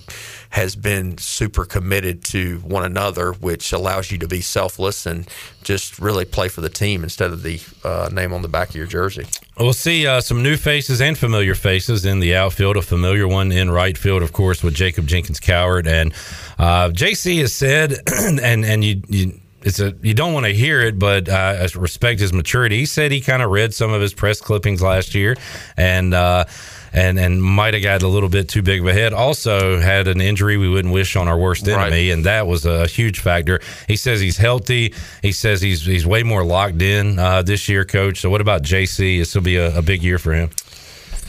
has 0.50 0.76
been 0.76 1.18
super 1.18 1.64
committed 1.64 2.24
to 2.24 2.58
one 2.58 2.84
another, 2.84 3.32
which 3.32 3.72
allows 3.72 4.10
you 4.10 4.18
to 4.18 4.28
be 4.28 4.40
selfless 4.40 5.06
and 5.06 5.28
just 5.62 5.98
really 5.98 6.24
play 6.24 6.48
for 6.48 6.60
the 6.60 6.68
team 6.68 7.02
instead 7.02 7.30
of 7.30 7.42
the 7.42 7.60
uh, 7.84 8.08
name 8.12 8.32
on 8.32 8.42
the 8.42 8.48
back 8.48 8.70
of 8.70 8.76
your 8.76 8.86
jersey. 8.86 9.26
We'll 9.58 9.72
see 9.72 10.06
uh, 10.06 10.20
some 10.20 10.42
new 10.42 10.56
faces 10.56 11.00
and 11.00 11.16
familiar 11.16 11.54
faces 11.54 12.04
in 12.04 12.20
the 12.20 12.36
outfield. 12.36 12.76
A 12.76 12.82
familiar 12.82 13.26
one 13.26 13.50
in 13.52 13.70
right 13.70 13.96
field, 13.96 14.22
of 14.22 14.32
course, 14.32 14.62
with 14.62 14.74
Jacob 14.74 15.06
Jenkins 15.06 15.40
Cowart 15.40 15.86
and 15.86 16.12
uh, 16.58 16.90
JC 16.90 17.40
has 17.40 17.54
said, 17.54 17.94
and 18.42 18.64
and 18.64 18.84
you, 18.84 19.02
you 19.08 19.40
it's 19.66 19.80
a 19.80 19.92
you 20.00 20.14
don't 20.14 20.32
want 20.32 20.46
to 20.46 20.54
hear 20.54 20.80
it, 20.80 20.96
but 20.96 21.28
uh, 21.28 21.32
I 21.66 21.68
respect 21.76 22.20
his 22.20 22.32
maturity. 22.32 22.78
He 22.78 22.86
said 22.86 23.10
he 23.10 23.20
kind 23.20 23.42
of 23.42 23.50
read 23.50 23.74
some 23.74 23.92
of 23.92 24.00
his 24.00 24.14
press 24.14 24.40
clippings 24.40 24.80
last 24.80 25.12
year, 25.12 25.36
and 25.76 26.14
uh, 26.14 26.44
and 26.92 27.18
and 27.18 27.42
might 27.42 27.74
have 27.74 27.82
got 27.82 28.02
a 28.02 28.08
little 28.08 28.28
bit 28.28 28.48
too 28.48 28.62
big 28.62 28.80
of 28.80 28.86
a 28.86 28.92
head. 28.92 29.12
Also 29.12 29.80
had 29.80 30.06
an 30.06 30.20
injury 30.20 30.56
we 30.56 30.68
wouldn't 30.68 30.94
wish 30.94 31.16
on 31.16 31.26
our 31.26 31.36
worst 31.36 31.66
enemy, 31.66 32.08
right. 32.08 32.14
and 32.14 32.24
that 32.26 32.46
was 32.46 32.64
a 32.64 32.86
huge 32.86 33.18
factor. 33.18 33.60
He 33.88 33.96
says 33.96 34.20
he's 34.20 34.36
healthy. 34.36 34.94
He 35.20 35.32
says 35.32 35.60
he's 35.60 35.84
he's 35.84 36.06
way 36.06 36.22
more 36.22 36.44
locked 36.44 36.80
in 36.80 37.18
uh, 37.18 37.42
this 37.42 37.68
year, 37.68 37.84
coach. 37.84 38.20
So 38.20 38.30
what 38.30 38.40
about 38.40 38.62
JC? 38.62 39.18
This 39.18 39.34
will 39.34 39.42
be 39.42 39.56
a, 39.56 39.76
a 39.76 39.82
big 39.82 40.00
year 40.04 40.20
for 40.20 40.32
him 40.32 40.50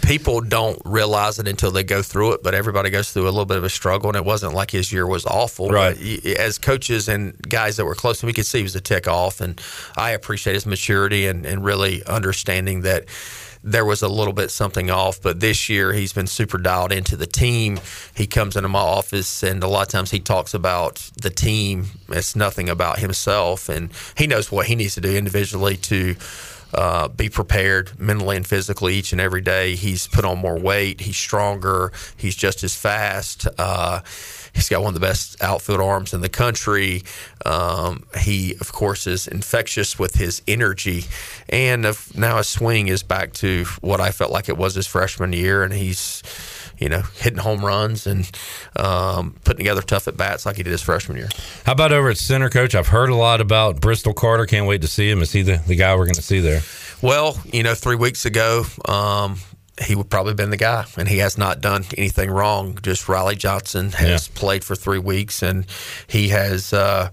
people 0.08 0.40
don't 0.40 0.82
realize 0.86 1.38
it 1.38 1.48
until 1.48 1.70
they 1.70 1.84
go 1.84 2.02
through 2.02 2.32
it, 2.32 2.42
but 2.42 2.56
everybody 2.56 2.90
goes 2.90 3.12
through 3.12 3.24
a 3.24 3.26
little 3.26 3.46
bit 3.46 3.58
of 3.58 3.66
a 3.66 3.70
struggle, 3.70 4.10
and 4.10 4.16
it 4.16 4.24
wasn't 4.24 4.54
like 4.54 4.72
his 4.72 4.92
year 4.92 5.06
was 5.06 5.26
awful. 5.26 5.70
Right. 5.70 5.98
As 6.26 6.58
coaches 6.58 7.10
and 7.10 7.38
guys 7.50 7.76
that 7.76 7.86
were 7.86 7.96
close 7.96 8.24
we 8.24 8.34
could 8.34 8.46
see 8.46 8.60
he 8.60 8.64
was 8.64 8.76
a 8.76 8.82
tick 8.82 9.08
off, 9.08 9.42
and 9.42 9.62
I 9.98 10.12
appreciate 10.12 10.54
his 10.54 10.66
maturity 10.66 11.28
and, 11.28 11.46
and 11.46 11.64
really 11.64 12.06
understanding 12.06 12.82
that 12.82 13.06
there 13.64 13.84
was 13.84 14.02
a 14.02 14.08
little 14.08 14.34
bit 14.34 14.50
something 14.50 14.90
off. 14.90 15.22
But 15.22 15.42
this 15.42 15.68
year, 15.68 15.92
he's 15.92 16.14
been 16.14 16.28
super 16.28 16.58
dialed 16.58 16.94
into 16.94 17.18
the 17.18 17.28
team. 17.28 17.80
He 18.16 18.28
comes 18.28 18.56
into 18.56 18.70
my 18.70 18.80
office, 18.80 19.44
and 19.44 19.62
a 19.62 19.68
lot 19.68 19.82
of 19.82 19.88
times 19.90 20.12
he 20.12 20.22
talks 20.22 20.54
about 20.54 20.96
the 21.22 21.30
team. 21.30 21.88
It's 22.08 22.36
nothing 22.36 22.70
about 22.70 23.00
himself, 23.00 23.68
and 23.68 23.92
he 24.16 24.26
knows 24.26 24.52
what 24.52 24.68
he 24.68 24.76
needs 24.76 24.96
to 24.96 25.02
do 25.02 25.16
individually 25.16 25.76
to 25.78 26.16
uh, 26.74 27.08
be 27.08 27.30
prepared 27.30 28.00
mentally 28.00 28.36
and 28.36 28.46
physically 28.46 28.96
each 28.96 29.12
and 29.12 29.22
every 29.22 29.42
day. 29.42 29.76
He's 29.76 30.08
put 30.08 30.26
on 30.26 30.38
more 30.38 30.58
weight. 30.60 31.02
He's 31.02 31.18
stronger. 31.18 31.92
He's 32.16 32.36
just 32.36 32.64
as 32.64 32.76
fast. 32.76 33.48
Uh, 33.58 34.02
he's 34.54 34.70
got 34.70 34.82
one 34.82 34.90
of 34.90 34.94
the 34.94 35.06
best 35.06 35.42
outfield 35.42 35.80
arms 35.80 36.14
in 36.14 36.22
the 36.22 36.30
country. 36.30 37.04
Um, 37.46 38.06
he, 38.20 38.56
of 38.60 38.72
course, 38.74 39.08
is 39.08 39.28
infectious 39.28 39.98
with 39.98 40.16
his 40.16 40.42
energy, 40.48 41.06
and 41.50 41.86
now 42.16 42.38
his 42.38 42.50
swing 42.50 42.88
is 42.88 43.04
back 43.04 43.34
to 43.34 43.66
what 43.82 44.02
I 44.02 44.12
felt 44.12 44.32
like 44.32 44.50
it 44.50 44.58
was 44.58 44.76
his 44.76 44.88
freshman 44.88 45.34
year, 45.34 45.64
and 45.64 45.74
he's 45.74 46.24
you 46.78 46.90
know, 46.90 47.02
hitting 47.16 47.40
home 47.40 47.66
runs 47.66 48.08
and 48.08 48.30
um, 48.76 49.36
putting 49.44 49.60
together 49.60 49.82
tough 49.82 50.08
at 50.08 50.18
bats 50.18 50.46
like 50.46 50.58
he 50.58 50.64
did 50.64 50.72
his 50.72 50.82
freshman 50.82 51.18
year. 51.18 51.30
How 51.66 51.72
about 51.74 51.92
over 51.92 52.10
at 52.10 52.18
center 52.18 52.50
coach? 52.50 52.76
I've 52.76 52.88
heard 52.88 53.10
a 53.10 53.16
lot 53.16 53.42
about 53.42 53.82
Bristol 53.82 54.14
Carter. 54.14 54.46
Can't 54.46 54.68
wait 54.68 54.82
to 54.82 54.88
see 54.88 55.10
him. 55.10 55.22
Is 55.22 55.32
he 55.32 55.42
the, 55.42 55.62
the 55.68 55.76
guy 55.76 55.96
we're 55.96 56.06
going 56.06 56.16
to 56.16 56.22
see 56.22 56.40
there? 56.40 56.62
Well, 57.02 57.40
you 57.52 57.64
know, 57.64 57.76
three 57.76 57.96
weeks 57.96 58.26
ago, 58.26 58.66
um, 58.86 59.38
he 59.82 59.96
would 59.96 60.10
probably 60.10 60.34
been 60.34 60.50
the 60.50 60.58
guy, 60.58 60.86
and 60.98 61.08
he 61.08 61.20
has 61.20 61.38
not 61.38 61.62
done 61.62 61.86
anything 61.98 62.32
wrong. 62.32 62.78
Just 62.82 63.08
Riley 63.08 63.36
Johnson 63.36 63.92
has 63.92 64.28
yeah. 64.28 64.40
played 64.40 64.64
for 64.64 64.76
three 64.76 65.00
weeks, 65.00 65.44
and 65.44 65.66
he 66.08 66.30
has. 66.30 66.74
Uh, 66.74 67.10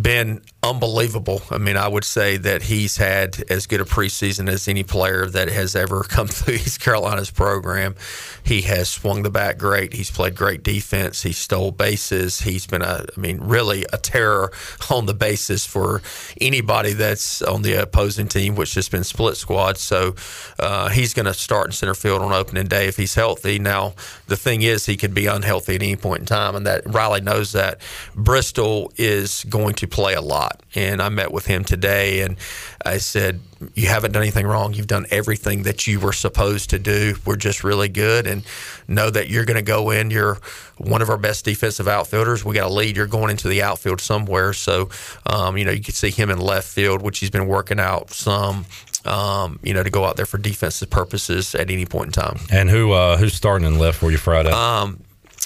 been 0.00 0.42
unbelievable. 0.64 1.42
I 1.50 1.58
mean, 1.58 1.76
I 1.76 1.88
would 1.88 2.04
say 2.04 2.36
that 2.38 2.62
he's 2.62 2.96
had 2.96 3.44
as 3.50 3.66
good 3.66 3.80
a 3.80 3.84
preseason 3.84 4.48
as 4.48 4.66
any 4.66 4.82
player 4.82 5.26
that 5.26 5.48
has 5.48 5.76
ever 5.76 6.02
come 6.08 6.26
through 6.26 6.54
East 6.54 6.80
Carolina's 6.80 7.30
program. 7.30 7.94
He 8.42 8.62
has 8.62 8.88
swung 8.88 9.22
the 9.22 9.30
bat 9.30 9.58
great. 9.58 9.92
He's 9.92 10.10
played 10.10 10.34
great 10.34 10.62
defense. 10.62 11.22
He 11.22 11.32
stole 11.32 11.70
bases. 11.70 12.40
He's 12.40 12.66
been 12.66 12.82
a, 12.82 13.04
I 13.16 13.20
mean, 13.20 13.38
really 13.40 13.84
a 13.92 13.98
terror 13.98 14.52
on 14.90 15.06
the 15.06 15.14
bases 15.14 15.66
for 15.66 16.02
anybody 16.40 16.94
that's 16.94 17.42
on 17.42 17.62
the 17.62 17.74
opposing 17.74 18.28
team, 18.28 18.54
which 18.54 18.74
has 18.74 18.88
been 18.88 19.04
split 19.04 19.36
squad. 19.36 19.76
So 19.76 20.14
uh, 20.58 20.88
he's 20.88 21.14
going 21.14 21.26
to 21.26 21.34
start 21.34 21.66
in 21.66 21.72
center 21.72 21.94
field 21.94 22.22
on 22.22 22.32
opening 22.32 22.66
day 22.66 22.88
if 22.88 22.96
he's 22.96 23.14
healthy. 23.14 23.58
Now, 23.58 23.94
the 24.26 24.36
thing 24.36 24.62
is, 24.62 24.86
he 24.86 24.96
could 24.96 25.14
be 25.14 25.26
unhealthy 25.26 25.74
at 25.74 25.82
any 25.82 25.96
point 25.96 26.20
in 26.20 26.26
time, 26.26 26.54
and 26.54 26.66
that 26.66 26.82
Riley 26.86 27.20
knows 27.20 27.52
that. 27.52 27.80
Bristol 28.14 28.92
is 28.96 29.44
going 29.44 29.74
to 29.74 29.86
play 29.86 30.14
a 30.14 30.20
lot, 30.20 30.53
and 30.74 31.00
I 31.00 31.08
met 31.08 31.32
with 31.32 31.46
him 31.46 31.64
today, 31.64 32.20
and 32.20 32.36
I 32.84 32.98
said, 32.98 33.40
You 33.74 33.86
haven't 33.88 34.12
done 34.12 34.22
anything 34.22 34.46
wrong. 34.46 34.74
You've 34.74 34.86
done 34.86 35.06
everything 35.10 35.62
that 35.62 35.86
you 35.86 36.00
were 36.00 36.12
supposed 36.12 36.70
to 36.70 36.78
do. 36.78 37.16
We're 37.24 37.36
just 37.36 37.62
really 37.62 37.88
good. 37.88 38.26
And 38.26 38.42
know 38.88 39.10
that 39.10 39.28
you're 39.28 39.44
going 39.44 39.56
to 39.56 39.62
go 39.62 39.90
in. 39.90 40.10
You're 40.10 40.38
one 40.78 41.02
of 41.02 41.10
our 41.10 41.16
best 41.16 41.44
defensive 41.44 41.88
outfielders. 41.88 42.44
We 42.44 42.54
got 42.54 42.66
a 42.66 42.72
lead. 42.72 42.96
You're 42.96 43.06
going 43.06 43.30
into 43.30 43.48
the 43.48 43.62
outfield 43.62 44.00
somewhere. 44.00 44.52
So, 44.52 44.90
um, 45.26 45.56
you 45.56 45.64
know, 45.64 45.70
you 45.70 45.82
could 45.82 45.94
see 45.94 46.10
him 46.10 46.30
in 46.30 46.38
left 46.38 46.68
field, 46.68 47.02
which 47.02 47.18
he's 47.20 47.30
been 47.30 47.46
working 47.46 47.78
out 47.80 48.10
some. 48.10 48.66
Um, 49.06 49.58
you 49.62 49.74
know, 49.74 49.82
to 49.82 49.90
go 49.90 50.06
out 50.06 50.16
there 50.16 50.24
for 50.24 50.38
defensive 50.38 50.88
purposes 50.88 51.54
at 51.54 51.70
any 51.70 51.84
point 51.84 52.06
in 52.06 52.12
time. 52.12 52.38
And 52.50 52.70
who 52.70 52.92
uh, 52.92 53.18
who's 53.18 53.34
starting 53.34 53.68
in 53.68 53.78
left 53.78 53.98
for 53.98 54.10
you 54.10 54.16
Friday? 54.16 54.50
Um, 54.50 55.03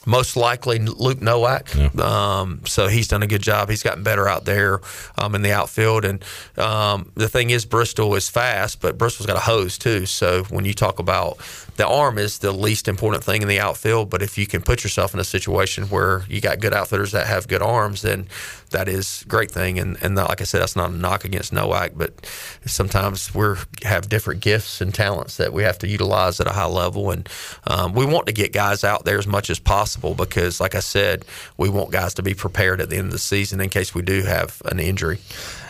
most 0.09 0.37
likely 0.37 0.79
Luke 0.79 1.21
Nowak. 1.21 1.75
Yeah. 1.75 1.90
Um, 2.01 2.62
so 2.64 2.88
he's 2.88 3.09
done 3.09 3.23
a 3.23 3.27
good 3.27 3.42
job. 3.42 3.68
He's 3.68 3.83
gotten 3.83 4.03
better 4.03 4.27
out 4.27 4.47
there 4.47 4.81
um, 5.18 5.35
in 5.35 5.42
the 5.42 5.53
outfield. 5.53 6.07
And 6.07 6.25
um, 6.57 7.12
the 7.14 7.29
thing 7.29 7.51
is, 7.51 7.66
Bristol 7.66 8.14
is 8.14 8.29
fast, 8.29 8.81
but 8.81 8.97
Bristol's 8.97 9.27
got 9.27 9.37
a 9.37 9.40
hose 9.40 9.77
too. 9.77 10.07
So 10.07 10.44
when 10.44 10.64
you 10.64 10.73
talk 10.73 10.99
about 10.99 11.37
the 11.79 11.87
arm 11.87 12.19
is 12.19 12.41
the 12.41 12.51
least 12.51 12.88
important 12.88 13.23
thing 13.23 13.41
in 13.41 13.47
the 13.47 13.61
outfield, 13.61 14.11
but 14.11 14.21
if 14.21 14.37
you 14.37 14.49
can 14.49 14.62
put 14.62 14.83
yourself 14.83 15.14
in 15.14 15.21
a 15.21 15.25
situation 15.25 15.85
where 15.85 16.25
you 16.29 16.41
got 16.41 16.59
good 16.59 16.75
outfitters 16.75 17.12
that 17.12 17.29
have 17.29 17.47
good 17.47 17.62
arms, 17.62 18.03
then 18.03 18.27
that 18.71 18.88
is 18.88 19.23
a 19.23 19.29
great 19.29 19.53
thing. 19.53 19.79
And, 19.79 19.97
and 20.03 20.17
like 20.17 20.41
I 20.41 20.45
said, 20.45 20.61
that's 20.61 20.75
not 20.75 20.91
a 20.91 20.93
knock 20.93 21.25
against 21.25 21.53
Nowak, 21.53 21.93
but 21.95 22.27
sometimes 22.67 23.33
we 23.33 23.55
have 23.85 24.09
different 24.09 24.41
gifts 24.41 24.81
and 24.81 24.93
talents 24.93 25.37
that 25.37 25.53
we 25.53 25.62
have 25.62 25.79
to 25.79 25.88
utilize 25.88 26.41
at 26.41 26.49
a 26.49 26.53
high 26.53 26.67
level. 26.67 27.12
And 27.12 27.29
um, 27.69 27.93
we 27.93 28.05
want 28.05 28.27
to 28.27 28.33
get 28.33 28.53
guys 28.53 28.83
out 28.83 29.05
there 29.05 29.19
as 29.19 29.29
much 29.29 29.49
as 29.49 29.61
possible 29.61 30.17
because, 30.17 30.61
like 30.61 30.75
I 30.75 30.81
said, 30.81 31.25
we 31.57 31.69
want 31.69 31.93
guys 31.93 32.12
to 32.14 32.25
be 32.25 32.35
prepared 32.35 32.81
at 32.81 32.91
the 32.91 32.97
end 32.97 33.07
of 33.07 33.12
the 33.12 33.19
season 33.21 33.61
in 33.61 33.71
case 33.71 33.95
we 33.95 34.03
do 34.03 34.23
have 34.23 34.61
an 34.64 34.81
injury. 34.81 35.21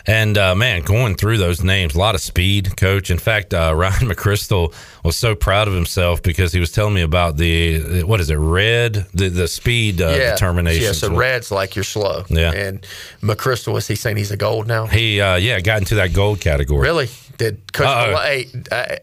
And 0.07 0.39
uh, 0.39 0.55
man, 0.55 0.81
going 0.81 1.13
through 1.15 1.37
those 1.37 1.63
names, 1.63 1.93
a 1.93 1.99
lot 1.99 2.15
of 2.15 2.21
speed, 2.21 2.75
coach. 2.77 3.11
In 3.11 3.19
fact, 3.19 3.53
uh, 3.53 3.73
Ryan 3.77 4.09
McChrystal 4.09 4.73
was 5.03 5.15
so 5.15 5.35
proud 5.35 5.67
of 5.67 5.75
himself 5.75 5.98
because 6.21 6.53
he 6.53 6.59
was 6.59 6.71
telling 6.71 6.93
me 6.93 7.01
about 7.01 7.37
the 7.37 8.03
what 8.03 8.19
is 8.19 8.29
it, 8.29 8.35
red, 8.35 9.05
the 9.13 9.29
the 9.29 9.47
speed 9.47 10.01
uh, 10.01 10.09
yeah. 10.09 10.31
determination. 10.31 10.83
Yeah, 10.83 10.91
so 10.91 11.15
red's 11.15 11.51
like 11.51 11.75
you're 11.75 11.83
slow. 11.83 12.25
Yeah, 12.29 12.51
and 12.51 12.85
McChrystal 13.21 13.73
was 13.73 13.87
he 13.87 13.95
saying 13.95 14.17
he's 14.17 14.31
a 14.31 14.37
gold 14.37 14.67
now? 14.67 14.87
He 14.87 15.21
uh, 15.21 15.35
yeah 15.35 15.59
got 15.59 15.79
into 15.79 15.95
that 15.95 16.13
gold 16.13 16.41
category. 16.41 16.81
Really? 16.81 17.09
Did 17.37 17.71
Coach 17.71 17.85
Malay, 17.85 18.43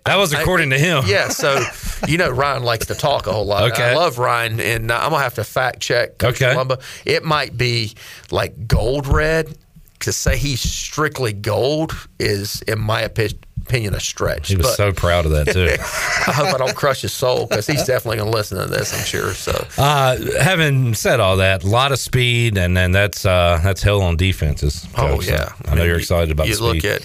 That 0.05 0.17
was 0.17 0.35
according 0.35 0.71
I, 0.71 0.77
to 0.77 0.83
him. 0.83 1.05
Yeah, 1.07 1.29
so 1.29 1.59
you 2.07 2.19
know 2.19 2.29
Ryan 2.29 2.65
likes 2.65 2.87
to 2.87 2.95
talk 2.95 3.27
a 3.27 3.33
whole 3.33 3.47
lot. 3.47 3.73
Okay. 3.73 3.83
I 3.83 3.95
love 3.95 4.19
Ryan, 4.19 4.61
and 4.61 4.93
I'm 4.93 5.11
gonna 5.11 5.23
have 5.23 5.35
to 5.35 5.45
fact 5.45 5.81
check. 5.81 6.19
Coach 6.19 6.43
okay, 6.43 6.53
Columba. 6.53 6.79
it 7.07 7.25
might 7.25 7.57
be 7.57 7.95
like 8.31 8.69
gold 8.69 9.07
red 9.07 9.57
to 10.01 10.13
say 10.13 10.37
he's 10.37 10.61
strictly 10.61 11.33
gold 11.33 11.93
is, 12.19 12.63
in 12.63 12.79
my 12.79 13.01
opinion, 13.01 13.39
a 13.75 14.01
stretch. 14.01 14.49
He 14.49 14.57
was 14.57 14.67
but 14.67 14.77
so 14.77 14.93
proud 14.93 15.27
of 15.27 15.33
that 15.33 15.53
too. 15.53 15.69
I 16.27 16.33
hope 16.33 16.55
I 16.55 16.59
don't 16.59 16.75
crush 16.75 17.03
his 17.03 17.13
soul 17.13 17.47
because 17.47 17.67
he's 17.67 17.85
definitely 17.85 18.19
going 18.19 18.31
to 18.31 18.37
listen 18.37 18.59
to 18.59 18.67
this. 18.67 18.93
I'm 18.97 19.05
sure. 19.05 19.33
So, 19.35 19.67
uh, 19.79 20.17
having 20.41 20.95
said 20.95 21.21
all 21.21 21.39
that, 21.39 21.65
a 21.65 21.67
lot 21.67 21.93
of 21.93 21.99
speed, 21.99 22.57
and 22.57 22.77
then 22.77 22.93
that's 22.93 23.27
uh, 23.27 23.61
that's 23.63 23.83
hell 23.83 24.03
on 24.03 24.17
defenses. 24.17 24.87
Oh 24.97 25.21
yeah, 25.21 25.53
I, 25.67 25.73
I 25.73 25.75
know 25.75 25.85
you're 25.85 25.99
excited 25.99 26.31
about. 26.31 26.49
You, 26.49 26.55
you 26.55 26.61
look 26.61 26.85
at. 26.85 27.03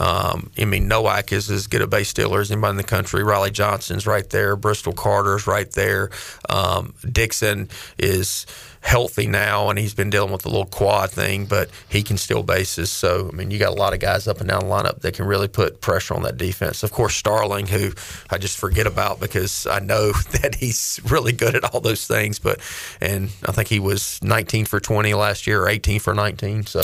Um, 0.00 0.50
I 0.58 0.64
mean, 0.64 0.88
Nowak 0.88 1.32
is 1.32 1.50
as 1.50 1.66
good 1.66 1.82
a 1.82 1.86
base 1.86 2.08
stealer 2.08 2.40
as 2.40 2.50
anybody 2.50 2.70
in 2.70 2.76
the 2.76 2.82
country. 2.82 3.22
Riley 3.22 3.50
Johnson's 3.50 4.06
right 4.06 4.28
there. 4.30 4.56
Bristol 4.56 4.94
Carter's 4.94 5.46
right 5.46 5.70
there. 5.72 6.10
Um, 6.48 6.94
Dixon 7.10 7.68
is 7.98 8.46
healthy 8.82 9.26
now, 9.26 9.70
and 9.70 9.78
he's 9.78 9.94
been 9.94 10.10
dealing 10.10 10.32
with 10.32 10.42
the 10.42 10.48
little 10.48 10.66
quad 10.66 11.10
thing, 11.10 11.46
but 11.46 11.70
he 11.88 12.02
can 12.02 12.18
steal 12.18 12.42
bases. 12.42 12.90
So, 12.90 13.30
I 13.32 13.34
mean, 13.34 13.50
you 13.50 13.58
got 13.58 13.70
a 13.70 13.80
lot 13.80 13.94
of 13.94 14.00
guys 14.00 14.26
up 14.28 14.40
and 14.40 14.48
down 14.48 14.60
the 14.60 14.66
lineup 14.66 15.00
that 15.00 15.14
can 15.14 15.24
really 15.24 15.48
put 15.48 15.80
pressure 15.80 16.14
on 16.14 16.22
that 16.22 16.36
defense. 16.36 16.82
Of 16.82 16.92
course, 16.92 17.14
Starling, 17.14 17.68
who 17.68 17.92
I 18.28 18.38
just 18.38 18.58
forget 18.58 18.86
about 18.86 19.20
because 19.20 19.66
I 19.66 19.78
know 19.78 20.12
that 20.42 20.56
he's 20.56 21.00
really 21.08 21.32
good 21.32 21.54
at 21.54 21.64
all 21.64 21.80
those 21.80 22.06
things. 22.06 22.38
But, 22.38 22.60
and 23.00 23.30
I 23.46 23.52
think 23.52 23.68
he 23.68 23.80
was 23.80 24.22
19 24.22 24.66
for 24.66 24.80
20 24.80 25.14
last 25.14 25.46
year, 25.46 25.62
or 25.62 25.68
18 25.68 26.00
for 26.00 26.14
19. 26.14 26.66
So, 26.66 26.82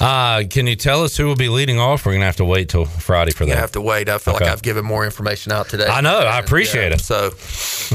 uh, 0.00 0.42
can 0.50 0.66
you 0.66 0.74
tell 0.74 1.04
us 1.04 1.16
who 1.16 1.26
will 1.26 1.36
be 1.36 1.48
leading 1.48 1.78
off? 1.78 2.04
We're 2.04 2.14
gonna 2.14 2.24
have 2.24 2.36
to 2.36 2.44
wait 2.44 2.68
till 2.68 2.86
Friday 2.86 3.30
for 3.30 3.44
that. 3.46 3.52
You 3.52 3.56
have 3.56 3.72
to 3.72 3.80
wait. 3.80 4.08
I 4.08 4.18
feel 4.18 4.34
okay. 4.34 4.44
like 4.44 4.52
I've 4.52 4.62
given 4.62 4.84
more 4.84 5.04
information 5.04 5.52
out 5.52 5.68
today. 5.68 5.86
I 5.86 6.00
know. 6.00 6.18
I 6.18 6.40
appreciate 6.40 6.88
yeah, 6.88 6.94
it. 6.94 7.00
So 7.00 7.30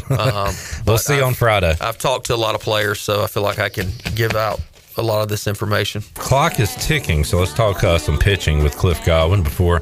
um, 0.09 0.53
we'll 0.85 0.97
see 0.97 1.15
I've, 1.15 1.23
on 1.23 1.33
Friday. 1.33 1.75
I've 1.79 1.97
talked 1.97 2.27
to 2.27 2.35
a 2.35 2.37
lot 2.37 2.55
of 2.55 2.61
players, 2.61 2.99
so 2.99 3.23
I 3.23 3.27
feel 3.27 3.43
like 3.43 3.59
I 3.59 3.69
can 3.69 3.89
give 4.15 4.35
out 4.35 4.59
a 4.97 5.01
lot 5.01 5.21
of 5.21 5.29
this 5.29 5.47
information. 5.47 6.03
Clock 6.15 6.59
is 6.59 6.73
ticking, 6.75 7.23
so 7.23 7.39
let's 7.39 7.53
talk 7.53 7.83
uh, 7.83 7.97
some 7.97 8.17
pitching 8.17 8.63
with 8.63 8.75
Cliff 8.75 9.03
Godwin 9.05 9.43
before 9.43 9.81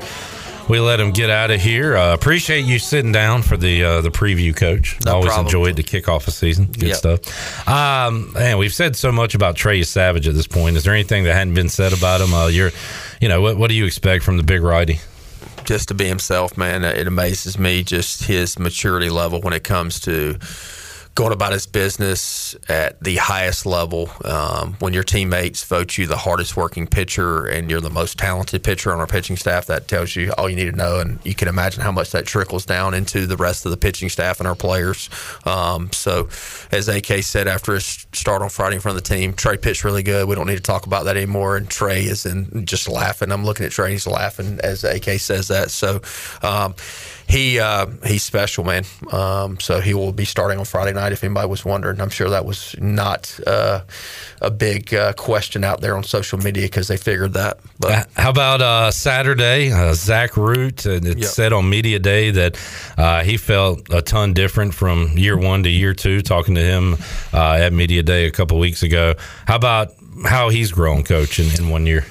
we 0.67 0.79
let 0.79 0.99
him 0.99 1.11
get 1.11 1.29
out 1.29 1.51
of 1.51 1.61
here. 1.61 1.95
Uh, 1.95 2.13
appreciate 2.13 2.65
you 2.65 2.79
sitting 2.79 3.11
down 3.11 3.41
for 3.41 3.57
the 3.57 3.83
uh, 3.83 4.01
the 4.01 4.09
preview, 4.09 4.55
Coach. 4.55 4.97
No 5.05 5.15
Always 5.15 5.27
problem. 5.27 5.45
enjoyed 5.47 5.75
the 5.75 5.83
kickoff 5.83 6.27
of 6.27 6.33
season. 6.33 6.65
Good 6.65 6.89
yep. 6.89 6.97
stuff. 6.97 7.67
Um, 7.67 8.33
man, 8.33 8.57
we've 8.57 8.73
said 8.73 8.95
so 8.95 9.11
much 9.11 9.35
about 9.35 9.55
Trey 9.55 9.79
Yesavage 9.79 10.27
at 10.27 10.33
this 10.33 10.47
point. 10.47 10.75
Is 10.77 10.83
there 10.83 10.93
anything 10.93 11.23
that 11.25 11.33
hadn't 11.33 11.53
been 11.53 11.69
said 11.69 11.93
about 11.93 12.21
him? 12.21 12.33
Uh, 12.33 12.47
you're, 12.47 12.71
you 13.21 13.29
know, 13.29 13.41
what, 13.41 13.57
what 13.57 13.69
do 13.69 13.75
you 13.75 13.85
expect 13.85 14.23
from 14.23 14.37
the 14.37 14.43
big 14.43 14.61
righty? 14.61 14.99
Just 15.65 15.87
to 15.87 15.93
be 15.95 16.05
himself, 16.05 16.57
man. 16.57 16.83
It 16.83 17.07
amazes 17.07 17.57
me 17.57 17.83
just 17.83 18.25
his 18.25 18.59
maturity 18.59 19.09
level 19.09 19.41
when 19.41 19.53
it 19.53 19.63
comes 19.63 19.99
to 20.01 20.37
going 21.15 21.31
about 21.31 21.53
his 21.53 21.65
business 21.65 22.57
at 22.67 23.01
the 23.01 23.15
highest 23.15 23.65
level. 23.65 24.11
Um, 24.25 24.75
when 24.79 24.91
your 24.91 25.03
teammates 25.03 25.63
vote 25.63 25.97
you 25.97 26.07
the 26.07 26.17
hardest 26.17 26.57
working 26.57 26.87
pitcher 26.87 27.45
and 27.45 27.69
you're 27.71 27.79
the 27.79 27.89
most 27.89 28.19
talented 28.19 28.63
pitcher 28.63 28.91
on 28.91 28.99
our 28.99 29.07
pitching 29.07 29.37
staff, 29.37 29.65
that 29.67 29.87
tells 29.87 30.17
you 30.17 30.33
all 30.37 30.49
you 30.49 30.57
need 30.57 30.69
to 30.69 30.75
know. 30.75 30.99
And 30.99 31.19
you 31.23 31.33
can 31.33 31.47
imagine 31.47 31.81
how 31.81 31.93
much 31.93 32.11
that 32.11 32.25
trickles 32.25 32.65
down 32.65 32.93
into 32.93 33.25
the 33.27 33.37
rest 33.37 33.65
of 33.65 33.71
the 33.71 33.77
pitching 33.77 34.09
staff 34.09 34.39
and 34.39 34.47
our 34.47 34.55
players. 34.55 35.09
Um, 35.45 35.89
so, 35.93 36.27
as 36.73 36.89
AK 36.89 37.23
said 37.23 37.47
after 37.47 37.75
his 37.75 38.05
start 38.11 38.41
on 38.41 38.49
Friday 38.49 38.75
in 38.75 38.81
front 38.81 38.97
of 38.97 39.03
the 39.03 39.15
team, 39.15 39.33
Trey 39.33 39.55
pitched 39.55 39.85
really 39.85 40.03
good. 40.03 40.27
We 40.27 40.35
don't 40.35 40.47
need 40.47 40.57
to 40.57 40.61
talk 40.61 40.85
about 40.85 41.05
that 41.05 41.15
anymore. 41.15 41.55
And 41.55 41.69
Trey 41.69 42.03
is 42.03 42.25
in 42.25 42.65
just 42.65 42.89
laughing. 42.89 43.31
I'm 43.31 43.45
looking 43.45 43.65
at 43.65 43.71
Trey, 43.71 43.91
he's 43.91 44.05
laughing 44.05 44.59
as 44.61 44.83
AK 44.83 45.05
says 45.21 45.47
that. 45.47 45.71
So, 45.71 46.01
um, 46.41 46.75
he 47.27 47.59
uh, 47.59 47.87
he's 48.05 48.23
special, 48.23 48.63
man. 48.63 48.85
Um, 49.11 49.59
so 49.59 49.79
he 49.79 49.93
will 49.93 50.11
be 50.11 50.25
starting 50.25 50.59
on 50.59 50.65
Friday 50.65 50.93
night. 50.93 51.11
If 51.11 51.23
anybody 51.23 51.47
was 51.47 51.65
wondering, 51.65 51.99
I'm 51.99 52.09
sure 52.09 52.29
that 52.29 52.45
was 52.45 52.75
not 52.79 53.39
uh, 53.47 53.81
a 54.41 54.51
big 54.51 54.93
uh, 54.93 55.13
question 55.13 55.63
out 55.63 55.81
there 55.81 55.95
on 55.97 56.03
social 56.03 56.37
media 56.37 56.63
because 56.63 56.87
they 56.87 56.97
figured 56.97 57.33
that. 57.33 57.59
But 57.79 57.91
uh, 57.91 58.03
how 58.15 58.29
about 58.29 58.61
uh, 58.61 58.91
Saturday? 58.91 59.71
Uh, 59.71 59.93
Zach 59.93 60.37
Root. 60.37 60.85
it 60.85 61.03
yep. 61.03 61.23
said 61.23 61.51
on 61.51 61.69
media 61.69 61.99
day 61.99 62.31
that 62.31 62.57
he 63.25 63.37
felt 63.37 63.91
a 63.91 64.01
ton 64.01 64.33
different 64.33 64.73
from 64.73 65.17
year 65.17 65.37
one 65.37 65.63
to 65.63 65.69
year 65.69 65.93
two. 65.93 66.21
Talking 66.21 66.55
to 66.55 66.61
him 66.61 66.97
at 67.33 67.73
media 67.73 68.03
day 68.03 68.25
a 68.27 68.31
couple 68.31 68.59
weeks 68.59 68.83
ago. 68.83 69.15
How 69.47 69.55
about 69.55 69.93
how 70.25 70.49
he's 70.49 70.71
grown, 70.71 71.03
coach, 71.03 71.39
in, 71.39 71.47
in 71.59 71.69
one 71.69 71.85
year? 71.85 72.05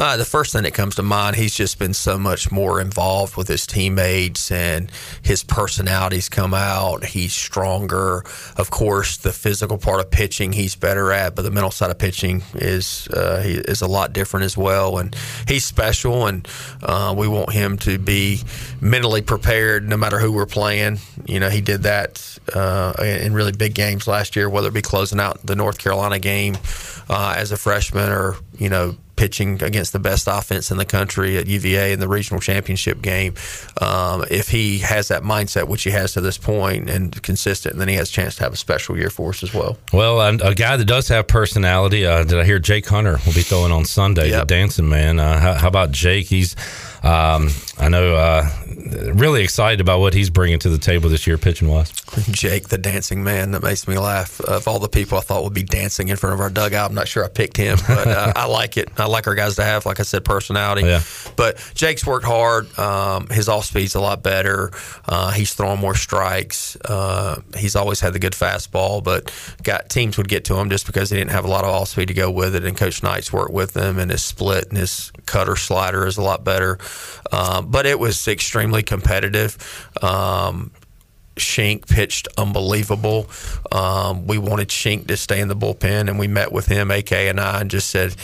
Uh, 0.00 0.16
the 0.16 0.24
first 0.24 0.54
thing 0.54 0.62
that 0.62 0.72
comes 0.72 0.94
to 0.94 1.02
mind, 1.02 1.36
he's 1.36 1.54
just 1.54 1.78
been 1.78 1.92
so 1.92 2.16
much 2.16 2.50
more 2.50 2.80
involved 2.80 3.36
with 3.36 3.48
his 3.48 3.66
teammates 3.66 4.50
and 4.50 4.90
his 5.20 5.44
personalities 5.44 6.26
come 6.30 6.54
out. 6.54 7.04
He's 7.04 7.34
stronger. 7.34 8.24
Of 8.56 8.70
course, 8.70 9.18
the 9.18 9.30
physical 9.30 9.76
part 9.76 10.00
of 10.00 10.10
pitching 10.10 10.54
he's 10.54 10.74
better 10.74 11.12
at, 11.12 11.34
but 11.34 11.42
the 11.42 11.50
mental 11.50 11.70
side 11.70 11.90
of 11.90 11.98
pitching 11.98 12.42
is 12.54 13.08
uh, 13.08 13.42
is 13.44 13.82
a 13.82 13.86
lot 13.86 14.14
different 14.14 14.44
as 14.44 14.56
well. 14.56 14.96
And 14.96 15.14
he's 15.46 15.66
special, 15.66 16.26
and 16.26 16.48
uh, 16.82 17.14
we 17.14 17.28
want 17.28 17.52
him 17.52 17.76
to 17.80 17.98
be 17.98 18.40
mentally 18.80 19.20
prepared 19.20 19.86
no 19.86 19.98
matter 19.98 20.18
who 20.18 20.32
we're 20.32 20.46
playing. 20.46 20.98
You 21.26 21.40
know, 21.40 21.50
he 21.50 21.60
did 21.60 21.82
that 21.82 22.38
uh, 22.54 22.94
in 23.02 23.34
really 23.34 23.52
big 23.52 23.74
games 23.74 24.08
last 24.08 24.34
year, 24.34 24.48
whether 24.48 24.68
it 24.68 24.74
be 24.74 24.80
closing 24.80 25.20
out 25.20 25.44
the 25.44 25.56
North 25.56 25.76
Carolina 25.76 26.18
game 26.18 26.56
uh, 27.10 27.34
as 27.36 27.52
a 27.52 27.58
freshman 27.58 28.08
or 28.08 28.36
you 28.56 28.70
know 28.70 28.96
pitching 29.20 29.62
against 29.62 29.92
the 29.92 29.98
best 29.98 30.26
offense 30.26 30.70
in 30.70 30.78
the 30.78 30.84
country 30.86 31.36
at 31.36 31.46
UVA 31.46 31.92
in 31.92 32.00
the 32.00 32.08
regional 32.08 32.40
championship 32.40 33.02
game. 33.02 33.34
Um, 33.78 34.24
if 34.30 34.48
he 34.48 34.78
has 34.78 35.08
that 35.08 35.22
mindset, 35.22 35.68
which 35.68 35.82
he 35.82 35.90
has 35.90 36.14
to 36.14 36.22
this 36.22 36.38
point, 36.38 36.88
and 36.88 37.22
consistent, 37.22 37.76
then 37.76 37.86
he 37.86 37.96
has 37.96 38.08
a 38.08 38.12
chance 38.12 38.36
to 38.36 38.44
have 38.44 38.54
a 38.54 38.56
special 38.56 38.96
year 38.96 39.10
for 39.10 39.28
us 39.28 39.42
as 39.42 39.52
well. 39.52 39.76
Well, 39.92 40.22
a 40.22 40.54
guy 40.54 40.78
that 40.78 40.86
does 40.86 41.08
have 41.08 41.26
personality. 41.26 42.06
Uh, 42.06 42.24
did 42.24 42.38
I 42.38 42.44
hear 42.44 42.58
Jake 42.58 42.86
Hunter 42.86 43.18
will 43.26 43.34
be 43.34 43.42
throwing 43.42 43.72
on 43.72 43.84
Sunday? 43.84 44.30
Yep. 44.30 44.40
The 44.40 44.46
dancing 44.46 44.88
man. 44.88 45.20
Uh, 45.20 45.38
how, 45.38 45.52
how, 45.52 45.68
about 45.68 45.92
Jake? 45.92 46.26
He's 46.26 46.56
um, 47.02 47.50
I 47.78 47.90
know 47.90 48.14
uh, 48.14 48.48
really 49.14 49.42
excited 49.42 49.80
about 49.80 50.00
what 50.00 50.14
he's 50.14 50.30
bringing 50.30 50.58
to 50.60 50.68
the 50.68 50.78
table 50.78 51.08
this 51.08 51.26
year, 51.26 51.38
pitching 51.38 51.68
wise. 51.68 51.92
Jake, 52.30 52.68
the 52.68 52.78
dancing 52.78 53.22
man, 53.22 53.52
that 53.52 53.62
makes 53.62 53.86
me 53.86 53.98
laugh. 53.98 54.40
Of 54.40 54.66
all 54.66 54.78
the 54.78 54.88
people 54.88 55.18
I 55.18 55.20
thought 55.20 55.44
would 55.44 55.54
be 55.54 55.62
dancing 55.62 56.08
in 56.08 56.16
front 56.16 56.34
of 56.34 56.40
our 56.40 56.50
dugout, 56.50 56.90
I'm 56.90 56.94
not 56.94 57.08
sure 57.08 57.24
I 57.24 57.28
picked 57.28 57.56
him, 57.56 57.78
but 57.86 58.08
uh, 58.08 58.32
I 58.36 58.46
like 58.46 58.76
it. 58.76 58.88
I 58.98 59.06
like 59.06 59.26
our 59.26 59.34
guys 59.34 59.56
to 59.56 59.64
have, 59.64 59.86
like 59.86 60.00
I 60.00 60.04
said, 60.04 60.24
personality. 60.24 60.86
Yeah. 60.86 61.02
But 61.36 61.58
Jake's 61.74 62.06
worked 62.06 62.24
hard. 62.24 62.78
Um, 62.78 63.28
his 63.28 63.48
off 63.48 63.64
speed's 63.64 63.94
a 63.94 64.00
lot 64.00 64.22
better. 64.22 64.70
Uh, 65.06 65.30
he's 65.32 65.54
throwing 65.54 65.80
more 65.80 65.94
strikes. 65.94 66.76
Uh, 66.76 67.40
he's 67.56 67.76
always 67.76 68.00
had 68.00 68.12
the 68.12 68.18
good 68.18 68.32
fastball, 68.34 69.02
but 69.02 69.32
got 69.62 69.90
teams 69.90 70.16
would 70.16 70.28
get 70.28 70.44
to 70.46 70.56
him 70.56 70.70
just 70.70 70.86
because 70.86 71.10
he 71.10 71.16
didn't 71.16 71.32
have 71.32 71.44
a 71.44 71.48
lot 71.48 71.64
of 71.64 71.70
off 71.70 71.88
speed 71.88 72.08
to 72.08 72.14
go 72.14 72.30
with 72.30 72.54
it. 72.54 72.64
And 72.64 72.76
Coach 72.76 73.02
Knight's 73.02 73.32
worked 73.32 73.52
with 73.52 73.76
him, 73.76 73.98
and 73.98 74.10
his 74.10 74.24
split 74.24 74.68
and 74.68 74.78
his 74.78 75.12
cutter 75.26 75.56
slider 75.56 76.06
is 76.06 76.16
a 76.16 76.22
lot 76.22 76.44
better. 76.44 76.78
Um, 77.32 77.70
but 77.70 77.86
it 77.86 77.98
was 77.98 78.26
extremely 78.28 78.69
competitive. 78.82 79.56
Um, 80.02 80.70
Shink 81.36 81.88
pitched 81.88 82.28
unbelievable. 82.36 83.28
Um, 83.72 84.26
we 84.26 84.38
wanted 84.38 84.68
Shink 84.68 85.06
to 85.08 85.16
stay 85.16 85.40
in 85.40 85.48
the 85.48 85.56
bullpen, 85.56 86.08
and 86.08 86.18
we 86.18 86.28
met 86.28 86.52
with 86.52 86.66
him, 86.66 86.90
AK 86.90 87.12
and 87.12 87.40
I, 87.40 87.60
and 87.60 87.70
just 87.70 87.88
said, 87.88 88.14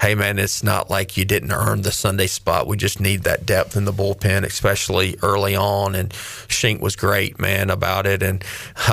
"Hey, 0.00 0.14
man, 0.14 0.38
it's 0.38 0.62
not 0.62 0.90
like 0.90 1.16
you 1.16 1.24
didn't 1.24 1.52
earn 1.52 1.82
the 1.82 1.92
Sunday 1.92 2.26
spot. 2.26 2.66
We 2.66 2.76
just 2.76 3.00
need 3.00 3.22
that 3.22 3.46
depth 3.46 3.76
in 3.76 3.84
the 3.84 3.92
bullpen, 3.92 4.44
especially 4.44 5.16
early 5.22 5.56
on." 5.56 5.94
And 5.94 6.10
Shink 6.10 6.80
was 6.80 6.96
great, 6.96 7.40
man, 7.40 7.70
about 7.70 8.06
it. 8.06 8.22
And 8.22 8.44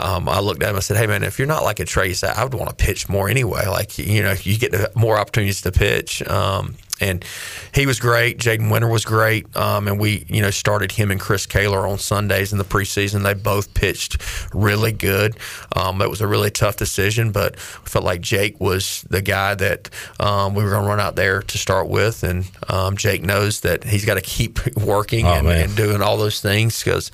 um, 0.01 0.29
I 0.29 0.39
looked 0.39 0.63
at 0.63 0.69
him, 0.69 0.77
I 0.77 0.79
said, 0.79 0.97
"Hey, 0.97 1.07
man, 1.07 1.23
if 1.23 1.37
you're 1.37 1.47
not 1.47 1.63
like 1.63 1.79
a 1.79 1.85
Trace, 1.85 2.23
I 2.23 2.43
would 2.43 2.53
want 2.53 2.69
to 2.69 2.75
pitch 2.75 3.09
more 3.09 3.29
anyway. 3.29 3.67
Like, 3.67 3.97
you 3.97 4.23
know, 4.23 4.35
you 4.43 4.57
get 4.57 4.95
more 4.95 5.17
opportunities 5.17 5.61
to 5.61 5.71
pitch." 5.71 6.25
Um, 6.27 6.75
and 7.03 7.25
he 7.73 7.85
was 7.85 7.99
great. 7.99 8.37
Jaden 8.37 8.71
Winter 8.71 8.87
was 8.87 9.05
great, 9.05 9.53
um, 9.55 9.87
and 9.87 9.99
we 9.99 10.25
you 10.27 10.41
know 10.41 10.49
started 10.49 10.91
him 10.91 11.11
and 11.11 11.19
Chris 11.19 11.45
Kaler 11.45 11.85
on 11.87 11.97
Sundays 11.97 12.51
in 12.51 12.57
the 12.57 12.63
preseason. 12.63 13.23
They 13.23 13.33
both 13.33 13.73
pitched 13.73 14.17
really 14.53 14.91
good. 14.91 15.37
Um, 15.75 16.01
it 16.01 16.09
was 16.09 16.21
a 16.21 16.27
really 16.27 16.49
tough 16.49 16.77
decision, 16.77 17.31
but 17.31 17.55
I 17.55 17.89
felt 17.89 18.05
like 18.05 18.21
Jake 18.21 18.59
was 18.59 19.05
the 19.09 19.21
guy 19.21 19.55
that 19.55 19.89
um, 20.19 20.55
we 20.55 20.63
were 20.63 20.71
going 20.71 20.83
to 20.83 20.89
run 20.89 20.99
out 20.99 21.15
there 21.15 21.41
to 21.41 21.57
start 21.57 21.89
with, 21.89 22.23
and 22.23 22.49
um, 22.69 22.97
Jake 22.97 23.21
knows 23.21 23.61
that 23.61 23.83
he's 23.83 24.05
got 24.05 24.15
to 24.15 24.21
keep 24.21 24.75
working 24.77 25.25
oh, 25.25 25.33
and, 25.33 25.47
and, 25.47 25.75
doing 25.75 26.01
all 26.01 26.17
those 26.17 26.41
things 26.41 26.83
because 26.83 27.11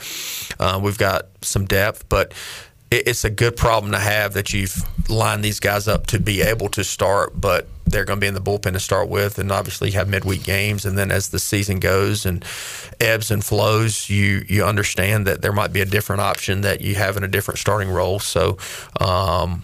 uh, 0.60 0.80
we've 0.82 0.98
got 0.98 1.28
some 1.42 1.66
depth, 1.66 2.08
but 2.10 2.34
it's 2.92 3.24
a 3.24 3.30
good 3.30 3.56
problem 3.56 3.92
to 3.92 4.00
have 4.00 4.34
that 4.34 4.54
you've 4.54 4.84
lined 5.10 5.44
these 5.44 5.60
guys 5.60 5.88
up 5.88 6.08
to 6.08 6.20
be 6.20 6.42
able 6.42 6.70
to 6.70 6.84
start, 6.84 7.40
but 7.40 7.68
they're 7.86 8.06
going 8.06 8.18
to 8.18 8.22
be 8.22 8.28
in 8.28 8.34
the 8.34 8.42
bullpen 8.42 8.74
to 8.74 8.80
start 8.80 9.10
with, 9.10 9.40
and 9.40 9.52
obviously 9.52 9.92
have 9.92 10.08
midweek 10.08 10.44
games. 10.44 10.86
And 10.86 10.98
then 10.98 11.12
as 11.12 11.30
the 11.30 11.40
season 11.40 11.80
goes 11.80 12.26
and 12.26 12.44
ebbs 13.00 13.32
and 13.32 13.44
flows, 13.44 14.10
you 14.10 14.44
you 14.48 14.64
understand 14.64 15.28
that 15.28 15.42
there 15.42 15.54
might 15.54 15.74
be 15.74 15.82
a 15.82 15.86
different 15.86 16.22
option 16.22 16.62
that 16.62 16.82
you 16.82 16.96
have 16.96 17.18
in 17.18 17.24
a 17.24 17.28
different 17.28 17.60
starting 17.60 17.90
role. 17.90 18.20
So. 18.20 18.58
Um, 19.00 19.64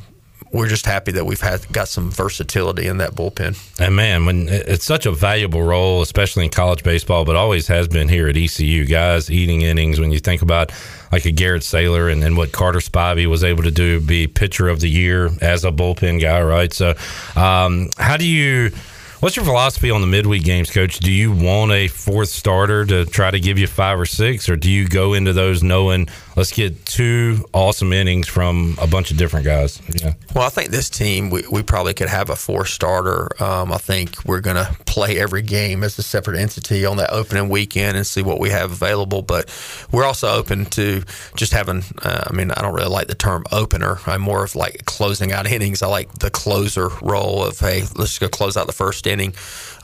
we're 0.55 0.69
just 0.69 0.85
happy 0.85 1.11
that 1.11 1.25
we've 1.25 1.41
had 1.41 1.69
got 1.73 1.89
some 1.89 2.09
versatility 2.09 2.87
in 2.87 2.97
that 2.97 3.11
bullpen. 3.11 3.57
And 3.77 3.93
man, 3.93 4.25
when 4.25 4.47
it's 4.47 4.85
such 4.85 5.05
a 5.05 5.11
valuable 5.11 5.61
role, 5.61 6.01
especially 6.01 6.45
in 6.45 6.49
college 6.49 6.81
baseball, 6.81 7.25
but 7.25 7.35
always 7.35 7.67
has 7.67 7.89
been 7.89 8.07
here 8.07 8.29
at 8.29 8.37
ECU, 8.37 8.85
guys 8.85 9.29
eating 9.29 9.63
innings. 9.63 9.99
When 9.99 10.13
you 10.13 10.19
think 10.19 10.41
about 10.41 10.71
like 11.11 11.25
a 11.25 11.31
Garrett 11.31 11.63
Saylor 11.63 12.09
and, 12.09 12.23
and 12.23 12.37
what 12.37 12.53
Carter 12.53 12.79
Spivey 12.79 13.27
was 13.27 13.43
able 13.43 13.63
to 13.63 13.71
do, 13.71 13.99
be 13.99 14.27
pitcher 14.27 14.69
of 14.69 14.79
the 14.79 14.89
year 14.89 15.29
as 15.41 15.65
a 15.65 15.71
bullpen 15.71 16.21
guy, 16.21 16.41
right? 16.41 16.71
So, 16.71 16.95
um, 17.35 17.89
how 17.97 18.15
do 18.15 18.25
you? 18.25 18.71
What's 19.19 19.35
your 19.35 19.45
philosophy 19.45 19.91
on 19.91 20.01
the 20.01 20.07
midweek 20.07 20.43
games, 20.43 20.69
Coach? 20.69 20.99
Do 20.99 21.11
you 21.11 21.31
want 21.31 21.71
a 21.71 21.87
fourth 21.87 22.29
starter 22.29 22.85
to 22.85 23.05
try 23.05 23.31
to 23.31 23.39
give 23.39 23.57
you 23.57 23.67
five 23.67 23.99
or 23.99 24.05
six, 24.05 24.47
or 24.47 24.55
do 24.55 24.71
you 24.71 24.87
go 24.87 25.13
into 25.13 25.33
those 25.33 25.63
knowing 25.63 26.07
let's 26.35 26.51
get 26.51 26.85
two 26.85 27.45
awesome 27.53 27.93
innings 27.93 28.27
from 28.27 28.75
a 28.81 28.87
bunch 28.87 29.11
of 29.11 29.17
different 29.17 29.45
guys. 29.45 29.81
Yeah. 30.01 30.13
Well, 30.33 30.45
I 30.45 30.49
think 30.49 30.69
this 30.69 30.89
team 30.89 31.29
we, 31.29 31.43
we 31.51 31.63
probably 31.63 31.93
could 31.93 32.09
have 32.09 32.29
a 32.29 32.35
four 32.35 32.65
starter. 32.65 33.29
Um, 33.41 33.71
I 33.71 33.77
think 33.77 34.23
we're 34.25 34.41
going 34.41 34.57
to 34.57 34.75
play 34.85 35.19
every 35.19 35.41
game 35.41 35.83
as 35.83 35.97
a 35.97 36.03
separate 36.03 36.37
entity 36.37 36.85
on 36.85 36.97
that 36.97 37.11
opening 37.11 37.49
weekend 37.49 37.97
and 37.97 38.05
see 38.05 38.21
what 38.21 38.39
we 38.39 38.49
have 38.49 38.71
available. 38.71 39.21
But 39.21 39.53
we're 39.91 40.05
also 40.05 40.29
open 40.33 40.65
to 40.67 41.03
just 41.35 41.53
having. 41.53 41.83
Uh, 42.01 42.25
I 42.27 42.33
mean, 42.33 42.51
I 42.51 42.61
don't 42.61 42.73
really 42.73 42.89
like 42.89 43.07
the 43.07 43.15
term 43.15 43.45
opener. 43.51 43.99
I'm 44.05 44.21
more 44.21 44.43
of 44.43 44.55
like 44.55 44.85
closing 44.85 45.31
out 45.31 45.47
innings. 45.51 45.81
I 45.81 45.87
like 45.87 46.11
the 46.19 46.29
closer 46.29 46.89
role 47.01 47.43
of 47.43 47.59
hey, 47.59 47.83
let's 47.95 48.19
go 48.19 48.27
close 48.27 48.57
out 48.57 48.67
the 48.67 48.73
first 48.73 49.07
inning 49.07 49.33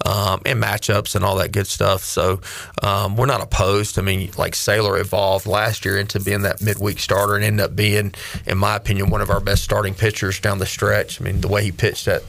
um, 0.05 0.41
and 0.45 0.61
matchups 0.61 1.15
and 1.15 1.23
all 1.23 1.35
that 1.37 1.51
good 1.51 1.67
stuff. 1.67 2.03
So 2.03 2.41
um, 2.81 3.15
we're 3.15 3.25
not 3.25 3.41
opposed. 3.41 3.97
I 3.99 4.01
mean, 4.01 4.31
like 4.37 4.53
Saylor 4.53 4.99
evolved 4.99 5.45
last 5.45 5.85
year 5.85 5.97
into 5.97 6.19
being 6.19 6.40
that 6.43 6.61
midweek 6.61 6.99
starter 6.99 7.35
and 7.35 7.43
ended 7.43 7.65
up 7.65 7.75
being, 7.75 8.13
in 8.45 8.57
my 8.57 8.75
opinion, 8.75 9.09
one 9.09 9.21
of 9.21 9.29
our 9.29 9.39
best 9.39 9.63
starting 9.63 9.93
pitchers 9.93 10.39
down 10.39 10.59
the 10.59 10.65
stretch. 10.65 11.21
I 11.21 11.23
mean, 11.23 11.41
the 11.41 11.47
way 11.47 11.63
he 11.63 11.71
pitched 11.71 12.07
at 12.07 12.23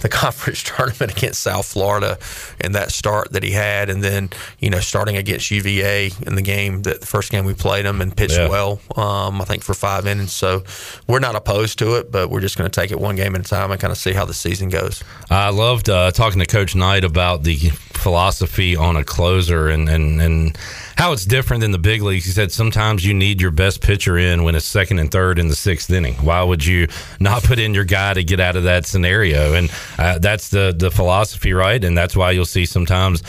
the 0.00 0.08
conference 0.24 0.62
tournament 0.62 1.12
against 1.12 1.40
South 1.40 1.66
Florida 1.66 2.18
and 2.60 2.74
that 2.74 2.90
start 2.90 3.32
that 3.32 3.42
he 3.42 3.52
had, 3.52 3.90
and 3.90 4.02
then 4.02 4.30
you 4.58 4.70
know 4.70 4.80
starting 4.80 5.16
against 5.16 5.50
UVA 5.50 6.10
in 6.26 6.34
the 6.34 6.42
game 6.42 6.82
that 6.82 7.00
the 7.00 7.06
first 7.06 7.30
game 7.30 7.44
we 7.44 7.54
played 7.54 7.84
him 7.84 8.00
and 8.00 8.16
pitched 8.16 8.38
yeah. 8.38 8.48
well. 8.48 8.80
Um, 8.96 9.40
I 9.40 9.44
think 9.44 9.62
for 9.62 9.74
five 9.74 10.06
innings. 10.06 10.32
So 10.32 10.64
we're 11.06 11.20
not 11.20 11.34
opposed 11.34 11.78
to 11.80 11.96
it, 11.96 12.10
but 12.10 12.30
we're 12.30 12.40
just 12.40 12.56
going 12.56 12.70
to 12.70 12.80
take 12.80 12.90
it 12.90 13.00
one 13.00 13.16
game 13.16 13.34
at 13.34 13.40
a 13.40 13.44
time 13.44 13.70
and 13.70 13.80
kind 13.80 13.90
of 13.90 13.98
see 13.98 14.12
how 14.12 14.24
the 14.24 14.34
season 14.34 14.68
goes. 14.68 15.02
I 15.30 15.50
loved 15.50 15.88
uh, 15.88 16.10
talking 16.10 16.40
to 16.40 16.46
Coach 16.46 16.74
Knight 16.74 17.04
about 17.04 17.42
the 17.42 17.56
philosophy 18.04 18.76
on 18.76 18.96
a 18.96 19.04
closer 19.04 19.68
and 19.68 19.88
and 19.88 20.20
and 20.20 20.58
how 20.96 21.12
it's 21.12 21.24
different 21.24 21.60
than 21.62 21.70
the 21.70 21.78
big 21.78 22.02
leagues. 22.02 22.24
He 22.24 22.32
said 22.32 22.52
sometimes 22.52 23.04
you 23.04 23.14
need 23.14 23.40
your 23.40 23.50
best 23.50 23.80
pitcher 23.80 24.16
in 24.16 24.44
when 24.44 24.54
it's 24.54 24.64
second 24.64 24.98
and 24.98 25.10
third 25.10 25.38
in 25.38 25.48
the 25.48 25.56
sixth 25.56 25.90
inning. 25.90 26.14
Why 26.16 26.42
would 26.42 26.64
you 26.64 26.88
not 27.20 27.42
put 27.42 27.58
in 27.58 27.74
your 27.74 27.84
guy 27.84 28.14
to 28.14 28.24
get 28.24 28.40
out 28.40 28.56
of 28.56 28.64
that 28.64 28.86
scenario? 28.86 29.54
And 29.54 29.70
uh, 29.98 30.18
that's 30.18 30.48
the 30.48 30.74
the 30.76 30.90
philosophy, 30.90 31.52
right? 31.52 31.82
And 31.82 31.96
that's 31.96 32.16
why 32.16 32.30
you'll 32.32 32.44
see 32.44 32.66
sometimes. 32.66 33.22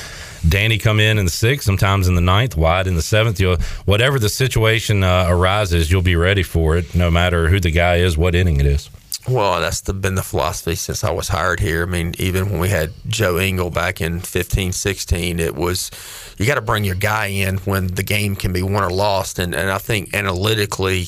Danny 0.48 0.78
come 0.78 1.00
in 1.00 1.18
in 1.18 1.26
the 1.26 1.32
sixth, 1.32 1.66
sometimes 1.66 2.08
in 2.08 2.14
the 2.14 2.22
ninth, 2.22 2.56
wide 2.56 2.86
in 2.86 2.94
the 2.94 3.02
seventh. 3.02 3.40
You'll, 3.40 3.58
whatever 3.86 4.20
the 4.20 4.30
situation 4.30 5.04
uh, 5.04 5.26
arises, 5.28 5.92
you'll 5.92 6.04
be 6.04 6.16
ready 6.16 6.44
for 6.44 6.78
it, 6.78 6.94
no 6.94 7.10
matter 7.10 7.50
who 7.50 7.60
the 7.60 7.72
guy 7.72 7.96
is, 7.96 8.16
what 8.16 8.36
inning 8.36 8.60
it 8.60 8.68
is. 8.68 8.90
Well, 9.28 9.60
that's 9.60 9.82
the, 9.82 9.94
been 9.94 10.14
the 10.14 10.22
philosophy 10.22 10.76
since 10.76 11.04
I 11.04 11.10
was 11.12 11.30
hired 11.30 11.60
here. 11.60 11.82
I 11.82 11.86
mean, 11.86 12.14
even 12.20 12.52
when 12.52 12.60
we 12.60 12.70
had 12.70 12.92
Joe 13.08 13.38
Engel 13.38 13.72
back 13.72 14.00
in 14.00 14.20
15, 14.20 14.72
16, 14.72 15.40
it 15.40 15.56
was 15.56 15.90
you 16.38 16.46
got 16.46 16.56
to 16.56 16.62
bring 16.62 16.84
your 16.84 16.96
guy 16.96 17.28
in 17.28 17.58
when 17.60 17.88
the 17.88 18.04
game 18.04 18.36
can 18.36 18.54
be 18.54 18.62
won 18.62 18.84
or 18.84 18.92
lost. 18.92 19.40
And, 19.40 19.56
and 19.56 19.72
I 19.72 19.80
think 19.80 20.14
analytically, 20.14 21.08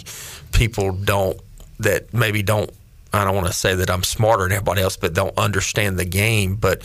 people 0.51 0.93
don't, 0.93 1.39
that 1.79 2.11
maybe 2.11 2.41
don't, 2.41 2.71
I 3.13 3.23
don't 3.23 3.35
want 3.35 3.47
to 3.47 3.53
say 3.53 3.75
that 3.75 3.89
I'm 3.91 4.03
smarter 4.03 4.43
than 4.43 4.53
everybody 4.53 4.81
else, 4.81 4.97
but 4.97 5.13
don't 5.13 5.37
understand 5.37 5.99
the 5.99 6.05
game. 6.05 6.55
But 6.55 6.81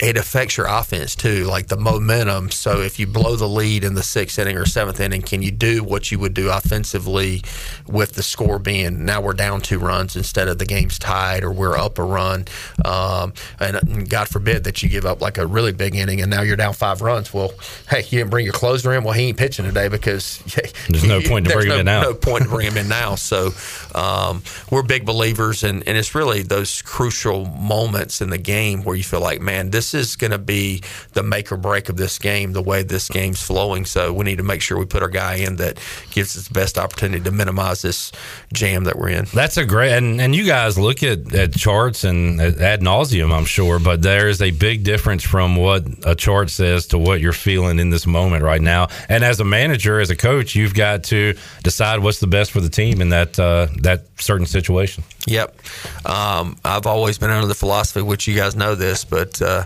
it 0.00 0.16
affects 0.16 0.56
your 0.56 0.66
offense 0.66 1.14
too, 1.14 1.44
like 1.44 1.68
the 1.68 1.76
momentum. 1.76 2.50
So 2.50 2.80
if 2.80 2.98
you 2.98 3.06
blow 3.06 3.36
the 3.36 3.48
lead 3.48 3.84
in 3.84 3.94
the 3.94 4.02
sixth 4.02 4.38
inning 4.38 4.56
or 4.56 4.66
seventh 4.66 4.98
inning, 4.98 5.22
can 5.22 5.40
you 5.40 5.52
do 5.52 5.84
what 5.84 6.10
you 6.10 6.18
would 6.18 6.34
do 6.34 6.50
offensively 6.50 7.42
with 7.86 8.14
the 8.14 8.22
score 8.22 8.58
being 8.58 9.04
now 9.04 9.20
we're 9.20 9.34
down 9.34 9.60
two 9.60 9.78
runs 9.78 10.16
instead 10.16 10.48
of 10.48 10.58
the 10.58 10.66
game's 10.66 10.98
tied 10.98 11.44
or 11.44 11.52
we're 11.52 11.76
up 11.76 11.98
a 11.98 12.02
run? 12.02 12.46
Um, 12.84 13.34
and 13.60 14.08
God 14.10 14.28
forbid 14.28 14.64
that 14.64 14.82
you 14.82 14.88
give 14.88 15.06
up 15.06 15.20
like 15.20 15.38
a 15.38 15.46
really 15.46 15.72
big 15.72 15.94
inning 15.94 16.20
and 16.20 16.30
now 16.30 16.42
you're 16.42 16.56
down 16.56 16.72
five 16.74 17.00
runs. 17.00 17.32
Well, 17.32 17.52
hey, 17.88 18.00
you 18.00 18.18
didn't 18.18 18.30
bring 18.30 18.44
your 18.44 18.54
closer 18.54 18.92
in. 18.94 19.04
Well, 19.04 19.14
he 19.14 19.28
ain't 19.28 19.38
pitching 19.38 19.64
today 19.64 19.86
because 19.86 20.38
there's 20.88 21.04
no 21.06 21.20
point 21.20 21.46
to 21.46 21.54
bring 21.54 21.68
no, 21.68 21.74
him 21.74 21.80
in 21.80 21.86
now. 21.86 22.02
No 22.02 22.14
point 22.14 22.44
to 22.44 22.48
bring 22.48 22.66
him 22.66 22.76
in 22.76 22.88
now. 22.88 23.14
So 23.14 23.50
um, 23.94 24.42
we're 24.70 24.82
big 24.82 25.04
believers, 25.04 25.62
and, 25.64 25.86
and 25.86 25.96
it's 25.96 26.14
really 26.14 26.42
those 26.42 26.82
crucial 26.82 27.46
moments 27.46 28.20
in 28.20 28.30
the 28.30 28.38
game 28.38 28.82
where 28.82 28.96
you 28.96 29.04
feel 29.04 29.20
like, 29.20 29.40
man, 29.40 29.70
this 29.70 29.94
is 29.94 30.16
going 30.16 30.30
to 30.30 30.38
be 30.38 30.82
the 31.12 31.22
make 31.22 31.52
or 31.52 31.56
break 31.56 31.88
of 31.88 31.96
this 31.96 32.18
game, 32.18 32.52
the 32.52 32.62
way 32.62 32.82
this 32.82 33.08
game's 33.08 33.42
flowing. 33.42 33.84
So 33.84 34.12
we 34.12 34.24
need 34.24 34.38
to 34.38 34.44
make 34.44 34.62
sure 34.62 34.78
we 34.78 34.86
put 34.86 35.02
our 35.02 35.08
guy 35.08 35.36
in 35.36 35.56
that 35.56 35.78
gives 36.10 36.36
us 36.36 36.48
the 36.48 36.54
best 36.54 36.78
opportunity 36.78 37.22
to 37.24 37.30
minimize 37.30 37.82
this 37.82 38.12
jam 38.52 38.84
that 38.84 38.98
we're 38.98 39.10
in. 39.10 39.26
That's 39.32 39.56
a 39.56 39.64
great, 39.64 39.92
and, 39.92 40.20
and 40.20 40.34
you 40.34 40.44
guys 40.44 40.78
look 40.78 41.02
at, 41.02 41.34
at 41.34 41.52
charts 41.52 42.04
and 42.04 42.40
ad 42.40 42.80
nauseum, 42.80 43.32
I'm 43.32 43.44
sure, 43.44 43.78
but 43.78 44.02
there 44.02 44.28
is 44.28 44.42
a 44.42 44.50
big 44.50 44.84
difference 44.84 45.22
from 45.22 45.56
what 45.56 45.84
a 46.04 46.14
chart 46.14 46.50
says 46.50 46.86
to 46.88 46.98
what 46.98 47.20
you're 47.20 47.32
feeling 47.32 47.78
in 47.78 47.90
this 47.90 48.06
moment 48.06 48.42
right 48.42 48.60
now. 48.60 48.88
And 49.08 49.24
as 49.24 49.40
a 49.40 49.44
manager, 49.44 50.00
as 50.00 50.10
a 50.10 50.16
coach, 50.16 50.54
you've 50.54 50.74
got 50.74 51.04
to 51.04 51.34
decide 51.62 52.00
what's 52.00 52.20
the 52.20 52.26
best 52.26 52.50
for 52.50 52.60
the 52.60 52.68
team 52.68 53.00
in 53.00 53.10
that 53.10 53.38
uh, 53.38 53.68
that 53.84 54.02
certain 54.18 54.46
situation. 54.46 55.04
Yep. 55.26 55.56
Um, 56.04 56.56
I've 56.64 56.86
always 56.86 57.18
been 57.18 57.30
under 57.30 57.46
the 57.46 57.54
philosophy, 57.54 58.02
which 58.02 58.26
you 58.26 58.34
guys 58.34 58.56
know 58.56 58.74
this, 58.74 59.04
but 59.04 59.40
uh, 59.40 59.64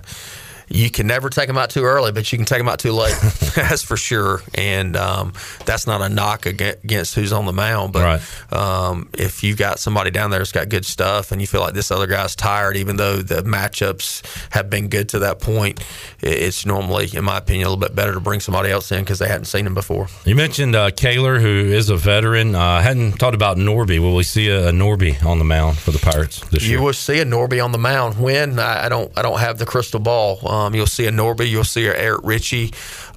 you 0.68 0.90
can 0.90 1.06
never 1.06 1.30
take 1.30 1.46
them 1.46 1.56
out 1.56 1.70
too 1.70 1.84
early, 1.84 2.12
but 2.12 2.30
you 2.30 2.38
can 2.38 2.44
take 2.44 2.58
them 2.58 2.68
out 2.68 2.78
too 2.78 2.92
late. 2.92 3.16
that's 3.54 3.82
for 3.82 3.96
sure. 3.96 4.42
And 4.54 4.96
um, 4.96 5.32
that's 5.64 5.86
not 5.86 6.02
a 6.02 6.08
knock 6.08 6.46
against 6.46 7.14
who's 7.14 7.32
on 7.32 7.46
the 7.46 7.52
mound. 7.52 7.92
But 7.92 8.02
right. 8.02 8.52
um, 8.52 9.08
if 9.14 9.42
you've 9.42 9.56
got 9.56 9.78
somebody 9.78 10.10
down 10.10 10.30
there 10.30 10.40
that's 10.40 10.52
got 10.52 10.68
good 10.68 10.84
stuff 10.84 11.32
and 11.32 11.40
you 11.40 11.46
feel 11.46 11.60
like 11.60 11.74
this 11.74 11.90
other 11.90 12.06
guy's 12.06 12.36
tired, 12.36 12.76
even 12.76 12.96
though 12.96 13.16
the 13.16 13.42
matchups 13.42 14.22
have 14.52 14.68
been 14.68 14.88
good 14.88 15.08
to 15.10 15.20
that 15.20 15.40
point, 15.40 15.82
it's 16.20 16.66
normally, 16.66 17.08
in 17.14 17.24
my 17.24 17.38
opinion, 17.38 17.66
a 17.66 17.70
little 17.70 17.80
bit 17.80 17.94
better 17.94 18.12
to 18.12 18.20
bring 18.20 18.40
somebody 18.40 18.70
else 18.70 18.92
in 18.92 19.00
because 19.00 19.18
they 19.18 19.28
hadn't 19.28 19.46
seen 19.46 19.66
him 19.66 19.74
before. 19.74 20.08
You 20.24 20.36
mentioned 20.36 20.76
uh, 20.76 20.90
Kaler, 20.90 21.38
who 21.38 21.48
is 21.48 21.88
a 21.88 21.96
veteran. 21.96 22.54
Uh, 22.54 22.82
hadn't 22.82 23.12
talked 23.12 23.34
about 23.34 23.56
Norby. 23.56 23.98
Will 23.98 24.14
we 24.14 24.22
see 24.22 24.48
a, 24.48 24.68
a 24.68 24.72
Norby 24.72 25.24
on 25.24 25.38
the 25.38 25.44
mound 25.44 25.78
for 25.78 25.92
the 25.92 25.98
Pirates 25.98 26.40
this 26.50 26.62
you 26.62 26.70
year? 26.70 26.78
You 26.78 26.84
will 26.84 26.92
see 26.92 27.20
a 27.20 27.24
Norby 27.24 27.64
on 27.64 27.72
the 27.72 27.78
mound. 27.78 28.20
When 28.20 28.58
I, 28.58 28.86
I 28.86 28.88
don't, 28.88 29.16
I 29.16 29.22
don't 29.22 29.38
have 29.38 29.58
the 29.58 29.66
crystal 29.66 30.00
ball. 30.00 30.46
Um, 30.46 30.57
you'll 30.74 30.86
see 30.86 31.06
a 31.06 31.10
Norby. 31.10 31.48
You'll 31.48 31.64
see 31.64 31.86
a 31.86 31.96
Eric 31.96 32.20
Ritchie. 32.24 32.72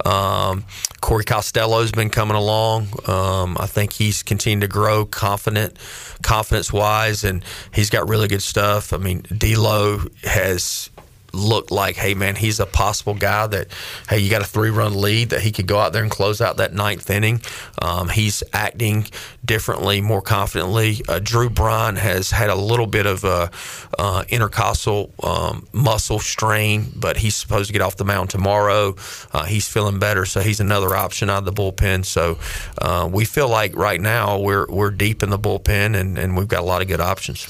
Um, 0.06 0.64
Corey 1.02 1.24
Costello's 1.24 1.92
been 1.92 2.10
coming 2.10 2.38
along. 2.38 2.88
Um, 3.08 3.58
I 3.60 3.66
think 3.66 3.94
he's 3.94 4.22
continued 4.22 4.62
to 4.62 4.68
grow, 4.68 5.06
confident, 5.06 5.78
confidence 6.22 6.72
wise, 6.72 7.24
and 7.24 7.44
he's 7.74 7.90
got 7.90 8.08
really 8.08 8.28
good 8.28 8.44
stuff. 8.44 8.94
I 8.94 8.98
mean, 8.98 9.22
D'Lo 9.36 10.02
has 10.24 10.91
looked 11.34 11.72
like, 11.72 11.96
hey 11.96 12.14
man, 12.14 12.36
he's 12.36 12.60
a 12.60 12.66
possible 12.66 13.14
guy 13.14 13.48
that, 13.48 13.68
hey, 14.10 14.20
you 14.20 14.30
got 14.30 14.42
a 14.42 14.46
three 14.46 14.70
run 14.70 15.00
lead 15.00 15.30
that 15.30 15.42
he 15.42 15.52
could 15.52 15.68
go 15.68 15.80
out 15.80 15.94
there 15.94 16.04
and 16.04 16.12
close 16.12 16.42
out 16.42 16.58
that 16.58 16.74
ninth 16.74 17.10
inning. 17.10 17.42
Um, 17.82 18.10
he's 18.10 18.44
acting 18.54 19.06
differently, 19.44 20.02
more 20.02 20.22
confidently. 20.22 21.02
Uh, 21.08 21.20
Drew 21.20 21.50
Bryan 21.50 21.96
has 21.96 22.32
had 22.32 22.50
a 22.50 22.56
little 22.56 22.88
bit 22.88 23.06
of 23.06 23.24
a 23.24 23.52
uh, 23.98 24.24
intercostal 24.30 25.14
um, 25.24 25.68
muscle 25.74 26.20
strain, 26.20 26.92
but 26.96 27.18
he's 27.18 27.36
supposed 27.36 27.68
to 27.68 27.74
get 27.74 27.82
off 27.82 27.98
the 27.98 28.06
mound 28.06 28.30
tomorrow. 28.30 28.96
Uh, 29.32 29.46
he's 29.46 29.68
feeling 29.68 30.00
better, 30.00 30.26
so 30.26 30.42
he's 30.42 30.60
another 30.60 30.96
option 30.96 31.30
out 31.30 31.40
of 31.40 31.46
the 31.46 31.54
bullpen. 31.54 32.06
So 32.06 32.38
uh, 32.82 33.10
we 33.12 33.26
feel 33.26 33.50
like 33.50 33.76
right 33.76 34.00
now 34.00 34.40
we're 34.40 34.66
we're 34.68 34.92
deep 34.92 35.24
in 35.24 35.30
the 35.30 35.40
bullpen 35.40 36.00
and, 36.00 36.18
and 36.18 36.38
we've 36.38 36.48
got 36.48 36.62
a 36.62 36.66
lot 36.66 36.82
of 36.82 36.88
good 36.88 37.02
options. 37.02 37.48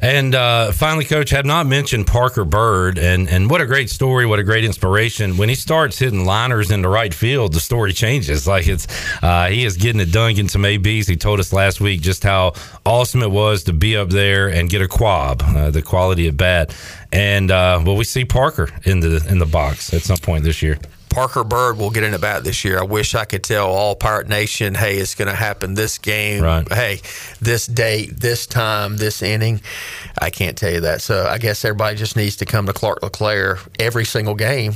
And 0.00 0.34
uh, 0.34 0.72
finally, 0.72 1.04
Coach, 1.04 1.30
have 1.30 1.46
not 1.46 1.66
mentioned 1.66 2.06
Parker 2.06 2.44
Byrd 2.44 2.98
and 2.98 3.23
and 3.28 3.50
what 3.50 3.60
a 3.60 3.66
great 3.66 3.90
story, 3.90 4.26
what 4.26 4.38
a 4.38 4.42
great 4.42 4.64
inspiration. 4.64 5.36
When 5.36 5.48
he 5.48 5.54
starts 5.54 5.98
hitting 5.98 6.24
liners 6.24 6.70
into 6.70 6.88
right 6.88 7.12
field, 7.12 7.52
the 7.52 7.60
story 7.60 7.92
changes. 7.92 8.48
Like 8.54 8.68
it's 8.68 8.86
uh, 9.20 9.48
he 9.48 9.64
is 9.64 9.76
getting 9.76 10.00
it 10.00 10.12
done, 10.12 10.34
getting 10.34 10.48
some 10.48 10.64
ABs. 10.64 11.08
He 11.08 11.16
told 11.16 11.40
us 11.40 11.52
last 11.52 11.80
week 11.80 12.02
just 12.02 12.22
how 12.22 12.52
awesome 12.86 13.20
it 13.22 13.30
was 13.30 13.64
to 13.64 13.72
be 13.72 13.96
up 13.96 14.10
there 14.10 14.48
and 14.48 14.70
get 14.70 14.80
a 14.80 14.86
quab, 14.86 15.42
uh, 15.42 15.70
the 15.70 15.82
quality 15.82 16.28
of 16.28 16.36
bat. 16.36 16.76
And 17.10 17.50
uh, 17.50 17.82
well, 17.84 17.96
we 17.96 18.04
see 18.04 18.24
Parker 18.24 18.70
in 18.84 19.00
the 19.00 19.26
in 19.28 19.38
the 19.40 19.46
box 19.46 19.92
at 19.92 20.02
some 20.02 20.18
point 20.18 20.44
this 20.44 20.62
year. 20.62 20.78
Parker 21.14 21.44
Byrd 21.44 21.78
will 21.78 21.90
get 21.90 22.02
in 22.02 22.10
the 22.10 22.18
bat 22.18 22.42
this 22.42 22.64
year. 22.64 22.80
I 22.80 22.82
wish 22.82 23.14
I 23.14 23.24
could 23.24 23.44
tell 23.44 23.70
all 23.70 23.94
Pirate 23.94 24.28
Nation, 24.28 24.74
hey, 24.74 24.98
it's 24.98 25.14
going 25.14 25.28
to 25.28 25.34
happen 25.34 25.74
this 25.74 25.96
game. 25.98 26.42
Right. 26.42 26.70
Hey, 26.72 27.00
this 27.40 27.68
date, 27.68 28.18
this 28.18 28.46
time, 28.46 28.96
this 28.96 29.22
inning. 29.22 29.60
I 30.20 30.30
can't 30.30 30.58
tell 30.58 30.72
you 30.72 30.80
that. 30.80 31.02
So 31.02 31.26
I 31.26 31.38
guess 31.38 31.64
everybody 31.64 31.96
just 31.96 32.16
needs 32.16 32.36
to 32.36 32.44
come 32.44 32.66
to 32.66 32.72
Clark 32.72 33.02
LeClair 33.02 33.58
every 33.78 34.04
single 34.04 34.34
game 34.34 34.72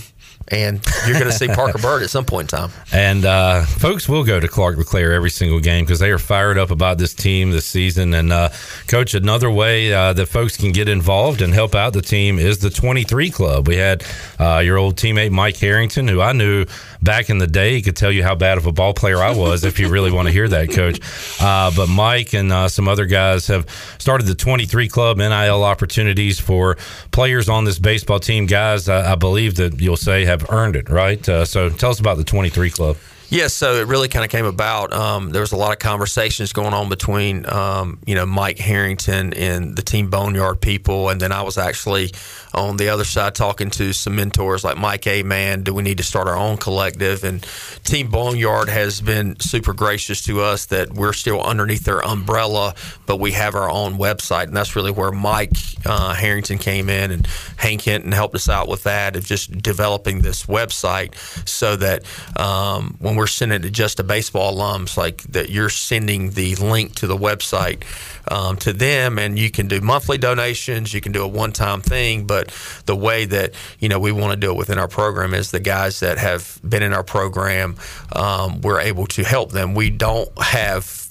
and 0.50 0.84
you're 1.06 1.18
going 1.18 1.30
to 1.30 1.36
see 1.36 1.48
Parker 1.48 1.78
Byrd 1.78 2.02
at 2.02 2.10
some 2.10 2.24
point 2.24 2.52
in 2.52 2.58
time. 2.58 2.70
And 2.90 3.24
uh, 3.26 3.64
folks 3.64 4.08
will 4.08 4.24
go 4.24 4.40
to 4.40 4.48
Clark 4.48 4.76
LeClair 4.78 5.12
every 5.12 5.30
single 5.30 5.60
game 5.60 5.84
because 5.84 5.98
they 5.98 6.10
are 6.10 6.18
fired 6.18 6.58
up 6.58 6.70
about 6.70 6.96
this 6.98 7.12
team 7.12 7.50
this 7.50 7.66
season. 7.66 8.14
And 8.14 8.32
uh, 8.32 8.48
coach, 8.86 9.14
another 9.14 9.50
way 9.50 9.92
uh, 9.92 10.14
that 10.14 10.26
folks 10.26 10.56
can 10.56 10.72
get 10.72 10.88
involved 10.88 11.42
and 11.42 11.52
help 11.52 11.74
out 11.74 11.92
the 11.92 12.02
team 12.02 12.38
is 12.38 12.58
the 12.58 12.70
23 12.70 13.30
Club. 13.30 13.68
We 13.68 13.76
had 13.76 14.04
uh, 14.38 14.58
your 14.58 14.78
old 14.78 14.96
teammate 14.96 15.30
Mike 15.30 15.58
Harrington, 15.58 16.08
who 16.08 16.20
I 16.20 16.32
knew 16.32 16.64
back 17.02 17.30
in 17.30 17.38
the 17.38 17.46
day. 17.46 17.74
He 17.74 17.82
could 17.82 17.96
tell 17.96 18.12
you 18.12 18.22
how 18.22 18.34
bad 18.34 18.58
of 18.58 18.66
a 18.66 18.72
ball 18.72 18.94
player 18.94 19.18
I 19.18 19.34
was 19.34 19.64
if 19.64 19.78
you 19.78 19.88
really 19.88 20.10
want 20.10 20.26
to 20.26 20.32
hear 20.32 20.48
that, 20.48 20.70
coach. 20.70 21.00
Uh, 21.40 21.70
but 21.74 21.88
Mike 21.88 22.34
and 22.34 22.52
uh, 22.52 22.68
some 22.68 22.88
other 22.88 23.06
guys 23.06 23.46
have 23.48 23.68
started 23.98 24.26
the 24.26 24.34
23 24.34 24.88
Club 24.88 25.18
NIL 25.18 25.64
opportunities 25.64 26.38
for 26.38 26.76
players 27.10 27.48
on 27.48 27.64
this 27.64 27.78
baseball 27.78 28.20
team. 28.20 28.46
Guys, 28.46 28.88
I, 28.88 29.12
I 29.12 29.14
believe 29.14 29.56
that 29.56 29.80
you'll 29.80 29.96
say 29.96 30.24
have 30.24 30.50
earned 30.50 30.76
it, 30.76 30.88
right? 30.88 31.26
Uh, 31.28 31.44
so 31.44 31.68
tell 31.68 31.90
us 31.90 32.00
about 32.00 32.16
the 32.16 32.24
23 32.24 32.70
Club. 32.70 32.96
Yes, 33.30 33.52
so 33.52 33.74
it 33.74 33.86
really 33.86 34.08
kind 34.08 34.24
of 34.24 34.30
came 34.30 34.46
about. 34.46 34.90
Um, 34.90 35.30
there 35.30 35.42
was 35.42 35.52
a 35.52 35.56
lot 35.56 35.72
of 35.72 35.78
conversations 35.78 36.54
going 36.54 36.72
on 36.72 36.88
between, 36.88 37.44
um, 37.46 37.98
you 38.06 38.14
know, 38.14 38.24
Mike 38.24 38.58
Harrington 38.58 39.34
and 39.34 39.76
the 39.76 39.82
Team 39.82 40.08
Boneyard 40.08 40.62
people, 40.62 41.10
and 41.10 41.20
then 41.20 41.30
I 41.30 41.42
was 41.42 41.58
actually 41.58 42.10
on 42.54 42.78
the 42.78 42.88
other 42.88 43.04
side 43.04 43.34
talking 43.34 43.68
to 43.68 43.92
some 43.92 44.16
mentors 44.16 44.64
like 44.64 44.78
Mike 44.78 45.06
A. 45.06 45.22
Man, 45.22 45.62
do 45.62 45.74
we 45.74 45.82
need 45.82 45.98
to 45.98 46.02
start 46.02 46.26
our 46.26 46.38
own 46.38 46.56
collective? 46.56 47.22
And 47.22 47.46
Team 47.84 48.08
Boneyard 48.08 48.70
has 48.70 49.02
been 49.02 49.38
super 49.40 49.74
gracious 49.74 50.22
to 50.22 50.40
us 50.40 50.64
that 50.66 50.94
we're 50.94 51.12
still 51.12 51.42
underneath 51.42 51.84
their 51.84 52.02
umbrella, 52.02 52.74
but 53.04 53.20
we 53.20 53.32
have 53.32 53.54
our 53.54 53.70
own 53.70 53.98
website, 53.98 54.44
and 54.44 54.56
that's 54.56 54.74
really 54.74 54.90
where 54.90 55.12
Mike 55.12 55.52
uh, 55.84 56.14
Harrington 56.14 56.56
came 56.56 56.88
in 56.88 57.10
and 57.10 57.26
Hank 57.58 57.82
Hinton 57.82 58.12
helped 58.12 58.34
us 58.34 58.48
out 58.48 58.68
with 58.68 58.84
that 58.84 59.16
of 59.16 59.26
just 59.26 59.52
developing 59.58 60.22
this 60.22 60.46
website 60.46 61.14
so 61.46 61.76
that 61.76 62.04
um, 62.38 62.96
when 63.00 63.17
we're 63.18 63.26
sending 63.26 63.64
it 63.64 63.70
just 63.70 63.96
to 63.96 64.04
baseball 64.04 64.56
alums, 64.56 64.96
like 64.96 65.22
that 65.24 65.50
you're 65.50 65.68
sending 65.68 66.30
the 66.30 66.54
link 66.56 66.94
to 66.94 67.06
the 67.06 67.16
website 67.16 67.82
um, 68.30 68.56
to 68.58 68.72
them, 68.72 69.18
and 69.18 69.38
you 69.38 69.50
can 69.50 69.66
do 69.66 69.80
monthly 69.80 70.18
donations, 70.18 70.94
you 70.94 71.00
can 71.00 71.10
do 71.10 71.24
a 71.24 71.28
one-time 71.28 71.82
thing, 71.82 72.26
but 72.26 72.54
the 72.86 72.94
way 72.94 73.24
that 73.24 73.54
you 73.80 73.88
know 73.88 73.98
we 73.98 74.12
want 74.12 74.32
to 74.32 74.36
do 74.36 74.52
it 74.52 74.56
within 74.56 74.78
our 74.78 74.88
program 74.88 75.34
is 75.34 75.50
the 75.50 75.60
guys 75.60 76.00
that 76.00 76.16
have 76.18 76.60
been 76.66 76.82
in 76.82 76.92
our 76.92 77.02
program, 77.02 77.76
um, 78.12 78.60
we're 78.60 78.80
able 78.80 79.06
to 79.06 79.24
help 79.24 79.50
them. 79.50 79.74
We 79.74 79.90
don't 79.90 80.30
have 80.40 81.07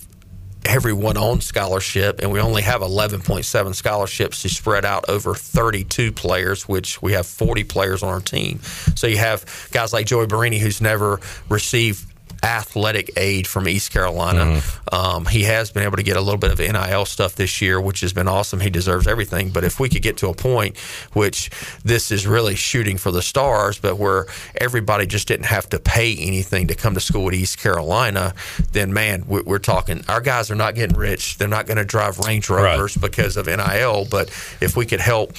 everyone 0.66 1.18
on 1.18 1.42
scholarship, 1.42 2.20
and 2.22 2.32
we 2.32 2.40
only 2.40 2.62
have 2.62 2.82
11.7 2.82 3.76
scholarships 3.76 4.42
to 4.42 4.50
spread 4.50 4.86
out 4.86 5.06
over 5.10 5.34
32 5.34 6.12
players, 6.12 6.68
which 6.68 7.02
we 7.02 7.14
have 7.14 7.26
40 7.26 7.64
players 7.64 8.04
on 8.04 8.10
our 8.10 8.20
team. 8.20 8.60
So 8.96 9.08
you 9.08 9.18
have 9.18 9.70
guys 9.72 9.94
like 9.94 10.06
Joey 10.06 10.28
Barini, 10.28 10.60
who's 10.60 10.82
never 10.82 11.20
received 11.50 12.06
athletic 12.44 13.12
aid 13.18 13.48
from 13.48 13.68
East 13.68 13.92
Carolina. 13.92 14.46
Mm-hmm. 14.46 14.96
Um, 14.96 15.26
he 15.26 15.44
has 15.44 15.72
been 15.72 15.84
able 15.84 15.98
to 15.98 16.04
get 16.04 16.18
a 16.18 16.22
little 16.22 16.40
bit 16.40 16.52
of 16.52 16.60
NIL 16.60 17.06
stuff 17.06 17.36
this 17.36 17.62
year, 17.62 17.80
which 17.80 18.02
has 18.02 18.14
been 18.14 18.28
awesome. 18.28 18.60
He 18.60 18.70
deserves 18.70 19.08
everything. 19.08 19.50
But 19.50 19.64
if 19.64 19.80
we 19.80 19.90
could 19.90 20.02
get 20.02 20.18
to 20.18 20.28
a 20.28 20.34
point, 20.34 20.78
which 21.14 21.50
this 21.84 22.12
is 22.12 22.28
really 22.28 22.56
shooting 22.56 22.98
for 22.98 23.12
the 23.12 23.22
stars, 23.22 23.80
but 23.80 23.98
where 23.98 24.26
everybody 24.56 25.06
just 25.06 25.28
didn't 25.28 25.48
have 25.48 25.70
to 25.70 25.80
pay 25.80 26.16
anything 26.16 26.68
to 26.68 26.76
come 26.76 26.94
to 26.94 27.00
school 27.00 27.28
at 27.28 27.34
East 27.34 27.60
Carolina, 27.60 28.34
then 28.72 28.94
man, 28.94 29.26
we're 29.28 29.60
talking. 29.60 30.04
Our 30.08 30.22
guys 30.22 30.52
are 30.52 30.56
not 30.56 30.76
getting 30.76 30.98
rich. 30.98 31.38
They're 31.38 31.48
not 31.48 31.66
going 31.66 31.78
to 31.78 31.86
drive 31.86 32.20
Range 32.20 32.50
Rovers 32.50 32.96
right. 32.96 33.02
because 33.02 33.38
of 33.38 33.48
NIL. 33.48 34.06
But 34.10 34.30
if 34.62 34.76
we 34.76 34.86
could 34.86 35.02
help 35.02 35.34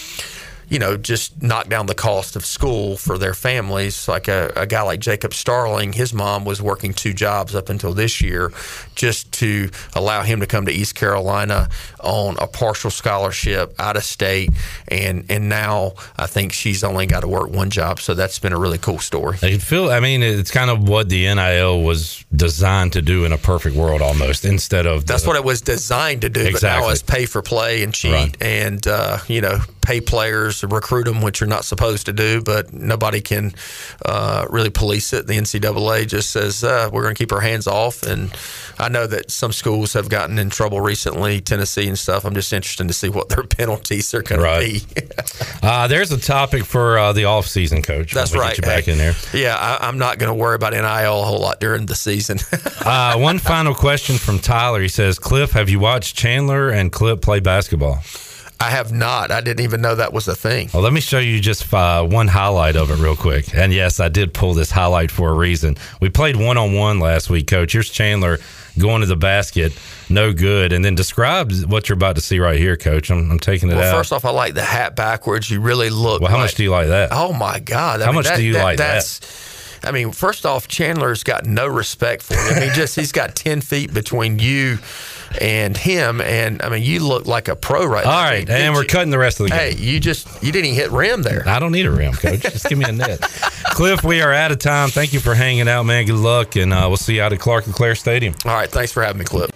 you 0.68 0.78
know, 0.78 0.96
just 0.96 1.42
knock 1.42 1.68
down 1.68 1.86
the 1.86 1.94
cost 1.94 2.36
of 2.36 2.44
school 2.44 2.96
for 2.96 3.16
their 3.16 3.34
families. 3.34 4.06
Like 4.06 4.28
a, 4.28 4.52
a, 4.54 4.66
guy 4.66 4.82
like 4.82 5.00
Jacob 5.00 5.32
Starling, 5.32 5.94
his 5.94 6.12
mom 6.12 6.44
was 6.44 6.60
working 6.60 6.92
two 6.92 7.14
jobs 7.14 7.54
up 7.54 7.70
until 7.70 7.94
this 7.94 8.20
year 8.20 8.52
just 8.94 9.32
to 9.32 9.70
allow 9.94 10.22
him 10.22 10.40
to 10.40 10.46
come 10.46 10.66
to 10.66 10.72
East 10.72 10.94
Carolina 10.94 11.68
on 12.00 12.36
a 12.38 12.46
partial 12.46 12.90
scholarship 12.90 13.74
out 13.78 13.96
of 13.96 14.04
state. 14.04 14.50
And, 14.88 15.24
and 15.30 15.48
now 15.48 15.94
I 16.18 16.26
think 16.26 16.52
she's 16.52 16.84
only 16.84 17.06
got 17.06 17.20
to 17.20 17.28
work 17.28 17.50
one 17.50 17.70
job. 17.70 18.00
So 18.00 18.12
that's 18.12 18.38
been 18.38 18.52
a 18.52 18.58
really 18.58 18.78
cool 18.78 18.98
story. 18.98 19.38
I 19.42 19.56
feel, 19.56 19.90
I 19.90 20.00
mean, 20.00 20.22
it's 20.22 20.50
kind 20.50 20.70
of 20.70 20.86
what 20.86 21.08
the 21.08 21.32
NIL 21.34 21.82
was 21.82 22.24
designed 22.34 22.92
to 22.92 23.00
do 23.00 23.24
in 23.24 23.32
a 23.32 23.38
perfect 23.38 23.74
world 23.74 24.02
almost 24.02 24.44
instead 24.44 24.86
of. 24.86 25.06
The, 25.06 25.14
that's 25.14 25.26
what 25.26 25.36
it 25.36 25.44
was 25.44 25.62
designed 25.62 26.20
to 26.22 26.28
do. 26.28 26.42
Exactly. 26.42 26.60
But 26.60 26.86
now 26.86 26.92
it's 26.92 27.02
pay 27.02 27.24
for 27.24 27.40
play 27.40 27.82
and 27.82 27.94
cheat 27.94 28.12
right. 28.12 28.36
and, 28.42 28.86
uh, 28.86 29.18
you 29.28 29.40
know, 29.40 29.60
pay 29.88 30.02
players, 30.02 30.62
recruit 30.64 31.04
them, 31.04 31.22
which 31.22 31.40
you're 31.40 31.48
not 31.48 31.64
supposed 31.64 32.04
to 32.04 32.12
do, 32.12 32.42
but 32.42 32.74
nobody 32.74 33.22
can 33.22 33.54
uh, 34.04 34.44
really 34.50 34.68
police 34.68 35.14
it. 35.14 35.26
The 35.26 35.32
NCAA 35.32 36.06
just 36.06 36.30
says 36.30 36.62
uh, 36.62 36.90
we're 36.92 37.00
going 37.00 37.14
to 37.14 37.18
keep 37.18 37.32
our 37.32 37.40
hands 37.40 37.66
off. 37.66 38.02
And 38.02 38.30
I 38.78 38.90
know 38.90 39.06
that 39.06 39.30
some 39.30 39.50
schools 39.50 39.94
have 39.94 40.10
gotten 40.10 40.38
in 40.38 40.50
trouble 40.50 40.82
recently, 40.82 41.40
Tennessee 41.40 41.88
and 41.88 41.98
stuff. 41.98 42.26
I'm 42.26 42.34
just 42.34 42.52
interested 42.52 42.86
to 42.86 42.92
see 42.92 43.08
what 43.08 43.30
their 43.30 43.44
penalties 43.58 44.12
are 44.12 44.20
going 44.20 44.42
right. 44.42 44.78
to 44.78 44.94
be. 44.94 45.08
uh, 45.62 45.88
there's 45.88 46.12
a 46.12 46.20
topic 46.20 46.66
for 46.66 46.98
uh, 46.98 47.14
the 47.14 47.24
off 47.24 47.46
season, 47.46 47.80
coach. 47.80 48.12
That's 48.12 48.36
right. 48.36 48.56
Get 48.56 48.58
you 48.58 48.62
back 48.64 48.88
in 48.88 48.98
there. 48.98 49.14
Yeah, 49.32 49.56
I, 49.56 49.88
am 49.88 49.96
not 49.96 50.18
going 50.18 50.28
to 50.28 50.34
worry 50.34 50.54
about 50.54 50.74
NIL 50.74 50.84
a 50.84 51.24
whole 51.24 51.40
lot 51.40 51.60
during 51.60 51.86
the 51.86 51.94
season. 51.94 52.38
Uh, 52.88 53.18
one 53.18 53.38
final 53.38 53.74
question 53.74 54.16
from 54.16 54.38
Tyler. 54.38 54.80
He 54.80 54.88
says, 54.88 55.18
Cliff, 55.18 55.50
have 55.50 55.68
you 55.68 55.78
watched 55.78 56.16
Chandler 56.16 56.70
and 56.70 56.90
Clip 56.90 57.20
play 57.20 57.38
basketball? 57.38 57.98
I 58.60 58.70
have 58.70 58.92
not. 58.92 59.30
I 59.30 59.40
didn't 59.40 59.62
even 59.62 59.80
know 59.80 59.94
that 59.94 60.12
was 60.12 60.26
a 60.26 60.34
thing. 60.34 60.68
Well, 60.74 60.82
let 60.82 60.92
me 60.92 61.00
show 61.00 61.20
you 61.20 61.40
just 61.40 61.72
uh, 61.72 62.04
one 62.04 62.26
highlight 62.26 62.74
of 62.74 62.90
it 62.90 62.96
real 62.96 63.14
quick. 63.14 63.54
And 63.54 63.72
yes, 63.72 64.00
I 64.00 64.08
did 64.08 64.34
pull 64.34 64.52
this 64.54 64.70
highlight 64.70 65.12
for 65.12 65.30
a 65.30 65.34
reason. 65.34 65.76
We 66.00 66.08
played 66.08 66.34
one 66.34 66.56
on 66.56 66.74
one 66.74 66.98
last 66.98 67.30
week, 67.30 67.46
Coach. 67.46 67.72
Here's 67.72 67.88
Chandler 67.88 68.38
going 68.78 69.00
to 69.00 69.06
the 69.06 69.16
basket, 69.16 69.72
no 70.08 70.32
good. 70.32 70.72
And 70.72 70.84
then 70.84 70.94
describe 70.94 71.52
what 71.66 71.88
you're 71.88 71.94
about 71.94 72.16
to 72.16 72.20
see 72.20 72.38
right 72.38 72.58
here, 72.58 72.76
Coach. 72.76 73.10
I'm, 73.10 73.30
I'm 73.30 73.38
taking 73.38 73.70
it 73.70 73.74
well, 73.74 73.94
out. 73.94 73.98
First 73.98 74.12
off, 74.12 74.24
I 74.24 74.30
like 74.30 74.54
the 74.54 74.62
hat 74.62 74.96
backwards. 74.96 75.50
You 75.50 75.60
really 75.60 75.90
look. 75.90 76.20
Well, 76.20 76.30
how 76.30 76.36
like, 76.36 76.44
much 76.44 76.54
do 76.54 76.62
you 76.64 76.70
like 76.70 76.88
that? 76.88 77.10
Oh 77.12 77.32
my 77.32 77.60
God! 77.60 78.00
I 78.00 78.04
how 78.04 78.10
mean, 78.10 78.16
much 78.16 78.26
that, 78.26 78.36
do 78.36 78.42
you 78.42 78.54
that, 78.54 78.64
like 78.64 78.78
that's, 78.78 79.18
that? 79.80 79.88
I 79.88 79.92
mean, 79.92 80.12
first 80.12 80.46
off, 80.46 80.66
Chandler's 80.66 81.22
got 81.22 81.46
no 81.46 81.66
respect 81.66 82.22
for 82.22 82.34
you. 82.34 82.40
I 82.40 82.60
mean, 82.60 82.70
just 82.74 82.96
he's 82.96 83.12
got 83.12 83.36
ten 83.36 83.60
feet 83.60 83.92
between 83.94 84.38
you 84.38 84.78
and 85.40 85.76
him, 85.76 86.20
and 86.20 86.62
I 86.62 86.68
mean, 86.68 86.82
you 86.82 87.06
look 87.06 87.26
like 87.26 87.48
a 87.48 87.56
pro 87.56 87.86
right 87.86 88.04
All 88.04 88.12
now. 88.12 88.18
All 88.18 88.24
right, 88.24 88.48
and 88.48 88.74
we're 88.74 88.84
cutting 88.84 89.10
the 89.10 89.18
rest 89.18 89.40
of 89.40 89.46
the 89.46 89.50
game. 89.50 89.58
Hey, 89.58 89.76
you 89.76 90.00
just 90.00 90.26
you 90.42 90.52
didn't 90.52 90.66
even 90.66 90.80
hit 90.80 90.90
rim 90.90 91.22
there. 91.22 91.46
I 91.46 91.58
don't 91.58 91.72
need 91.72 91.86
a 91.86 91.90
rim, 91.90 92.12
coach. 92.12 92.40
Just 92.40 92.68
give 92.68 92.78
me 92.78 92.84
a 92.86 92.92
net. 92.92 93.20
Cliff, 93.70 94.02
we 94.02 94.20
are 94.22 94.32
out 94.32 94.52
of 94.52 94.58
time. 94.58 94.88
Thank 94.88 95.12
you 95.12 95.20
for 95.20 95.34
hanging 95.34 95.68
out, 95.68 95.84
man. 95.84 96.06
Good 96.06 96.16
luck, 96.16 96.56
and 96.56 96.72
uh, 96.72 96.84
we'll 96.88 96.96
see 96.96 97.16
you 97.16 97.22
out 97.22 97.32
at 97.32 97.40
Clark 97.40 97.66
LeClair 97.66 97.94
Stadium. 97.94 98.34
All 98.44 98.52
right, 98.52 98.70
thanks 98.70 98.92
for 98.92 99.02
having 99.02 99.18
me, 99.18 99.24
Cliff. 99.24 99.50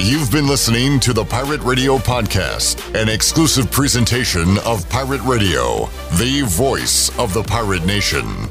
You've 0.00 0.30
been 0.30 0.46
listening 0.46 1.00
to 1.00 1.12
the 1.12 1.24
Pirate 1.24 1.60
Radio 1.62 1.98
Podcast, 1.98 2.94
an 2.94 3.08
exclusive 3.08 3.68
presentation 3.72 4.58
of 4.64 4.88
Pirate 4.88 5.22
Radio, 5.22 5.86
the 6.18 6.42
voice 6.46 7.10
of 7.18 7.34
the 7.34 7.42
pirate 7.42 7.84
nation. 7.84 8.48